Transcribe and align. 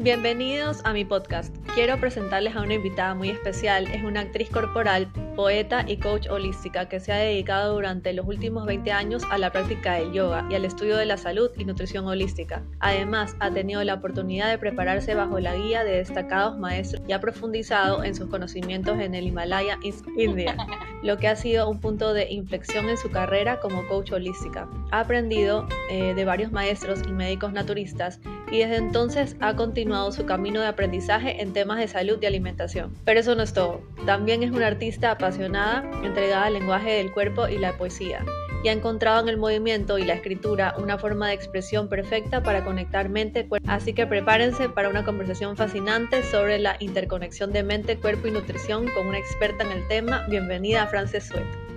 Bienvenidos 0.00 0.80
a 0.84 0.92
mi 0.92 1.04
podcast. 1.04 1.52
Quiero 1.74 1.98
presentarles 1.98 2.54
a 2.54 2.62
una 2.62 2.74
invitada 2.74 3.16
muy 3.16 3.30
especial. 3.30 3.88
Es 3.88 4.04
una 4.04 4.20
actriz 4.20 4.48
corporal, 4.48 5.08
poeta 5.38 5.84
y 5.86 5.98
coach 5.98 6.26
holística 6.28 6.88
que 6.88 6.98
se 6.98 7.12
ha 7.12 7.16
dedicado 7.18 7.74
durante 7.74 8.12
los 8.12 8.26
últimos 8.26 8.66
20 8.66 8.90
años 8.90 9.22
a 9.30 9.38
la 9.38 9.52
práctica 9.52 9.94
del 9.94 10.12
yoga 10.12 10.44
y 10.50 10.56
al 10.56 10.64
estudio 10.64 10.96
de 10.96 11.06
la 11.06 11.16
salud 11.16 11.48
y 11.56 11.64
nutrición 11.64 12.08
holística. 12.08 12.64
Además, 12.80 13.36
ha 13.38 13.48
tenido 13.52 13.84
la 13.84 13.94
oportunidad 13.94 14.50
de 14.50 14.58
prepararse 14.58 15.14
bajo 15.14 15.38
la 15.38 15.54
guía 15.54 15.84
de 15.84 15.98
destacados 15.98 16.58
maestros 16.58 17.04
y 17.06 17.12
ha 17.12 17.20
profundizado 17.20 18.02
en 18.02 18.16
sus 18.16 18.28
conocimientos 18.28 18.98
en 18.98 19.14
el 19.14 19.28
Himalaya, 19.28 19.78
India, 20.16 20.56
lo 21.04 21.18
que 21.18 21.28
ha 21.28 21.36
sido 21.36 21.70
un 21.70 21.78
punto 21.78 22.14
de 22.14 22.28
inflexión 22.32 22.88
en 22.88 22.96
su 22.96 23.08
carrera 23.08 23.60
como 23.60 23.86
coach 23.86 24.10
holística. 24.10 24.68
Ha 24.90 24.98
aprendido 24.98 25.68
eh, 25.88 26.14
de 26.14 26.24
varios 26.24 26.50
maestros 26.50 27.02
y 27.06 27.12
médicos 27.12 27.52
naturistas 27.52 28.18
y 28.50 28.58
desde 28.58 28.76
entonces 28.76 29.36
ha 29.40 29.54
continuado 29.54 30.10
su 30.10 30.24
camino 30.24 30.60
de 30.60 30.66
aprendizaje 30.66 31.40
en 31.40 31.52
temas 31.52 31.78
de 31.78 31.86
salud 31.86 32.18
y 32.20 32.26
alimentación. 32.26 32.92
Pero 33.04 33.20
eso 33.20 33.34
no 33.34 33.42
es 33.44 33.52
todo. 33.52 33.82
También 34.06 34.42
es 34.42 34.50
una 34.50 34.66
artista 34.66 35.16
apasionada, 35.28 35.84
entregada 36.04 36.46
al 36.46 36.54
lenguaje 36.54 36.92
del 36.92 37.12
cuerpo 37.12 37.48
y 37.48 37.58
la 37.58 37.76
poesía, 37.76 38.24
y 38.64 38.68
ha 38.68 38.72
encontrado 38.72 39.20
en 39.20 39.28
el 39.28 39.36
movimiento 39.36 39.98
y 39.98 40.04
la 40.04 40.14
escritura 40.14 40.74
una 40.78 40.96
forma 40.96 41.28
de 41.28 41.34
expresión 41.34 41.90
perfecta 41.90 42.42
para 42.42 42.64
conectar 42.64 43.10
mente 43.10 43.46
cuerpo. 43.46 43.70
Así 43.70 43.92
que 43.92 44.06
prepárense 44.06 44.70
para 44.70 44.88
una 44.88 45.04
conversación 45.04 45.54
fascinante 45.54 46.22
sobre 46.22 46.58
la 46.58 46.78
interconexión 46.80 47.52
de 47.52 47.62
mente, 47.62 47.98
cuerpo 47.98 48.28
y 48.28 48.30
nutrición 48.30 48.88
con 48.88 49.06
una 49.06 49.18
experta 49.18 49.64
en 49.64 49.72
el 49.72 49.86
tema. 49.88 50.26
Bienvenida 50.30 50.84
a 50.84 50.86
Frances 50.86 51.24
Sweat. 51.24 51.44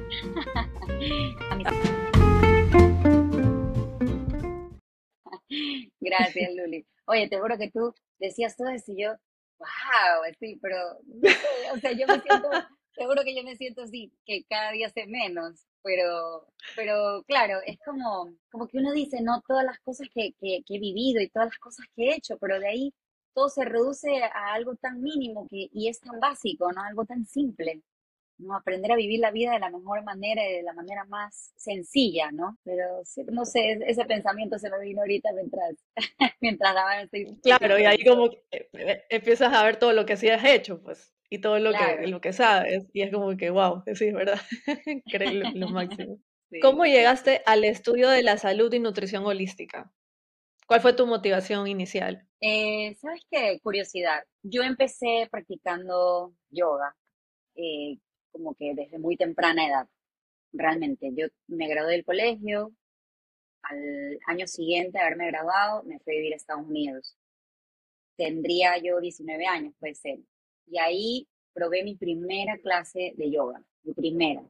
Gracias, 6.00 6.52
Luli. 6.56 6.86
Oye, 7.06 7.28
te 7.28 7.38
juro 7.38 7.58
que 7.58 7.70
tú 7.70 7.94
decías 8.18 8.56
todo 8.56 8.70
eso 8.70 8.94
y 8.94 9.04
yo, 9.04 9.10
wow, 9.60 10.24
sí, 10.40 10.58
pero, 10.62 10.78
o 11.74 11.78
sea, 11.80 11.92
yo 11.92 12.08
me 12.08 12.22
siento, 12.22 12.50
seguro 13.02 13.24
que 13.24 13.36
yo 13.36 13.44
me 13.44 13.56
siento 13.56 13.82
así, 13.82 14.14
que 14.26 14.44
cada 14.48 14.72
día 14.72 14.90
sé 14.90 15.08
menos, 15.08 15.66
pero, 15.82 16.48
pero 16.76 17.24
claro, 17.24 17.60
es 17.66 17.80
como, 17.84 18.32
como 18.52 18.68
que 18.68 18.78
uno 18.78 18.92
dice, 18.92 19.22
no, 19.22 19.42
todas 19.48 19.66
las 19.66 19.80
cosas 19.80 20.08
que, 20.14 20.34
que, 20.40 20.62
que 20.66 20.76
he 20.76 20.80
vivido 20.80 21.20
y 21.20 21.30
todas 21.30 21.50
las 21.50 21.58
cosas 21.58 21.88
que 21.96 22.04
he 22.04 22.16
hecho, 22.16 22.38
pero 22.38 22.60
de 22.60 22.68
ahí 22.68 22.94
todo 23.34 23.50
se 23.50 23.66
reduce 23.66 24.24
a 24.24 24.54
algo 24.54 24.76
tan 24.76 25.02
mínimo 25.02 25.48
que, 25.50 25.70
y 25.74 25.88
es 25.88 26.00
tan 26.00 26.20
básico, 26.20 26.72
¿no? 26.72 26.84
Algo 26.84 27.06
tan 27.06 27.26
simple. 27.26 27.82
¿no? 28.38 28.56
Aprender 28.56 28.92
a 28.92 28.96
vivir 28.96 29.20
la 29.20 29.32
vida 29.32 29.54
de 29.54 29.60
la 29.60 29.70
mejor 29.70 30.04
manera 30.04 30.48
y 30.48 30.54
de 30.54 30.64
la 30.64 30.74
manera 30.74 31.06
más 31.06 31.54
sencilla, 31.56 32.32
¿no? 32.32 32.58
Pero 32.64 33.04
no 33.32 33.46
sé, 33.46 33.80
ese 33.86 34.06
pensamiento 34.06 34.58
se 34.60 34.70
me 34.70 34.80
vino 34.80 35.02
ahorita 35.02 35.32
mientras, 35.34 35.76
mientras 36.42 36.74
daba 36.74 37.08
Claro, 37.42 37.80
y 37.80 37.86
ahí 37.86 38.04
como 38.04 38.30
eh, 38.52 39.06
empiezas 39.10 39.54
a 39.54 39.64
ver 39.64 39.78
todo 39.78 39.94
lo 39.94 40.06
que 40.06 40.18
sí 40.18 40.30
has 40.30 40.44
hecho, 40.44 40.82
pues, 40.82 41.14
y 41.32 41.40
todo 41.40 41.60
lo, 41.60 41.72
que, 41.72 42.08
lo 42.08 42.20
que 42.20 42.34
sabes, 42.34 42.90
y 42.92 43.04
es 43.04 43.12
como 43.12 43.38
que, 43.38 43.50
wow, 43.50 43.84
sí, 43.96 44.08
es 44.08 44.14
verdad, 44.14 44.40
increíble, 44.86 45.52
lo 45.56 45.70
máximo. 45.70 46.20
¿Cómo 46.62 46.86
llegaste 46.86 47.42
al 47.46 47.64
estudio 47.64 48.10
de 48.10 48.22
la 48.22 48.38
salud 48.38 48.72
y 48.74 48.80
nutrición 48.80 49.26
holística? 49.26 49.90
¿Cuál 50.68 50.82
fue 50.82 50.92
tu 50.92 51.08
motivación 51.08 51.68
inicial? 51.68 52.28
Eh, 52.42 52.96
¿Sabes 53.00 53.22
qué? 53.32 53.60
Curiosidad. 53.64 54.26
Yo 54.44 54.64
empecé 54.64 55.30
practicando 55.32 56.34
yoga. 56.50 56.96
Eh, 57.56 57.98
como 58.32 58.54
que 58.56 58.74
desde 58.76 59.00
muy 59.00 59.16
temprana 59.16 59.66
edad, 59.66 59.88
realmente. 60.52 61.12
Yo 61.14 61.28
me 61.48 61.70
gradué 61.70 61.94
del 61.94 62.06
colegio, 62.06 62.74
al 63.64 64.20
año 64.28 64.48
siguiente 64.48 64.98
de 64.98 65.04
haberme 65.06 65.28
graduado, 65.28 65.84
me 65.84 66.00
fui 66.00 66.14
a 66.14 66.18
vivir 66.18 66.34
a 66.34 66.36
Estados 66.36 66.68
Unidos. 66.68 67.16
Tendría 68.18 68.78
yo 68.78 69.00
19 69.00 69.46
años, 69.46 69.74
puede 69.80 69.96
ser. 69.96 70.20
Y 70.68 70.78
ahí 70.80 71.28
probé 71.54 71.84
mi 71.84 71.96
primera 71.96 72.58
clase 72.58 73.14
de 73.16 73.32
yoga, 73.32 73.64
mi 73.84 73.94
primera. 73.94 74.44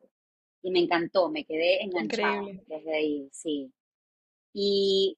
Y 0.61 0.71
me 0.71 0.79
encantó, 0.79 1.29
me 1.29 1.45
quedé 1.45 1.83
enganchada 1.83 2.43
desde 2.67 2.95
ahí, 2.95 3.29
sí. 3.31 3.71
Y, 4.53 5.17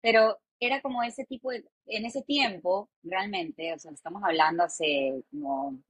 pero 0.00 0.38
era 0.60 0.80
como 0.80 1.02
ese 1.02 1.24
tipo 1.24 1.50
de, 1.50 1.64
en 1.86 2.06
ese 2.06 2.22
tiempo, 2.22 2.88
realmente, 3.02 3.72
o 3.74 3.78
sea, 3.78 3.90
estamos 3.92 4.22
hablando 4.24 4.62
hace 4.62 5.22
como 5.30 5.82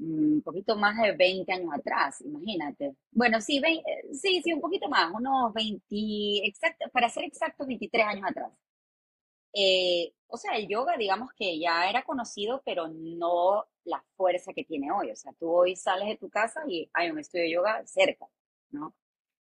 un 0.00 0.42
poquito 0.42 0.76
más 0.76 0.96
de 0.96 1.12
20 1.12 1.52
años 1.52 1.72
atrás, 1.72 2.20
imagínate. 2.22 2.94
Bueno, 3.12 3.40
sí, 3.40 3.60
sí, 4.12 4.40
sí, 4.42 4.52
un 4.52 4.60
poquito 4.60 4.88
más, 4.88 5.12
unos 5.12 5.52
20, 5.52 5.84
exacto, 6.46 6.86
para 6.92 7.08
ser 7.08 7.24
exacto, 7.24 7.66
23 7.66 8.06
años 8.06 8.24
atrás. 8.26 8.50
Eh, 9.52 10.12
o 10.28 10.36
sea, 10.36 10.56
el 10.56 10.68
yoga, 10.68 10.96
digamos 10.96 11.30
que 11.34 11.58
ya 11.58 11.88
era 11.88 12.04
conocido, 12.04 12.62
pero 12.64 12.88
no 12.88 13.66
la 13.84 14.02
fuerza 14.16 14.52
que 14.52 14.64
tiene 14.64 14.92
hoy. 14.92 15.10
O 15.10 15.16
sea, 15.16 15.32
tú 15.38 15.50
hoy 15.50 15.76
sales 15.76 16.08
de 16.08 16.16
tu 16.16 16.30
casa 16.30 16.62
y 16.68 16.88
hay 16.92 17.10
un 17.10 17.18
estudio 17.18 17.44
de 17.44 17.50
yoga 17.52 17.86
cerca, 17.86 18.26
¿no? 18.70 18.94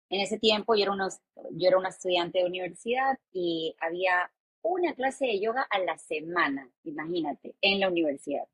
En 0.10 0.22
ese 0.22 0.38
tiempo 0.40 0.76
yo 0.76 0.84
era, 0.84 0.92
unos, 0.92 1.20
yo 1.54 1.68
era 1.68 1.78
una 1.78 1.90
estudiante 1.90 2.40
de 2.40 2.46
universidad 2.46 3.18
y 3.34 3.76
había 3.80 4.32
una 4.62 4.94
clase 4.94 5.26
de 5.26 5.40
yoga 5.40 5.68
a 5.70 5.80
la 5.80 5.98
semana, 5.98 6.70
imagínate, 6.84 7.56
en 7.62 7.80
la 7.80 7.88
universidad. 7.90 8.48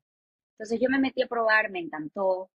Entonces 0.52 0.80
yo 0.80 0.88
me 0.90 0.98
metí 0.98 1.22
a 1.22 1.26
probar, 1.26 1.70
me 1.70 1.80
encantó, 1.80 2.50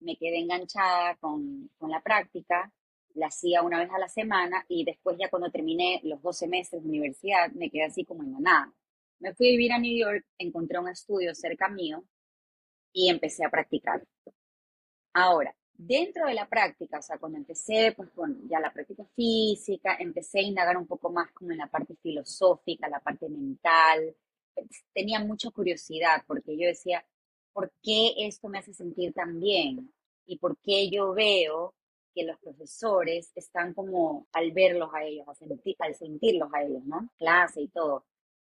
me 0.00 0.16
quedé 0.16 0.38
enganchada 0.38 1.16
con, 1.16 1.70
con 1.78 1.90
la 1.90 2.00
práctica, 2.02 2.72
la 3.14 3.26
hacía 3.26 3.62
una 3.62 3.78
vez 3.78 3.90
a 3.90 3.98
la 3.98 4.08
semana 4.08 4.64
y 4.68 4.84
después 4.84 5.16
ya 5.18 5.28
cuando 5.28 5.50
terminé 5.50 6.00
los 6.04 6.22
12 6.22 6.48
meses 6.48 6.82
de 6.82 6.88
universidad 6.88 7.50
me 7.52 7.70
quedé 7.70 7.84
así 7.84 8.04
como 8.04 8.22
en 8.22 8.42
nada. 8.42 8.72
Me 9.18 9.34
fui 9.34 9.48
a 9.48 9.50
vivir 9.50 9.72
a 9.72 9.78
New 9.78 9.96
York, 9.96 10.24
encontré 10.38 10.78
un 10.78 10.88
estudio 10.88 11.34
cerca 11.34 11.68
mío 11.68 12.04
y 12.92 13.08
empecé 13.08 13.44
a 13.44 13.50
practicar. 13.50 14.02
Ahora, 15.12 15.54
dentro 15.74 16.26
de 16.26 16.34
la 16.34 16.48
práctica, 16.48 16.98
o 16.98 17.02
sea, 17.02 17.18
cuando 17.18 17.38
empecé 17.38 17.92
pues 17.96 18.10
con 18.10 18.48
ya 18.48 18.60
la 18.60 18.72
práctica 18.72 19.04
física, 19.14 19.96
empecé 19.98 20.40
a 20.40 20.42
indagar 20.42 20.76
un 20.76 20.86
poco 20.86 21.10
más 21.10 21.30
como 21.32 21.52
en 21.52 21.58
la 21.58 21.66
parte 21.66 21.96
filosófica, 22.02 22.88
la 22.88 23.00
parte 23.00 23.28
mental, 23.28 24.14
tenía 24.92 25.20
mucha 25.20 25.50
curiosidad 25.50 26.22
porque 26.26 26.56
yo 26.56 26.66
decía, 26.66 27.04
por 27.52 27.72
qué 27.82 28.14
esto 28.18 28.48
me 28.48 28.58
hace 28.58 28.72
sentir 28.72 29.12
tan 29.12 29.40
bien 29.40 29.92
y 30.26 30.38
por 30.38 30.58
qué 30.58 30.90
yo 30.90 31.12
veo 31.12 31.74
que 32.20 32.26
los 32.26 32.38
profesores 32.38 33.32
están 33.34 33.72
como 33.72 34.26
al 34.32 34.52
verlos 34.52 34.90
a 34.94 35.04
ellos, 35.04 35.26
al 35.78 35.94
sentirlos 35.94 36.50
a 36.52 36.62
ellos, 36.62 36.84
¿no? 36.84 37.10
Clase 37.18 37.62
y 37.62 37.68
todo. 37.68 38.04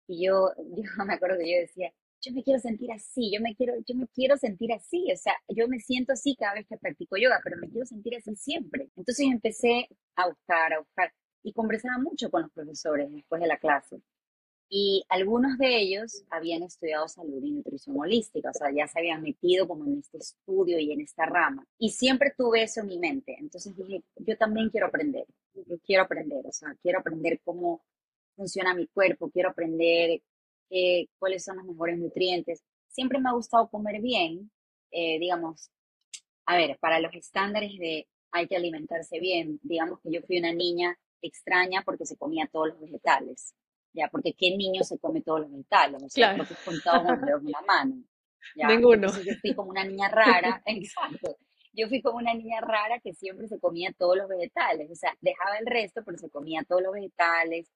Y 0.07 0.25
yo, 0.25 0.51
yo 0.75 1.05
me 1.05 1.15
acuerdo 1.15 1.37
que 1.39 1.51
yo 1.51 1.59
decía, 1.59 1.91
yo 2.21 2.31
me 2.33 2.43
quiero 2.43 2.59
sentir 2.59 2.91
así, 2.91 3.31
yo 3.33 3.41
me 3.41 3.55
quiero, 3.55 3.73
yo 3.87 3.95
me 3.95 4.07
quiero 4.07 4.37
sentir 4.37 4.71
así, 4.73 5.11
o 5.11 5.17
sea, 5.17 5.33
yo 5.47 5.67
me 5.67 5.79
siento 5.79 6.13
así 6.13 6.35
cada 6.35 6.55
vez 6.55 6.67
que 6.67 6.77
practico 6.77 7.17
yoga, 7.17 7.39
pero 7.43 7.57
me 7.57 7.69
quiero 7.69 7.85
sentir 7.85 8.15
así 8.15 8.35
siempre. 8.35 8.89
Entonces 8.95 9.27
empecé 9.31 9.87
a 10.15 10.27
buscar, 10.27 10.73
a 10.73 10.79
buscar, 10.79 11.13
y 11.43 11.53
conversaba 11.53 11.97
mucho 11.99 12.29
con 12.29 12.43
los 12.43 12.51
profesores 12.51 13.11
después 13.11 13.41
de 13.41 13.47
la 13.47 13.57
clase. 13.57 14.01
Y 14.67 15.05
algunos 15.09 15.57
de 15.57 15.77
ellos 15.79 16.23
habían 16.29 16.63
estudiado 16.63 17.07
salud 17.07 17.43
y 17.43 17.51
nutrición 17.51 17.97
holística, 17.99 18.49
o 18.49 18.53
sea, 18.53 18.71
ya 18.71 18.87
se 18.87 18.99
habían 18.99 19.21
metido 19.21 19.67
como 19.67 19.85
en 19.85 19.99
este 19.99 20.17
estudio 20.17 20.79
y 20.79 20.91
en 20.91 21.01
esta 21.01 21.25
rama. 21.25 21.67
Y 21.77 21.91
siempre 21.91 22.33
tuve 22.35 22.63
eso 22.63 22.81
en 22.81 22.87
mi 22.87 22.97
mente. 22.97 23.35
Entonces 23.39 23.75
dije, 23.75 24.03
yo 24.17 24.37
también 24.37 24.69
quiero 24.69 24.87
aprender, 24.87 25.25
yo 25.53 25.77
quiero 25.85 26.03
aprender, 26.03 26.45
o 26.47 26.51
sea, 26.51 26.75
quiero 26.81 26.99
aprender 26.99 27.39
cómo 27.43 27.83
funciona 28.35 28.73
mi 28.73 28.87
cuerpo, 28.87 29.29
quiero 29.29 29.49
aprender 29.49 30.21
eh, 30.71 31.07
cuáles 31.19 31.43
son 31.43 31.57
los 31.57 31.65
mejores 31.67 31.99
nutrientes. 31.99 32.63
Siempre 32.87 33.19
me 33.19 33.29
ha 33.29 33.33
gustado 33.33 33.69
comer 33.69 34.01
bien, 34.01 34.51
eh, 34.91 35.19
digamos, 35.19 35.69
a 36.45 36.57
ver, 36.57 36.77
para 36.79 36.99
los 36.99 37.13
estándares 37.13 37.77
de 37.77 38.07
hay 38.31 38.47
que 38.47 38.55
alimentarse 38.57 39.19
bien, 39.19 39.59
digamos 39.63 39.99
que 40.01 40.11
yo 40.11 40.21
fui 40.23 40.39
una 40.39 40.53
niña 40.53 40.97
extraña 41.21 41.83
porque 41.85 42.05
se 42.05 42.17
comía 42.17 42.49
todos 42.51 42.69
los 42.69 42.81
vegetales 42.81 43.55
ya, 43.95 44.09
porque 44.09 44.33
¿qué 44.33 44.55
niño 44.57 44.83
se 44.83 44.99
come 44.99 45.21
todos 45.21 45.41
los 45.41 45.51
vegetales? 45.51 46.03
O 46.03 46.09
sea, 46.09 46.33
claro. 46.33 46.45
porque 46.47 46.63
contado 46.63 47.05
con 47.05 47.45
en 47.45 47.51
la 47.51 47.61
mano. 47.61 48.03
¿ya? 48.55 48.67
Ninguno. 48.67 49.07
Entonces 49.07 49.25
yo 49.25 49.33
fui 49.39 49.55
como 49.55 49.69
una 49.71 49.85
niña 49.85 50.09
rara, 50.09 50.61
exacto. 50.65 51.37
Yo 51.73 51.87
fui 51.87 52.01
como 52.01 52.17
una 52.17 52.33
niña 52.33 52.61
rara 52.61 52.99
que 52.99 53.13
siempre 53.13 53.47
se 53.47 53.59
comía 53.59 53.93
todos 53.97 54.17
los 54.17 54.29
vegetales, 54.29 54.89
o 54.91 54.95
sea, 54.95 55.15
dejaba 55.21 55.57
el 55.57 55.65
resto, 55.65 56.03
pero 56.05 56.17
se 56.17 56.29
comía 56.29 56.63
todos 56.67 56.81
los 56.81 56.93
vegetales. 56.93 57.69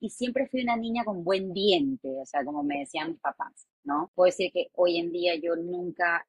Y 0.00 0.10
siempre 0.10 0.48
fui 0.48 0.62
una 0.62 0.76
niña 0.76 1.04
con 1.04 1.22
buen 1.22 1.52
diente, 1.52 2.08
o 2.20 2.26
sea, 2.26 2.44
como 2.44 2.64
me 2.64 2.80
decían 2.80 3.10
mis 3.10 3.20
papás, 3.20 3.68
¿no? 3.84 4.10
Puedo 4.14 4.26
decir 4.26 4.50
que 4.52 4.68
hoy 4.74 4.98
en 4.98 5.12
día 5.12 5.36
yo 5.36 5.54
nunca 5.54 6.26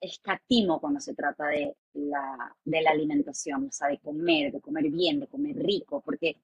escatimo 0.00 0.80
cuando 0.80 1.00
se 1.00 1.14
trata 1.14 1.46
de 1.46 1.76
la, 1.94 2.54
de 2.64 2.82
la 2.82 2.90
alimentación, 2.90 3.66
o 3.68 3.72
sea, 3.72 3.88
de 3.88 3.98
comer, 3.98 4.52
de 4.52 4.60
comer 4.60 4.90
bien, 4.90 5.20
de 5.20 5.28
comer 5.28 5.56
rico, 5.56 6.00
porque 6.04 6.36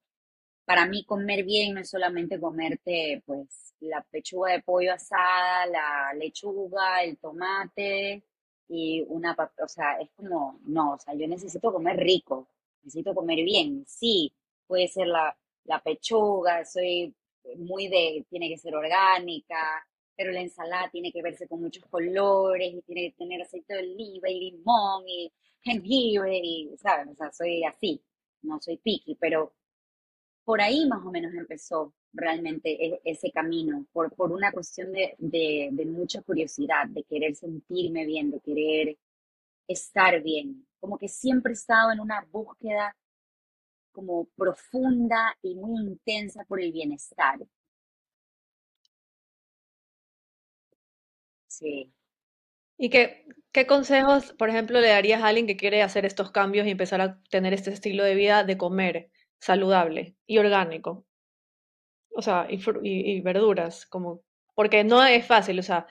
para 0.65 0.87
mí 0.87 1.05
comer 1.05 1.45
bien 1.45 1.75
no 1.75 1.81
es 1.81 1.91
solamente 1.91 2.41
comerte 2.41 3.23
pues 3.27 3.75
la 3.81 4.03
pechuga 4.03 4.53
de 4.53 4.63
pollo 4.63 4.93
asada, 4.95 5.67
la 5.67 6.15
lechuga, 6.15 7.03
el 7.03 7.19
tomate 7.19 8.23
y 8.69 9.05
una, 9.09 9.37
o 9.63 9.69
sea, 9.69 9.99
es 10.01 10.11
como, 10.17 10.59
no, 10.65 10.95
o 10.95 10.99
sea, 10.99 11.15
yo 11.15 11.27
necesito 11.29 11.73
comer 11.73 11.97
rico, 11.99 12.49
necesito 12.83 13.15
comer 13.15 13.45
bien, 13.45 13.85
sí, 13.87 14.33
puede 14.67 14.89
ser 14.89 15.09
la, 15.09 15.37
la 15.65 15.83
pechuga, 15.83 16.65
soy 16.65 17.15
muy 17.57 17.89
de, 17.89 18.25
tiene 18.31 18.49
que 18.49 18.57
ser 18.59 18.75
orgánica, 18.75 19.85
pero 20.17 20.33
la 20.33 20.41
ensalada 20.41 20.91
tiene 20.91 21.13
que 21.13 21.23
verse 21.23 21.49
con 21.49 21.61
muchos 21.61 21.85
colores 21.87 22.73
y 22.73 22.83
tiene 22.83 23.11
que 23.11 23.17
tener 23.19 23.43
aceite 23.43 23.75
de 23.75 23.81
oliva 23.81 24.31
y 24.31 24.41
limón 24.53 25.09
y 25.09 25.33
jengibre 25.63 26.39
y, 26.43 26.71
¿sabes? 26.79 27.09
O 27.09 27.15
sea, 27.15 27.33
soy 27.33 27.65
así, 27.65 28.01
no 28.43 28.61
soy 28.61 28.77
picky, 28.79 29.17
pero 29.17 29.53
por 30.45 30.61
ahí 30.61 30.87
más 30.87 31.05
o 31.05 31.11
menos 31.11 31.35
empezó 31.35 31.95
realmente 32.13 32.71
e, 32.87 33.01
ese 33.05 33.31
camino, 33.33 33.87
por, 33.93 34.15
por 34.15 34.33
una 34.33 34.53
cuestión 34.53 34.93
de, 34.93 35.15
de, 35.19 35.71
de 35.73 35.87
mucha 35.87 36.23
curiosidad, 36.23 36.87
de 36.89 37.05
querer 37.05 37.35
sentirme 37.37 38.07
bien, 38.07 38.31
de 38.31 38.41
querer 38.41 38.99
estar 39.69 40.23
bien, 40.23 40.67
como 40.81 40.99
que 40.99 41.09
siempre 41.09 41.53
he 41.53 41.55
estado 41.55 41.93
en 41.93 42.01
una 42.01 42.27
búsqueda 42.31 42.97
como 43.93 44.27
profunda 44.37 45.37
y 45.43 45.55
muy 45.55 45.83
intensa 45.85 46.45
por 46.45 46.61
el 46.61 46.73
bienestar. 46.73 47.41
Sí. 51.47 51.93
¿Y 52.79 52.91
qué, 52.91 53.27
qué 53.53 53.67
consejos, 53.67 54.33
por 54.35 54.51
ejemplo, 54.51 54.81
le 54.81 54.89
darías 54.89 55.23
a 55.23 55.29
alguien 55.29 55.47
que 55.47 55.57
quiere 55.57 55.83
hacer 55.83 56.07
estos 56.07 56.31
cambios 56.33 56.67
y 56.67 56.71
empezar 56.71 57.01
a 57.01 57.23
tener 57.31 57.55
este 57.55 57.71
estilo 57.73 58.05
de 58.05 58.15
vida 58.15 58.45
de 58.45 58.59
comer 58.59 59.11
saludable 59.43 60.15
y 60.27 60.39
orgánico? 60.39 61.05
O 62.15 62.23
sea, 62.23 62.47
y, 62.49 62.61
y, 62.83 63.21
verduras, 63.21 63.87
como, 63.87 64.23
porque 64.55 64.85
no 64.85 65.05
es 65.05 65.27
fácil, 65.27 65.59
o 65.59 65.63
sea, 65.63 65.87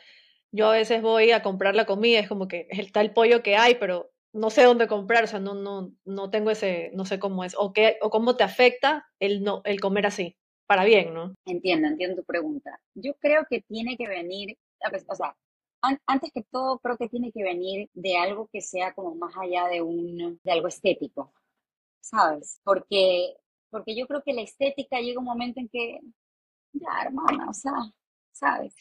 yo 0.52 0.70
a 0.70 0.74
veces 0.74 1.02
voy 1.02 1.32
a 1.32 1.44
comprar 1.44 1.76
la 1.76 1.86
comida, 1.86 2.20
es 2.20 2.30
como 2.30 2.48
que 2.48 2.68
está 2.70 3.02
el 3.02 3.14
pollo 3.14 3.44
que 3.44 3.58
hay, 3.58 3.76
pero 3.76 4.12
no 4.34 4.50
sé 4.50 4.64
dónde 4.64 4.88
comprar, 4.88 5.26
o 5.26 5.28
sea, 5.28 5.40
no, 5.40 5.54
no, 5.54 5.94
no 6.06 6.30
tengo 6.30 6.52
ese, 6.52 6.92
no 6.94 7.06
sé 7.06 7.20
cómo 7.20 7.44
es, 7.44 7.56
o 7.58 7.74
qué, 7.74 7.98
o 8.02 8.10
cómo 8.10 8.38
te 8.38 8.44
afecta 8.44 9.06
el 9.20 9.44
no, 9.44 9.62
el 9.66 9.82
comer 9.82 10.06
así, 10.06 10.38
para 10.68 10.86
bien, 10.86 11.14
¿no? 11.14 11.36
Entiendo, 11.46 11.88
entiendo 11.88 12.22
tu 12.22 12.24
pregunta. 12.24 12.80
Yo 12.96 13.14
creo 13.16 13.46
que 13.50 13.62
tiene 13.62 13.98
que 13.98 14.08
venir, 14.08 14.58
o 15.08 15.16
sea, 15.16 15.36
antes 15.82 16.32
que 16.34 16.44
todo, 16.44 16.80
creo 16.80 16.98
que 16.98 17.10
tiene 17.10 17.32
que 17.32 17.44
venir 17.44 17.90
de 17.94 18.16
algo 18.16 18.48
que 18.54 18.62
sea 18.62 18.94
como 18.94 19.16
más 19.16 19.34
allá 19.36 19.68
de 19.68 19.82
un, 19.82 20.40
de 20.42 20.52
algo 20.52 20.68
estético, 20.68 21.34
¿sabes? 22.02 22.60
Porque, 22.64 23.36
porque 23.72 23.96
yo 23.96 24.08
creo 24.08 24.22
que 24.22 24.34
la 24.34 24.42
estética 24.42 25.00
llega 25.00 25.20
un 25.20 25.26
momento 25.26 25.60
en 25.60 25.70
que, 25.70 26.00
ya, 26.74 27.04
hermana, 27.04 27.50
o 27.50 27.54
sea, 27.54 27.74
¿sabes? 28.32 28.76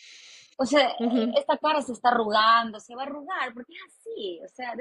O 0.58 0.66
sea, 0.66 0.94
esta 1.38 1.56
cara 1.56 1.80
se 1.80 1.92
está 1.92 2.10
arrugando, 2.10 2.80
se 2.80 2.94
va 2.94 3.04
a 3.04 3.06
arrugar, 3.06 3.54
porque 3.54 3.72
es 3.72 3.80
así, 3.86 4.40
o 4.44 4.48
sea, 4.48 4.74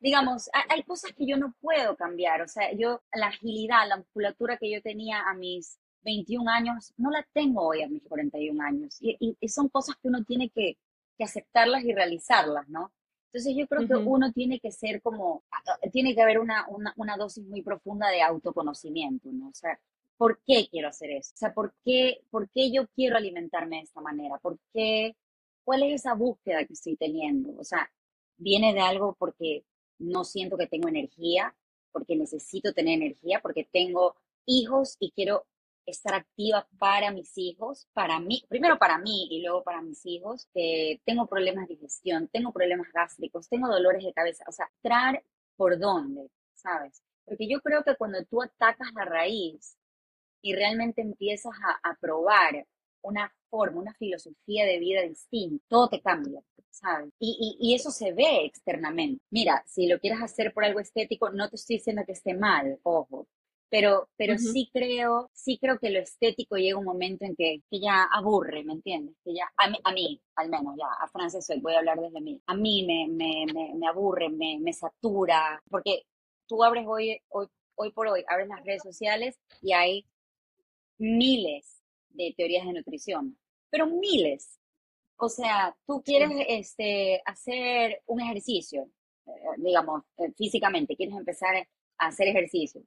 digamos, 0.00 0.50
hay 0.68 0.82
cosas 0.82 1.12
que 1.12 1.26
yo 1.26 1.36
no 1.36 1.54
puedo 1.60 1.94
cambiar, 1.96 2.42
o 2.42 2.48
sea, 2.48 2.72
yo 2.72 3.00
la 3.12 3.28
agilidad, 3.28 3.86
la 3.86 3.98
musculatura 3.98 4.56
que 4.58 4.72
yo 4.72 4.82
tenía 4.82 5.20
a 5.20 5.34
mis 5.34 5.78
21 6.02 6.50
años, 6.50 6.92
no 6.96 7.10
la 7.10 7.24
tengo 7.32 7.68
hoy 7.68 7.82
a 7.82 7.88
mis 7.88 8.02
41 8.02 8.60
años, 8.64 8.96
y, 9.00 9.36
y 9.38 9.48
son 9.48 9.68
cosas 9.68 9.94
que 9.96 10.08
uno 10.08 10.24
tiene 10.24 10.50
que, 10.50 10.78
que 11.16 11.24
aceptarlas 11.24 11.84
y 11.84 11.92
realizarlas, 11.92 12.68
¿no? 12.68 12.92
Entonces 13.34 13.56
yo 13.56 13.66
creo 13.66 13.88
que 13.88 13.96
uno 13.96 14.30
tiene 14.30 14.60
que 14.60 14.70
ser 14.70 15.02
como, 15.02 15.42
tiene 15.90 16.14
que 16.14 16.22
haber 16.22 16.38
una, 16.38 16.66
una, 16.68 17.16
dosis 17.16 17.44
muy 17.44 17.62
profunda 17.62 18.08
de 18.08 18.22
autoconocimiento, 18.22 19.28
¿no? 19.32 19.48
O 19.48 19.54
sea, 19.54 19.76
¿por 20.16 20.38
qué 20.46 20.68
quiero 20.70 20.86
hacer 20.86 21.10
eso? 21.10 21.32
O 21.34 21.36
sea, 21.36 21.52
¿por 21.52 21.74
qué, 21.84 22.20
¿por 22.30 22.48
qué 22.50 22.70
yo 22.70 22.86
quiero 22.94 23.16
alimentarme 23.16 23.78
de 23.78 23.82
esta 23.82 24.00
manera? 24.00 24.38
¿Por 24.38 24.60
qué? 24.72 25.16
¿Cuál 25.64 25.82
es 25.82 26.02
esa 26.02 26.14
búsqueda 26.14 26.64
que 26.64 26.74
estoy 26.74 26.94
teniendo? 26.94 27.58
O 27.58 27.64
sea, 27.64 27.90
viene 28.36 28.72
de 28.72 28.78
algo 28.78 29.16
porque 29.18 29.64
no 29.98 30.22
siento 30.22 30.56
que 30.56 30.68
tengo 30.68 30.86
energía, 30.86 31.56
porque 31.90 32.14
necesito 32.14 32.72
tener 32.72 33.02
energía, 33.02 33.40
porque 33.42 33.64
tengo 33.64 34.14
hijos 34.46 34.96
y 35.00 35.10
quiero 35.10 35.44
estar 35.86 36.14
activa 36.14 36.66
para 36.78 37.10
mis 37.10 37.36
hijos, 37.36 37.88
para 37.92 38.18
mí, 38.20 38.42
primero 38.48 38.78
para 38.78 38.98
mí 38.98 39.28
y 39.30 39.42
luego 39.42 39.62
para 39.62 39.82
mis 39.82 40.04
hijos. 40.06 40.48
que 40.54 41.00
tengo 41.04 41.26
problemas 41.26 41.68
de 41.68 41.74
digestión, 41.74 42.28
tengo 42.28 42.52
problemas 42.52 42.88
gástricos, 42.92 43.48
tengo 43.48 43.68
dolores 43.68 44.04
de 44.04 44.12
cabeza. 44.12 44.44
O 44.48 44.52
sea, 44.52 44.70
traer 44.82 45.24
por 45.56 45.78
dónde, 45.78 46.30
¿sabes? 46.54 47.02
Porque 47.24 47.48
yo 47.48 47.60
creo 47.60 47.82
que 47.84 47.96
cuando 47.96 48.24
tú 48.24 48.42
atacas 48.42 48.88
la 48.94 49.04
raíz 49.04 49.76
y 50.42 50.54
realmente 50.54 51.02
empiezas 51.02 51.54
a, 51.82 51.96
probar 52.00 52.66
una 53.02 53.32
forma, 53.50 53.80
una 53.80 53.94
filosofía 53.94 54.66
de 54.66 54.78
vida 54.78 55.02
distinta, 55.02 55.64
todo 55.68 55.88
te 55.88 56.00
cambia, 56.02 56.40
¿sabes? 56.70 57.10
Y, 57.18 57.56
y, 57.60 57.70
y, 57.70 57.74
eso 57.74 57.90
se 57.90 58.12
ve 58.12 58.44
externamente. 58.44 59.22
Mira, 59.30 59.62
si 59.66 59.86
lo 59.86 59.98
quieres 60.00 60.22
hacer 60.22 60.52
por 60.52 60.64
algo 60.64 60.80
estético, 60.80 61.30
no 61.30 61.48
te 61.48 61.56
estoy 61.56 61.76
diciendo 61.76 62.02
que 62.06 62.12
esté 62.12 62.34
mal, 62.34 62.78
ojo, 62.82 63.26
pero, 63.74 64.08
pero 64.16 64.38
sí 64.38 64.70
creo, 64.72 65.32
sí 65.32 65.58
creo 65.60 65.80
que 65.80 65.90
lo 65.90 65.98
estético 65.98 66.54
llega 66.56 66.78
un 66.78 66.84
momento 66.84 67.24
en 67.24 67.34
que, 67.34 67.60
que 67.68 67.80
ya 67.80 68.04
aburre, 68.04 68.62
¿me 68.62 68.74
entiendes? 68.74 69.16
Que 69.24 69.34
ya, 69.34 69.52
a 69.56 69.68
mí, 69.68 69.76
a 69.82 69.90
mí, 69.90 70.22
al 70.36 70.48
menos, 70.48 70.76
ya, 70.78 70.86
a 71.00 71.08
Frances 71.08 71.50
voy 71.60 71.74
a 71.74 71.78
hablar 71.78 71.98
desde 71.98 72.20
mí, 72.20 72.40
a 72.46 72.54
mí 72.54 72.86
me, 72.86 73.08
me, 73.08 73.52
me, 73.52 73.74
me 73.74 73.88
aburre, 73.88 74.28
me, 74.28 74.60
me 74.60 74.72
satura, 74.72 75.60
porque 75.68 76.04
tú 76.46 76.62
abres 76.62 76.86
hoy, 76.86 77.20
hoy, 77.30 77.48
hoy 77.74 77.90
por 77.90 78.06
hoy, 78.06 78.24
abres 78.28 78.46
las 78.46 78.64
redes 78.64 78.80
sociales 78.80 79.40
y 79.60 79.72
hay 79.72 80.06
miles 80.96 81.82
de 82.10 82.32
teorías 82.36 82.66
de 82.66 82.74
nutrición, 82.74 83.36
pero 83.70 83.88
miles. 83.88 84.60
O 85.16 85.28
sea, 85.28 85.76
tú 85.84 86.00
quieres 86.04 86.30
este, 86.46 87.20
hacer 87.24 88.02
un 88.06 88.20
ejercicio, 88.20 88.88
eh, 89.26 89.32
digamos, 89.56 90.04
eh, 90.18 90.30
físicamente, 90.36 90.94
quieres 90.94 91.16
empezar 91.16 91.56
a 91.98 92.06
hacer 92.06 92.28
ejercicio 92.28 92.80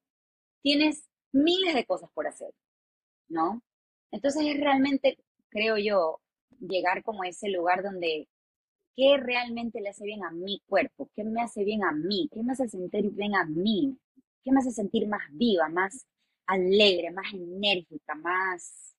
tienes 0.67 1.07
miles 1.31 1.73
de 1.73 1.85
cosas 1.85 2.09
por 2.13 2.27
hacer, 2.27 2.53
¿no? 3.29 3.61
Entonces 4.11 4.45
es 4.45 4.59
realmente, 4.59 5.17
creo 5.47 5.77
yo, 5.77 6.19
llegar 6.59 7.03
como 7.03 7.23
a 7.23 7.29
ese 7.29 7.47
lugar 7.47 7.83
donde, 7.83 8.27
¿qué 8.93 9.15
realmente 9.15 9.79
le 9.79 9.87
hace 9.87 10.03
bien 10.03 10.25
a 10.25 10.31
mi 10.31 10.61
cuerpo? 10.67 11.09
¿Qué 11.15 11.23
me 11.23 11.41
hace 11.41 11.63
bien 11.63 11.85
a 11.85 11.93
mí? 11.93 12.29
¿Qué 12.33 12.43
me 12.43 12.51
hace 12.51 12.67
sentir 12.67 13.09
bien 13.11 13.33
a 13.35 13.45
mí? 13.45 13.97
¿Qué 14.43 14.51
me 14.51 14.59
hace 14.59 14.71
sentir 14.71 15.07
más 15.07 15.21
viva, 15.31 15.69
más 15.69 16.05
alegre, 16.47 17.11
más 17.11 17.33
enérgica, 17.33 18.15
más, 18.15 18.93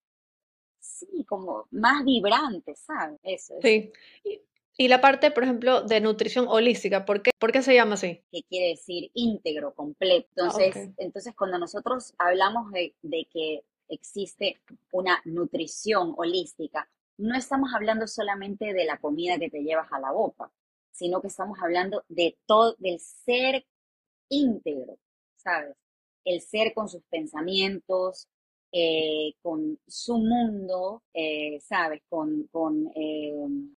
sí, 0.78 1.22
como 1.26 1.66
más 1.70 2.02
vibrante, 2.02 2.76
¿sabes? 2.76 3.20
Eso. 3.22 3.56
Sí. 3.60 3.92
Y 4.24 4.40
la 4.86 5.00
parte, 5.00 5.32
por 5.32 5.42
ejemplo, 5.42 5.82
de 5.82 6.00
nutrición 6.00 6.46
holística, 6.48 7.04
¿por 7.04 7.20
qué, 7.20 7.32
¿Por 7.36 7.50
qué 7.50 7.62
se 7.62 7.74
llama 7.74 7.94
así? 7.94 8.22
Que 8.30 8.44
quiere 8.44 8.68
decir 8.68 9.10
íntegro, 9.14 9.74
completo. 9.74 10.28
Ah, 10.36 10.44
entonces, 10.44 10.90
entonces 10.98 11.34
cuando 11.34 11.58
nosotros 11.58 12.14
hablamos 12.16 12.70
de, 12.70 12.94
de 13.02 13.26
que 13.32 13.64
existe 13.88 14.60
una 14.92 15.20
nutrición 15.24 16.14
holística, 16.16 16.88
no 17.16 17.36
estamos 17.36 17.74
hablando 17.74 18.06
solamente 18.06 18.72
de 18.72 18.84
la 18.84 18.98
comida 18.98 19.38
que 19.38 19.50
te 19.50 19.62
llevas 19.62 19.90
a 19.92 19.98
la 19.98 20.12
boca, 20.12 20.52
sino 20.92 21.20
que 21.20 21.26
estamos 21.26 21.58
hablando 21.60 22.04
de 22.08 22.38
todo, 22.46 22.76
del 22.78 23.00
ser 23.00 23.66
íntegro, 24.28 24.98
¿sabes? 25.36 25.76
El 26.24 26.40
ser 26.40 26.72
con 26.74 26.88
sus 26.88 27.02
pensamientos, 27.04 28.28
eh, 28.70 29.32
con 29.40 29.78
su 29.86 30.18
mundo, 30.18 31.02
eh, 31.14 31.58
¿sabes? 31.60 32.02
Con, 32.08 32.46
con 32.52 32.90
eh, 32.94 33.32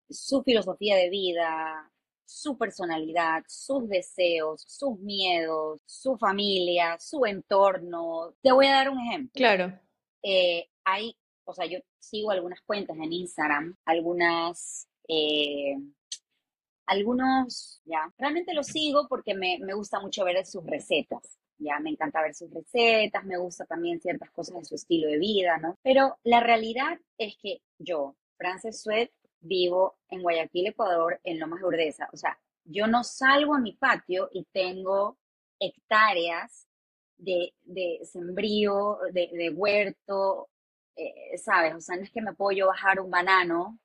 su 0.09 0.43
filosofía 0.43 0.97
de 0.97 1.09
vida, 1.09 1.91
su 2.25 2.59
personalidad, 2.59 3.45
sus 3.47 3.89
deseos, 3.89 4.65
sus 4.67 4.99
miedos, 4.99 5.81
su 5.87 6.17
familia, 6.17 6.99
su 6.99 7.25
entorno. 7.25 8.35
Te 8.43 8.51
voy 8.51 8.67
a 8.67 8.73
dar 8.73 8.91
un 8.91 8.99
ejemplo. 9.01 9.33
Claro. 9.35 9.79
hay, 10.85 11.17
o 11.45 11.55
sea, 11.55 11.67
yo 11.67 11.79
sigo 11.99 12.33
algunas 12.33 12.61
cuentas 12.63 12.97
en 12.97 13.13
Instagram, 13.13 13.77
algunas 13.85 14.87
algunos, 16.87 17.81
ya, 17.85 18.13
realmente 18.19 18.53
los 18.53 18.67
sigo 18.67 19.07
porque 19.09 19.35
me, 19.35 19.59
me, 19.61 19.75
gusta 19.75 20.01
mucho 20.01 20.25
ver 20.25 20.45
sus 20.45 20.65
recetas 20.67 21.40
ya 21.61 21.79
me 21.79 21.91
encanta 21.91 22.23
ver 22.23 22.35
sus 22.35 22.53
recetas, 22.53 23.25
me 23.25 23.37
gusta 23.37 23.65
también 23.67 24.01
ciertas 24.01 24.31
cosas 24.31 24.59
de 24.59 24.65
su 24.65 24.75
estilo 24.75 25.09
de 25.09 25.19
vida, 25.19 25.59
¿no? 25.59 25.79
Pero 25.83 26.19
la 26.25 26.41
realidad 26.41 26.99
es 27.19 27.37
que 27.41 27.63
yo, 27.79 28.17
Frances 28.37 28.83
Sweat, 28.83 29.11
vivo 29.41 29.99
en 30.09 30.23
Guayaquil, 30.23 30.69
Ecuador, 30.69 31.21
en 31.25 31.39
Lomas 31.39 31.61
de 31.61 31.67
Urdesa. 31.67 32.09
O 32.13 32.17
sea, 32.17 32.39
yo 32.65 32.87
no 32.87 33.05
salgo 33.05 33.55
a 33.55 33.61
mi 33.61 33.73
patio 33.73 34.29
y 34.33 34.45
tengo 34.53 35.19
hectáreas 35.59 36.67
de, 37.17 37.55
de 37.63 38.01
sembrío, 38.05 38.99
de, 39.13 39.51
huerto, 39.55 40.49
eh, 40.97 41.37
¿sabes? 41.39 41.75
O 41.75 41.81
sea, 41.81 41.97
no 41.97 42.03
es 42.03 42.11
que 42.11 42.23
me 42.23 42.35
puedo 42.35 42.57
yo 42.57 42.67
bajar 42.67 43.01
un 43.01 43.11
banano 43.11 43.79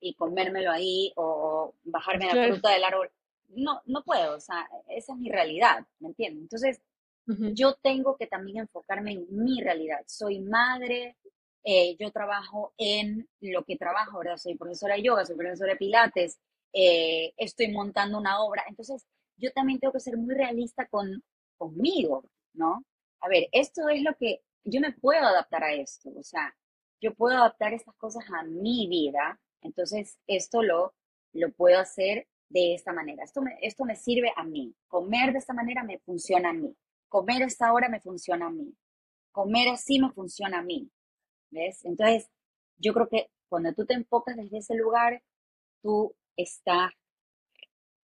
y 0.00 0.14
comérmelo 0.14 0.70
ahí 0.70 1.12
o 1.16 1.74
bajarme 1.84 2.26
la 2.26 2.46
fruta 2.46 2.70
del 2.70 2.84
árbol. 2.84 3.10
No, 3.48 3.82
no 3.86 4.02
puedo, 4.02 4.36
o 4.36 4.40
sea, 4.40 4.68
esa 4.88 5.12
es 5.12 5.18
mi 5.18 5.30
realidad, 5.30 5.86
¿me 6.00 6.08
entiendes? 6.08 6.42
Entonces, 6.42 6.80
yo 7.26 7.74
tengo 7.82 8.16
que 8.16 8.26
también 8.26 8.58
enfocarme 8.58 9.12
en 9.12 9.26
mi 9.30 9.60
realidad. 9.60 10.00
Soy 10.06 10.40
madre, 10.40 11.16
eh, 11.64 11.96
yo 11.98 12.10
trabajo 12.10 12.72
en 12.76 13.28
lo 13.40 13.64
que 13.64 13.76
trabajo, 13.76 14.18
¿verdad? 14.18 14.36
Soy 14.36 14.56
profesora 14.56 14.96
de 14.96 15.02
yoga, 15.02 15.24
soy 15.24 15.36
profesora 15.36 15.72
de 15.72 15.78
pilates, 15.78 16.38
eh, 16.72 17.32
estoy 17.36 17.68
montando 17.70 18.18
una 18.18 18.42
obra. 18.42 18.64
Entonces, 18.68 19.06
yo 19.36 19.52
también 19.52 19.78
tengo 19.78 19.92
que 19.92 20.00
ser 20.00 20.16
muy 20.16 20.34
realista 20.34 20.86
con, 20.88 21.22
conmigo, 21.56 22.24
¿no? 22.54 22.84
A 23.20 23.28
ver, 23.28 23.48
esto 23.52 23.88
es 23.88 24.02
lo 24.02 24.14
que 24.16 24.42
yo 24.64 24.80
me 24.80 24.92
puedo 24.92 25.24
adaptar 25.24 25.64
a 25.64 25.74
esto, 25.74 26.10
o 26.16 26.22
sea, 26.22 26.54
yo 27.00 27.14
puedo 27.14 27.36
adaptar 27.36 27.72
estas 27.72 27.94
cosas 27.96 28.24
a 28.32 28.44
mi 28.44 28.86
vida, 28.88 29.40
entonces 29.60 30.18
esto 30.26 30.62
lo, 30.62 30.94
lo 31.32 31.50
puedo 31.52 31.78
hacer 31.78 32.28
de 32.48 32.74
esta 32.74 32.92
manera. 32.92 33.24
Esto 33.24 33.42
me, 33.42 33.58
esto 33.62 33.84
me 33.84 33.96
sirve 33.96 34.32
a 34.36 34.44
mí. 34.44 34.74
Comer 34.86 35.32
de 35.32 35.38
esta 35.38 35.54
manera 35.54 35.82
me 35.82 35.98
funciona 35.98 36.50
a 36.50 36.52
mí. 36.52 36.74
Comer 37.12 37.42
a 37.42 37.46
esta 37.46 37.70
hora 37.74 37.90
me 37.90 38.00
funciona 38.00 38.46
a 38.46 38.50
mí. 38.50 38.74
Comer 39.32 39.68
así 39.68 40.00
me 40.00 40.10
funciona 40.12 40.60
a 40.60 40.62
mí. 40.62 40.90
¿Ves? 41.50 41.84
Entonces, 41.84 42.30
yo 42.78 42.94
creo 42.94 43.06
que 43.06 43.30
cuando 43.50 43.74
tú 43.74 43.84
te 43.84 43.92
enfocas 43.92 44.34
desde 44.34 44.56
ese 44.56 44.74
lugar, 44.76 45.22
tú 45.82 46.16
estás 46.38 46.90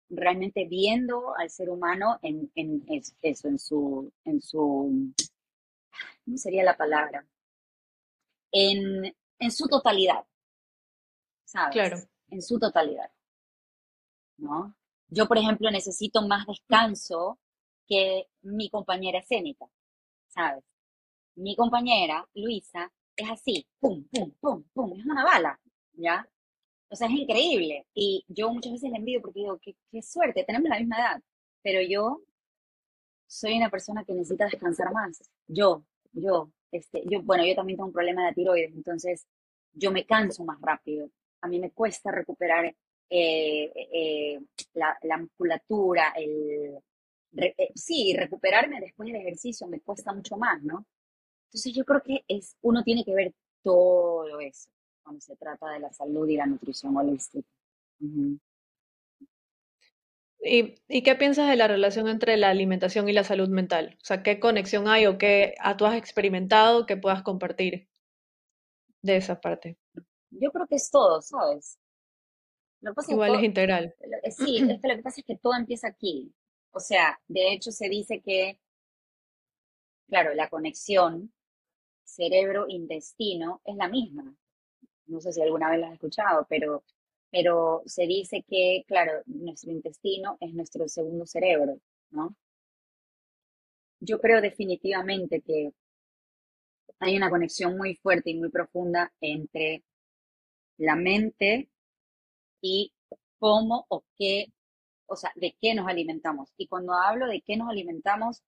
realmente 0.09 0.65
viendo 0.69 1.35
al 1.35 1.49
ser 1.49 1.69
humano 1.69 2.17
en, 2.21 2.49
en 2.55 2.85
eso, 2.87 3.49
en 3.49 3.59
su, 3.59 4.13
en 4.23 4.41
su, 4.41 5.13
¿cómo 6.23 6.37
sería 6.37 6.63
la 6.63 6.77
palabra? 6.77 7.27
En, 8.53 9.13
en 9.37 9.51
su 9.51 9.67
totalidad, 9.67 10.23
¿sabes? 11.43 11.73
Claro. 11.73 11.97
En 12.29 12.41
su 12.41 12.57
totalidad, 12.57 13.11
¿no? 14.37 14.73
Yo, 15.09 15.27
por 15.27 15.37
ejemplo, 15.37 15.69
necesito 15.71 16.25
más 16.25 16.47
descanso 16.47 17.37
que 17.87 18.27
mi 18.41 18.69
compañera 18.69 19.19
escénica, 19.19 19.67
¿sabes? 20.27 20.63
Mi 21.35 21.55
compañera, 21.55 22.27
Luisa, 22.35 22.91
es 23.15 23.29
así, 23.29 23.67
pum, 23.79 24.05
pum, 24.11 24.31
pum, 24.39 24.63
pum, 24.73 24.99
es 24.99 25.05
una 25.05 25.23
bala, 25.23 25.59
¿ya? 25.93 26.27
O 26.89 26.95
sea, 26.95 27.07
es 27.07 27.13
increíble. 27.13 27.87
Y 27.93 28.23
yo 28.27 28.51
muchas 28.51 28.73
veces 28.73 28.91
le 28.91 28.97
envidio 28.97 29.21
porque 29.21 29.39
digo, 29.39 29.59
qué, 29.59 30.01
suerte, 30.01 30.43
tenemos 30.43 30.69
la 30.69 30.79
misma 30.79 30.97
edad. 30.99 31.21
Pero 31.63 31.81
yo 31.81 32.21
soy 33.27 33.57
una 33.57 33.69
persona 33.69 34.03
que 34.05 34.13
necesita 34.13 34.45
descansar 34.45 34.93
más. 34.93 35.19
Yo, 35.47 35.83
yo, 36.11 36.51
este, 36.71 37.03
yo, 37.09 37.21
bueno, 37.23 37.45
yo 37.45 37.55
también 37.55 37.77
tengo 37.77 37.87
un 37.87 37.93
problema 37.93 38.27
de 38.27 38.33
tiroides, 38.33 38.73
entonces 38.75 39.27
yo 39.73 39.91
me 39.91 40.05
canso 40.05 40.43
más 40.45 40.61
rápido. 40.61 41.09
A 41.41 41.47
mí 41.47 41.59
me 41.59 41.71
cuesta 41.71 42.11
recuperar 42.11 42.65
eh, 42.65 42.75
eh, 43.09 44.39
la, 44.73 44.97
la, 45.01 45.17
musculatura, 45.17 46.13
el, 46.15 46.77
eh, 47.37 47.71
sí, 47.75 48.15
recuperarme 48.17 48.79
después 48.79 49.07
del 49.07 49.21
ejercicio 49.21 49.67
me 49.67 49.81
cuesta 49.81 50.13
mucho 50.13 50.37
más, 50.37 50.61
¿no? 50.63 50.85
Entonces 51.47 51.73
yo 51.73 51.85
creo 51.85 52.01
que 52.01 52.23
es, 52.27 52.55
uno 52.61 52.83
tiene 52.83 53.03
que 53.03 53.13
ver 53.13 53.33
todo 53.63 54.39
eso 54.39 54.69
cuando 55.03 55.21
se 55.21 55.35
trata 55.35 55.71
de 55.71 55.79
la 55.79 55.91
salud 55.91 56.27
y 56.27 56.37
la 56.37 56.45
nutrición 56.45 56.95
holística. 56.95 57.47
¿Y, 60.39 60.75
¿Y, 60.87 61.03
qué 61.03 61.15
piensas 61.15 61.49
de 61.49 61.55
la 61.55 61.67
relación 61.67 62.07
entre 62.07 62.35
la 62.37 62.49
alimentación 62.49 63.07
y 63.07 63.13
la 63.13 63.23
salud 63.23 63.47
mental? 63.49 63.97
O 64.01 64.05
sea, 64.05 64.23
¿qué 64.23 64.39
conexión 64.39 64.87
hay 64.87 65.05
o 65.05 65.17
qué 65.17 65.55
tú 65.77 65.85
has 65.85 65.95
experimentado 65.95 66.85
que 66.85 66.97
puedas 66.97 67.23
compartir 67.23 67.87
de 69.01 69.17
esa 69.17 69.39
parte? 69.39 69.77
Yo 70.31 70.51
creo 70.51 70.67
que 70.67 70.75
es 70.75 70.89
todo, 70.89 71.21
¿sabes? 71.21 71.79
Igual 73.07 73.35
es, 73.35 73.43
integral. 73.43 73.95
Eh, 74.23 74.31
sí, 74.31 74.57
es 74.57 74.81
que 74.81 74.87
lo 74.87 74.95
que 74.95 75.01
pasa 75.03 75.21
es 75.21 75.25
que 75.25 75.37
todo 75.37 75.55
empieza 75.55 75.87
aquí. 75.87 76.33
O 76.73 76.81
sea, 76.81 77.21
de 77.29 77.53
hecho 77.53 77.71
se 77.71 77.87
dice 77.87 78.19
que, 78.21 78.59
claro, 80.07 80.33
la 80.33 80.49
conexión 80.49 81.33
cerebro-intestino 82.05 83.61
es 83.65 83.75
la 83.77 83.87
misma. 83.89 84.35
No 85.07 85.21
sé 85.21 85.33
si 85.33 85.41
alguna 85.41 85.71
vez 85.71 85.79
lo 85.81 85.87
has 85.87 85.93
escuchado, 85.93 86.45
pero, 86.49 86.83
pero 87.31 87.83
se 87.85 88.07
dice 88.07 88.43
que, 88.47 88.83
claro, 88.87 89.23
nuestro 89.27 89.71
intestino 89.71 90.37
es 90.41 90.53
nuestro 90.53 90.87
segundo 90.89 91.25
cerebro, 91.27 91.79
¿no? 92.11 92.35
Yo 94.01 94.19
creo 94.19 94.39
definitivamente 94.39 95.41
que 95.41 95.73
hay 96.99 97.15
una 97.15 97.29
conexión 97.29 97.77
muy 97.77 97.95
fuerte 97.95 98.31
y 98.31 98.35
muy 98.39 98.49
profunda 98.49 99.13
entre 99.21 99.83
la 100.77 100.95
mente 100.95 101.69
y 102.61 102.93
cómo 103.39 103.85
o 103.89 104.03
qué, 104.17 104.47
o 105.13 105.15
sea, 105.15 105.31
de 105.35 105.55
qué 105.61 105.73
nos 105.73 105.87
alimentamos. 105.87 106.51
Y 106.57 106.67
cuando 106.67 106.93
hablo 106.93 107.27
de 107.27 107.41
qué 107.41 107.55
nos 107.55 107.69
alimentamos, 107.69 108.41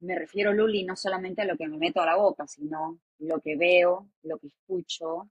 me 0.00 0.18
refiero, 0.18 0.52
Luli, 0.52 0.84
no 0.84 0.96
solamente 0.96 1.42
a 1.42 1.44
lo 1.44 1.56
que 1.56 1.68
me 1.68 1.76
meto 1.76 2.00
a 2.00 2.06
la 2.06 2.16
boca, 2.16 2.46
sino 2.46 2.98
lo 3.18 3.40
que 3.40 3.56
veo, 3.56 4.08
lo 4.22 4.38
que 4.38 4.46
escucho, 4.46 5.28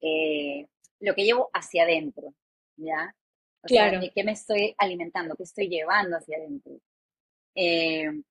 eh, 0.00 0.68
lo 1.00 1.14
que 1.14 1.24
llevo 1.24 1.50
hacia 1.52 1.82
adentro, 1.84 2.34
¿ya? 2.76 3.14
O 3.62 3.66
claro. 3.66 4.00
de 4.00 4.10
qué 4.10 4.22
me 4.22 4.32
estoy 4.32 4.74
alimentando, 4.78 5.34
qué 5.34 5.42
estoy 5.44 5.68
llevando 5.68 6.16
hacia 6.16 6.36
adentro. 6.36 6.74
Eh, 7.54 8.22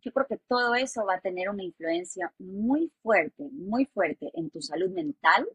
yo 0.00 0.12
creo 0.12 0.26
que 0.26 0.38
todo 0.48 0.76
eso 0.76 1.04
va 1.04 1.14
a 1.16 1.20
tener 1.20 1.50
una 1.50 1.64
influencia 1.64 2.32
muy 2.38 2.92
fuerte, 3.02 3.48
muy 3.50 3.86
fuerte 3.86 4.30
en 4.34 4.50
tu 4.50 4.62
salud 4.62 4.90
mental, 4.90 5.48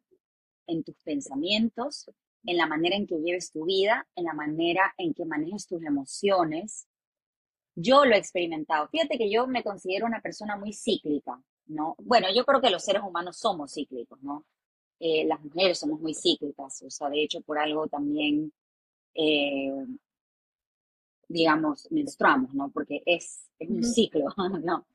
en 0.68 0.84
tus 0.84 0.96
pensamientos, 1.04 2.12
en 2.46 2.58
la 2.58 2.68
manera 2.68 2.96
en 2.96 3.08
que 3.08 3.20
lleves 3.20 3.52
tu 3.52 3.66
vida, 3.66 4.08
en 4.16 4.26
la 4.26 4.34
manera 4.34 4.94
en 4.98 5.14
que 5.14 5.26
manejes 5.26 5.68
tus 5.68 5.84
emociones, 5.84 6.88
yo 7.76 8.06
lo 8.06 8.16
he 8.16 8.18
experimentado. 8.18 8.88
Fíjate 8.90 9.18
que 9.18 9.32
yo 9.32 9.48
me 9.48 9.64
considero 9.64 10.06
una 10.06 10.22
persona 10.22 10.58
muy 10.58 10.74
cíclica, 10.74 11.42
¿no? 11.68 11.96
Bueno, 12.00 12.28
yo 12.34 12.46
creo 12.46 12.62
que 12.62 12.70
los 12.70 12.84
seres 12.84 13.02
humanos 13.04 13.38
somos 13.38 13.74
cíclicos, 13.74 14.22
¿no? 14.22 14.46
Eh, 15.00 15.26
las 15.26 15.42
mujeres 15.42 15.80
somos 15.80 16.00
muy 16.00 16.14
cíclicas, 16.14 16.82
o 16.84 16.90
sea, 16.90 17.10
de 17.10 17.24
hecho, 17.24 17.42
por 17.42 17.58
algo 17.58 17.88
también, 17.88 18.54
eh, 19.16 19.86
digamos, 21.28 21.92
menstruamos, 21.92 22.54
¿no? 22.54 22.70
Porque 22.70 23.02
es, 23.06 23.50
es 23.58 23.70
un 23.70 23.84
ciclo, 23.84 24.26
¿no? 24.64 24.86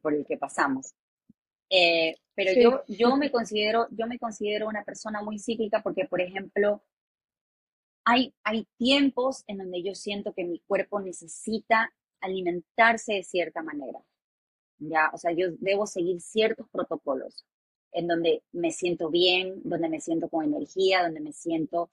por 0.00 0.14
el 0.14 0.24
que 0.24 0.38
pasamos. 0.38 0.94
Eh, 1.70 2.16
pero 2.34 2.52
yo, 2.60 2.82
yo 2.86 3.16
me 3.16 3.30
considero, 3.32 3.88
yo 3.90 4.06
me 4.06 4.18
considero 4.18 4.68
una 4.68 4.84
persona 4.84 5.22
muy 5.22 5.38
cíclica 5.38 5.82
porque, 5.82 6.06
por 6.06 6.20
ejemplo, 6.20 6.82
hay, 8.04 8.34
hay 8.42 8.66
tiempos 8.78 9.44
en 9.46 9.58
donde 9.58 9.82
yo 9.82 9.94
siento 9.94 10.32
que 10.32 10.44
mi 10.44 10.60
cuerpo 10.60 11.00
necesita 11.00 11.92
alimentarse 12.20 13.14
de 13.14 13.22
cierta 13.22 13.62
manera. 13.62 14.00
Ya, 14.78 15.10
o 15.12 15.18
sea, 15.18 15.32
yo 15.32 15.48
debo 15.58 15.86
seguir 15.86 16.20
ciertos 16.20 16.68
protocolos 16.70 17.44
en 17.92 18.06
donde 18.06 18.42
me 18.52 18.70
siento 18.70 19.10
bien, 19.10 19.60
donde 19.64 19.88
me 19.88 20.00
siento 20.00 20.28
con 20.28 20.44
energía, 20.44 21.02
donde 21.02 21.20
me 21.20 21.32
siento, 21.32 21.90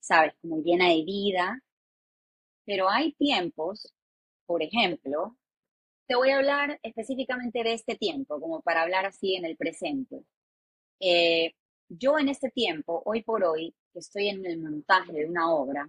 sabes, 0.00 0.34
como 0.40 0.62
llena 0.62 0.88
de 0.88 1.04
vida. 1.04 1.62
Pero 2.64 2.88
hay 2.88 3.12
tiempos, 3.12 3.94
por 4.46 4.62
ejemplo, 4.62 5.36
te 6.06 6.14
voy 6.14 6.30
a 6.30 6.38
hablar 6.38 6.78
específicamente 6.82 7.62
de 7.64 7.74
este 7.74 7.96
tiempo, 7.96 8.40
como 8.40 8.60
para 8.62 8.82
hablar 8.82 9.06
así 9.06 9.34
en 9.34 9.44
el 9.44 9.56
presente. 9.56 10.24
Eh, 11.00 11.52
yo 11.88 12.18
en 12.18 12.28
este 12.28 12.50
tiempo, 12.50 13.02
hoy 13.04 13.22
por 13.22 13.44
hoy, 13.44 13.74
estoy 13.94 14.28
en 14.28 14.44
el 14.46 14.58
montaje 14.58 15.12
de 15.12 15.26
una 15.26 15.52
obra 15.52 15.88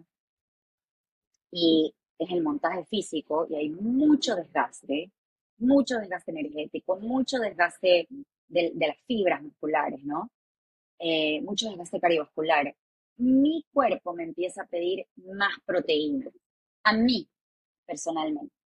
y 1.51 1.93
es 2.19 2.31
el 2.31 2.43
montaje 2.43 2.85
físico 2.85 3.47
y 3.49 3.55
hay 3.55 3.69
mucho 3.69 4.35
desgaste, 4.35 5.11
mucho 5.57 5.97
desgaste 5.97 6.31
energético, 6.31 6.97
mucho 6.99 7.37
desgaste 7.39 8.07
de, 8.47 8.73
las 8.75 8.97
fibras 9.07 9.41
musculares, 9.41 10.03
¿no? 10.03 10.31
Eh, 10.99 11.41
mucho 11.41 11.69
desgaste 11.69 11.99
cardiovascular. 11.99 12.75
Mi 13.17 13.65
cuerpo 13.73 14.13
me 14.13 14.23
empieza 14.23 14.63
a 14.63 14.67
pedir 14.67 15.07
más 15.17 15.53
proteína, 15.65 16.29
a 16.83 16.93
mí 16.93 17.27
personalmente. 17.85 18.56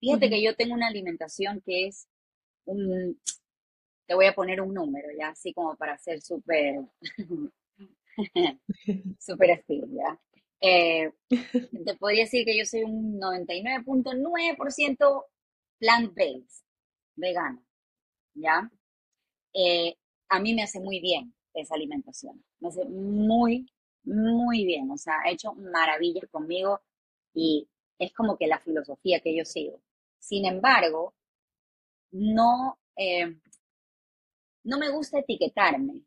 Fíjate 0.00 0.30
que 0.30 0.42
yo 0.42 0.54
tengo 0.54 0.74
una 0.74 0.88
alimentación 0.88 1.60
que 1.64 1.88
es 1.88 2.06
un, 2.66 3.20
te 4.06 4.14
voy 4.14 4.26
a 4.26 4.34
poner 4.34 4.60
un 4.60 4.74
número, 4.74 5.08
ya, 5.18 5.30
así 5.30 5.52
como 5.52 5.76
para 5.76 5.98
ser 5.98 6.20
súper, 6.22 6.76
súper 9.18 9.50
estilo, 9.50 9.86
¿ya? 9.90 10.18
Eh, 10.60 11.10
te 11.84 11.94
podría 11.96 12.24
decir 12.24 12.44
que 12.44 12.56
yo 12.56 12.64
soy 12.64 12.82
un 12.84 13.20
99.9% 13.20 15.24
plant-based, 15.78 16.64
vegano, 17.16 17.62
¿ya? 18.34 18.70
Eh, 19.54 19.96
a 20.28 20.40
mí 20.40 20.54
me 20.54 20.62
hace 20.62 20.80
muy 20.80 21.00
bien 21.00 21.34
esa 21.54 21.74
alimentación, 21.74 22.42
me 22.60 22.68
hace 22.68 22.84
muy, 22.86 23.66
muy 24.04 24.64
bien, 24.64 24.90
o 24.90 24.96
sea, 24.96 25.14
ha 25.24 25.30
hecho 25.30 25.54
maravillas 25.54 26.28
conmigo 26.30 26.80
y 27.34 27.68
es 27.98 28.12
como 28.14 28.36
que 28.36 28.46
la 28.46 28.60
filosofía 28.60 29.20
que 29.20 29.36
yo 29.36 29.44
sigo. 29.44 29.80
Sin 30.20 30.44
embargo, 30.46 31.14
no, 32.12 32.78
eh, 32.96 33.36
no 34.64 34.78
me 34.78 34.90
gusta 34.90 35.18
etiquetarme, 35.18 36.02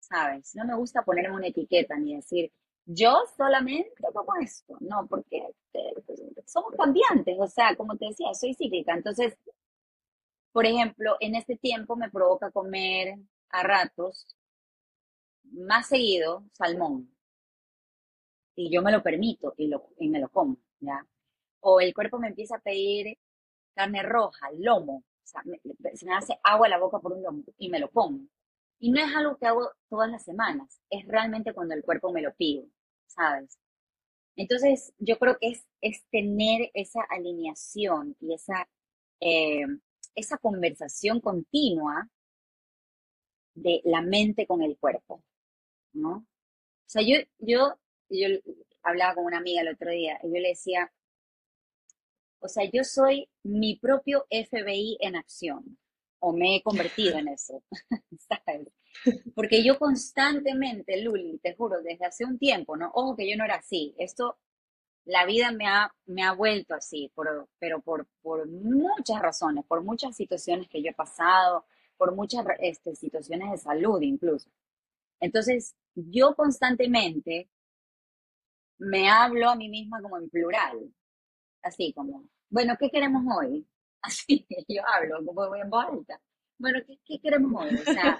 ¿sabes? 0.00 0.54
No 0.56 0.64
me 0.66 0.76
gusta 0.76 1.02
ponerme 1.02 1.36
una 1.36 1.48
etiqueta 1.48 1.96
ni 1.98 2.16
decir, 2.16 2.52
yo 2.86 3.22
solamente 3.36 3.92
como 4.14 4.36
esto, 4.42 4.76
no, 4.80 5.06
porque 5.08 5.38
eh, 5.74 5.94
somos 6.46 6.74
cambiantes, 6.76 7.38
o 7.40 7.48
sea, 7.48 7.76
como 7.76 7.96
te 7.96 8.06
decía, 8.06 8.34
soy 8.34 8.54
cíclica. 8.54 8.94
Entonces, 8.94 9.36
por 10.52 10.64
ejemplo, 10.64 11.16
en 11.18 11.34
este 11.34 11.56
tiempo 11.56 11.96
me 11.96 12.08
provoca 12.08 12.52
comer 12.52 13.16
a 13.48 13.62
ratos 13.64 14.28
más 15.52 15.86
seguido 15.88 16.44
salmón. 16.54 17.10
Y 18.54 18.70
yo 18.70 18.82
me 18.82 18.92
lo 18.92 19.02
permito 19.02 19.54
y, 19.56 19.66
lo, 19.68 19.88
y 19.98 20.08
me 20.08 20.20
lo 20.20 20.28
como, 20.28 20.56
¿ya? 20.80 21.04
O 21.60 21.80
el 21.80 21.94
cuerpo 21.94 22.18
me 22.18 22.28
empieza 22.28 22.56
a 22.56 22.60
pedir 22.60 23.18
carne 23.74 24.02
roja, 24.02 24.50
lomo. 24.58 24.98
O 24.98 25.26
sea, 25.26 25.42
se 25.94 26.06
me 26.06 26.14
hace 26.14 26.38
agua 26.42 26.68
la 26.68 26.78
boca 26.78 26.98
por 26.98 27.12
un 27.12 27.22
lomo 27.22 27.42
y 27.58 27.68
me 27.70 27.78
lo 27.78 27.90
como. 27.90 28.20
Y 28.78 28.90
no 28.90 29.00
es 29.00 29.14
algo 29.14 29.36
que 29.36 29.46
hago 29.46 29.70
todas 29.88 30.10
las 30.10 30.24
semanas, 30.24 30.80
es 30.90 31.06
realmente 31.06 31.52
cuando 31.52 31.74
el 31.74 31.84
cuerpo 31.84 32.12
me 32.12 32.22
lo 32.22 32.34
pide, 32.34 32.66
¿sabes? 33.06 33.58
Entonces, 34.36 34.92
yo 34.98 35.18
creo 35.18 35.38
que 35.38 35.48
es, 35.50 35.66
es 35.80 36.04
tener 36.10 36.70
esa 36.74 37.02
alineación 37.10 38.16
y 38.20 38.34
esa, 38.34 38.68
eh, 39.20 39.66
esa 40.14 40.38
conversación 40.38 41.20
continua 41.20 42.08
de 43.54 43.80
la 43.84 44.02
mente 44.02 44.46
con 44.46 44.62
el 44.62 44.76
cuerpo, 44.78 45.22
¿no? 45.94 46.12
O 46.18 46.26
sea, 46.86 47.02
yo, 47.02 47.16
yo, 47.38 47.76
yo 48.10 48.28
hablaba 48.82 49.14
con 49.16 49.26
una 49.26 49.38
amiga 49.38 49.62
el 49.62 49.68
otro 49.68 49.90
día 49.90 50.18
y 50.22 50.28
yo 50.28 50.40
le 50.40 50.50
decía, 50.50 50.92
o 52.40 52.48
sea, 52.48 52.64
yo 52.70 52.84
soy 52.84 53.28
mi 53.42 53.76
propio 53.76 54.26
FBI 54.30 54.98
en 55.00 55.16
acción, 55.16 55.78
o 56.18 56.32
me 56.32 56.56
he 56.56 56.62
convertido 56.62 57.18
en 57.18 57.28
eso. 57.28 57.62
Porque 59.34 59.62
yo 59.64 59.78
constantemente, 59.78 61.00
Luli, 61.02 61.38
te 61.38 61.54
juro, 61.54 61.80
desde 61.82 62.06
hace 62.06 62.24
un 62.24 62.38
tiempo, 62.38 62.76
¿no? 62.76 62.90
Ojo 62.94 63.16
que 63.16 63.28
yo 63.30 63.36
no 63.36 63.44
era 63.44 63.56
así, 63.56 63.94
esto, 63.98 64.38
la 65.04 65.24
vida 65.26 65.52
me 65.52 65.66
ha, 65.66 65.94
me 66.06 66.22
ha 66.22 66.32
vuelto 66.32 66.74
así, 66.74 67.12
pero 67.58 67.80
por, 67.82 68.06
por 68.22 68.48
muchas 68.48 69.20
razones, 69.20 69.64
por 69.66 69.82
muchas 69.82 70.16
situaciones 70.16 70.68
que 70.68 70.82
yo 70.82 70.90
he 70.90 70.94
pasado, 70.94 71.64
por 71.96 72.14
muchas 72.14 72.44
este, 72.60 72.94
situaciones 72.96 73.50
de 73.50 73.58
salud 73.58 74.00
incluso. 74.00 74.50
Entonces, 75.20 75.76
yo 75.94 76.34
constantemente 76.34 77.50
me 78.78 79.10
hablo 79.10 79.50
a 79.50 79.56
mí 79.56 79.68
misma 79.68 80.00
como 80.00 80.16
en 80.16 80.30
plural, 80.30 80.92
así 81.62 81.92
como, 81.92 82.24
bueno, 82.48 82.76
¿qué 82.78 82.90
queremos 82.90 83.22
hoy? 83.36 83.66
Así, 84.02 84.46
yo 84.68 84.82
hablo 84.86 85.24
como 85.24 85.54
en 85.54 85.68
voz 85.68 85.84
alta. 85.84 86.20
Bueno, 86.58 86.78
¿qué, 87.04 87.20
queremos 87.20 87.52
hoy? 87.62 87.74
O 87.74 87.84
sea, 87.84 88.18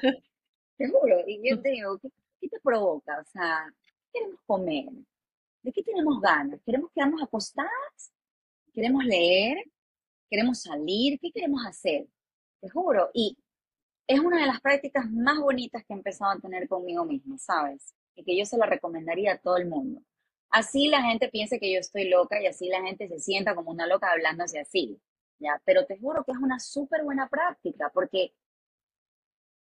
te 0.77 0.89
juro, 0.89 1.25
y 1.27 1.49
yo 1.49 1.61
te 1.61 1.71
digo, 1.71 1.99
¿qué, 1.99 2.49
te 2.49 2.61
provoca? 2.61 3.19
O 3.21 3.25
sea, 3.25 3.65
¿qué 4.13 4.21
queremos 4.21 4.41
comer? 4.47 4.87
¿De 5.63 5.73
qué 5.73 5.83
tenemos 5.83 6.21
ganas? 6.21 6.61
¿Queremos 6.65 6.91
quedarnos 6.95 7.23
acostadas? 7.23 8.13
¿Queremos 8.75 9.05
leer? 9.05 9.65
¿Queremos 10.29 10.61
salir? 10.61 11.19
¿Qué 11.19 11.31
queremos 11.33 11.65
hacer? 11.67 12.07
Te 12.61 12.69
juro. 12.69 13.11
Y 13.15 13.37
es 14.07 14.21
una 14.21 14.41
de 14.41 14.47
las 14.47 14.61
prácticas 14.61 15.11
más 15.11 15.39
bonitas 15.39 15.85
que 15.85 15.95
he 15.95 15.97
empezado 15.97 16.33
a 16.33 16.41
tener 16.41 16.69
conmigo 16.69 17.05
misma, 17.05 17.39
¿sabes? 17.39 17.95
Y 18.15 18.25
que 18.25 18.37
yo 18.37 18.45
se 18.45 18.59
la 18.59 18.67
recomendaría 18.67 19.33
a 19.33 19.39
todo 19.39 19.57
el 19.57 19.69
mundo. 19.69 20.03
Así 20.51 20.89
la 20.89 21.03
gente 21.03 21.29
piensa 21.29 21.59
que 21.59 21.73
yo 21.73 21.79
estoy 21.81 22.09
loca 22.09 22.41
y 22.43 22.47
así 22.47 22.69
la 22.69 22.83
gente 22.83 23.09
se 23.09 23.21
sienta 23.21 23.55
como 23.55 23.71
una 23.71 23.87
loca 23.87 24.11
hablándose 24.11 24.59
así, 24.61 25.01
¿ya? 25.39 25.61
Pero 25.65 25.87
te 25.87 25.99
juro 25.99 26.25
que 26.25 26.33
es 26.33 26.39
una 26.39 26.59
súper 26.59 27.05
buena 27.05 27.29
práctica 27.29 27.91
porque 27.95 28.35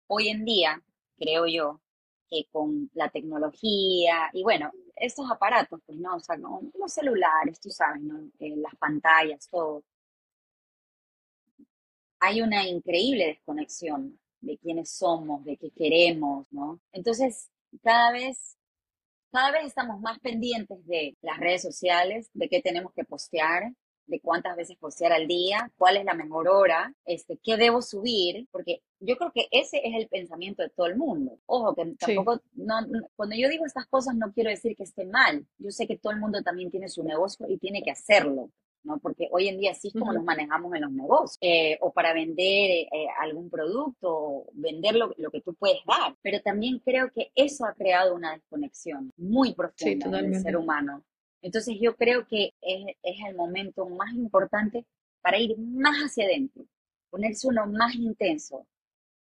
hoy 0.08 0.30
en 0.30 0.46
día, 0.46 0.82
creo 1.18 1.48
yo, 1.48 1.82
que 2.30 2.46
con 2.52 2.90
la 2.94 3.10
tecnología 3.10 4.30
y 4.34 4.44
bueno, 4.44 4.72
estos 4.96 5.30
aparatos, 5.32 5.80
pues 5.86 5.98
no, 5.98 6.16
o 6.16 6.20
sea, 6.20 6.38
los 6.38 6.94
celulares, 6.94 7.60
tú 7.60 7.70
sabes, 7.70 8.02
¿no? 8.02 8.20
Eh, 8.40 8.56
las 8.58 8.76
pantallas, 8.76 9.48
todo. 9.50 9.84
Hay 12.20 12.42
una 12.42 12.68
increíble 12.68 13.28
desconexión 13.28 14.20
de 14.42 14.58
quiénes 14.58 14.92
somos, 14.92 15.44
de 15.46 15.58
qué 15.58 15.72
queremos, 15.72 16.48
¿no? 16.52 16.80
Entonces, 16.92 17.50
cada 17.84 18.12
vez, 18.12 18.57
cada 19.32 19.52
vez 19.52 19.66
estamos 19.66 20.00
más 20.02 20.20
pendientes 20.20 20.86
de 20.86 21.16
las 21.22 21.38
redes 21.40 21.62
sociales, 21.62 22.30
de 22.34 22.50
qué 22.50 22.62
tenemos 22.62 22.94
que 22.94 23.04
postear, 23.04 23.72
de 24.08 24.22
cuántas 24.22 24.56
veces 24.56 24.78
postear 24.78 25.12
al 25.12 25.28
día, 25.28 25.72
cuál 25.78 25.98
es 25.98 26.06
la 26.06 26.14
mejor 26.14 26.48
hora, 26.48 26.94
este, 27.06 27.38
qué 27.44 27.58
debo 27.58 27.82
subir, 27.82 28.48
porque 28.52 28.82
yo 29.00 29.18
creo 29.18 29.32
que 29.34 29.48
ese 29.52 29.82
es 29.84 29.96
el 29.96 30.08
pensamiento 30.08 30.64
de 30.64 30.70
todo 30.70 30.88
el 30.88 30.98
mundo. 30.98 31.38
Ojo, 31.46 31.76
que 31.76 31.94
tampoco, 32.00 32.42
no, 32.54 32.76
cuando 33.16 33.36
yo 33.36 33.50
digo 33.50 33.66
estas 33.66 33.86
cosas 33.88 34.16
no 34.16 34.32
quiero 34.34 34.50
decir 34.50 34.76
que 34.76 34.84
esté 34.84 35.06
mal. 35.06 35.46
Yo 35.58 35.72
sé 35.72 35.88
que 35.88 35.98
todo 35.98 36.14
el 36.14 36.20
mundo 36.20 36.42
también 36.42 36.72
tiene 36.72 36.88
su 36.88 37.04
negocio 37.04 37.46
y 37.50 37.58
tiene 37.58 37.84
que 37.84 37.92
hacerlo. 37.92 38.50
¿No? 38.88 38.98
Porque 39.00 39.28
hoy 39.32 39.50
en 39.50 39.60
día 39.60 39.72
así 39.72 39.90
es 39.90 39.94
como 39.94 40.14
nos 40.14 40.24
manejamos 40.24 40.74
en 40.74 40.82
los 40.82 40.92
negocios, 40.92 41.38
eh, 41.42 41.78
o 41.82 41.92
para 41.92 42.14
vender 42.14 42.72
eh, 42.72 43.08
algún 43.20 43.50
producto, 43.50 44.10
o 44.10 44.50
vender 44.54 44.96
lo, 44.96 45.14
que 45.32 45.42
tú 45.42 45.54
puedes 45.54 45.80
dar. 45.86 46.16
Pero 46.22 46.42
también 46.42 46.80
creo 46.80 47.12
que 47.12 47.32
eso 47.36 47.66
ha 47.66 47.74
creado 47.74 48.16
una 48.16 48.34
desconexión 48.34 49.12
muy 49.18 49.54
profunda 49.54 50.20
en 50.20 50.34
el 50.34 50.42
ser 50.42 50.58
humano. 50.58 51.04
Entonces 51.42 51.76
yo 51.80 51.96
creo 51.96 52.26
que 52.26 52.54
es, 52.62 52.96
es 53.04 53.18
el 53.28 53.36
momento 53.36 53.86
más 53.88 54.14
importante 54.14 54.86
para 55.22 55.38
ir 55.38 55.58
más 55.58 55.98
hacia 55.98 56.26
adentro, 56.26 56.66
ponerse 57.10 57.48
uno 57.48 57.68
más 57.68 57.94
intenso 57.96 58.66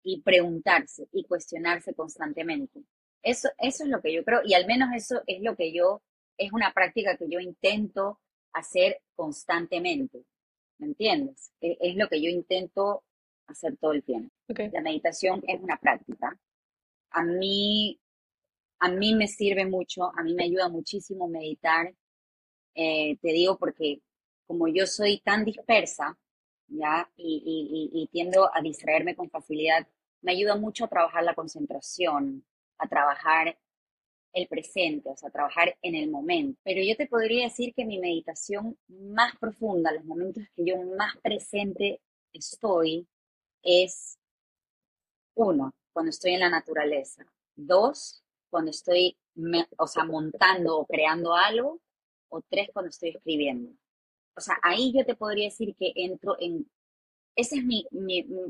y 0.03 0.21
preguntarse 0.21 1.09
y 1.13 1.25
cuestionarse 1.25 1.95
constantemente. 1.95 2.85
Eso, 3.23 3.49
eso 3.59 3.85
es 3.85 3.91
lo 3.91 4.03
que 4.03 4.13
yo 4.13 4.23
creo, 4.23 4.41
y 4.45 4.53
al 4.53 4.67
menos 4.67 4.91
eso 4.95 5.23
es 5.27 5.41
lo 5.43 5.57
que 5.57 5.73
yo, 5.73 6.03
es 6.37 6.53
una 6.53 6.73
práctica 6.75 7.17
que 7.17 7.29
yo 7.29 7.41
intento 7.41 8.21
hacer 8.55 9.03
constantemente. 9.15 10.25
¿Me 10.79 10.87
entiendes? 10.89 11.53
E, 11.61 11.77
es, 11.81 11.97
lo 11.97 12.09
que 12.09 12.23
yo 12.23 12.31
intento 12.31 13.05
hacer 13.47 13.77
todo 13.77 13.93
el 13.93 14.03
tiempo. 14.03 14.33
La 14.49 14.81
meditación 14.81 15.43
es 15.47 15.61
una 15.61 15.77
práctica. 15.79 16.39
A 17.11 17.23
mí, 17.23 18.01
a 18.81 18.89
mí 18.89 19.15
me 19.15 19.29
sirve 19.29 19.67
mucho, 19.67 20.05
a 20.17 20.23
mí 20.23 20.35
me 20.35 20.45
ayuda 20.45 20.69
muchísimo 20.69 21.29
meditar. 21.29 21.95
Eh, 22.75 23.17
te 23.21 23.33
digo 23.33 23.59
porque 23.59 24.01
como 24.47 24.69
yo 24.69 24.87
soy 24.87 25.21
tan 25.21 25.45
dispersa, 25.45 26.19
¿ya? 26.69 27.11
Y, 27.17 27.91
y, 27.93 28.03
y, 28.03 28.07
tiendo 28.09 28.51
a 28.55 28.61
distraerme 28.61 29.15
con 29.15 29.31
facilidad, 29.31 29.87
me 30.23 30.33
ayuda 30.33 30.57
mucho 30.57 30.85
a 30.85 30.89
trabajar 30.89 31.25
la 31.25 31.35
concentración, 31.35 32.45
a 32.79 32.89
trabajar 32.89 33.59
el 34.35 34.49
presente, 34.49 35.09
o 35.09 35.17
sea, 35.17 35.31
trabajar 35.31 35.77
en 35.81 35.95
el 35.95 36.11
momento. 36.11 36.61
Pero 36.65 36.83
yo 36.83 36.97
te 36.97 37.07
podría 37.07 37.45
decir 37.45 37.73
que 37.75 37.85
mi 37.85 37.99
meditación 37.99 38.77
más 38.89 39.37
profunda, 39.39 39.93
los 39.93 40.05
momentos 40.05 40.45
que 40.55 40.65
yo 40.67 40.77
más 40.97 41.17
presente 41.23 42.01
estoy, 42.33 43.07
es 43.63 44.19
uno, 45.35 45.73
cuando 45.93 46.11
estoy 46.11 46.33
en 46.33 46.41
la 46.41 46.51
naturaleza. 46.51 47.25
Dos, 47.55 48.23
cuando 48.51 48.73
estoy, 48.73 49.17
o 49.79 49.87
sea, 49.87 50.05
montando 50.05 50.79
o 50.79 50.87
creando 50.87 51.35
algo. 51.35 51.81
O 52.29 52.43
tres, 52.43 52.69
cuando 52.73 52.89
estoy 52.89 53.11
escribiendo. 53.11 53.71
O 54.37 54.41
sea, 54.41 54.57
ahí 54.63 54.93
yo 54.93 55.05
te 55.07 55.15
podría 55.15 55.45
decir 55.45 55.77
que 55.77 55.93
entro 55.95 56.37
en... 56.41 56.69
Ese 57.37 57.59
es 57.59 57.65
mi 57.65 57.87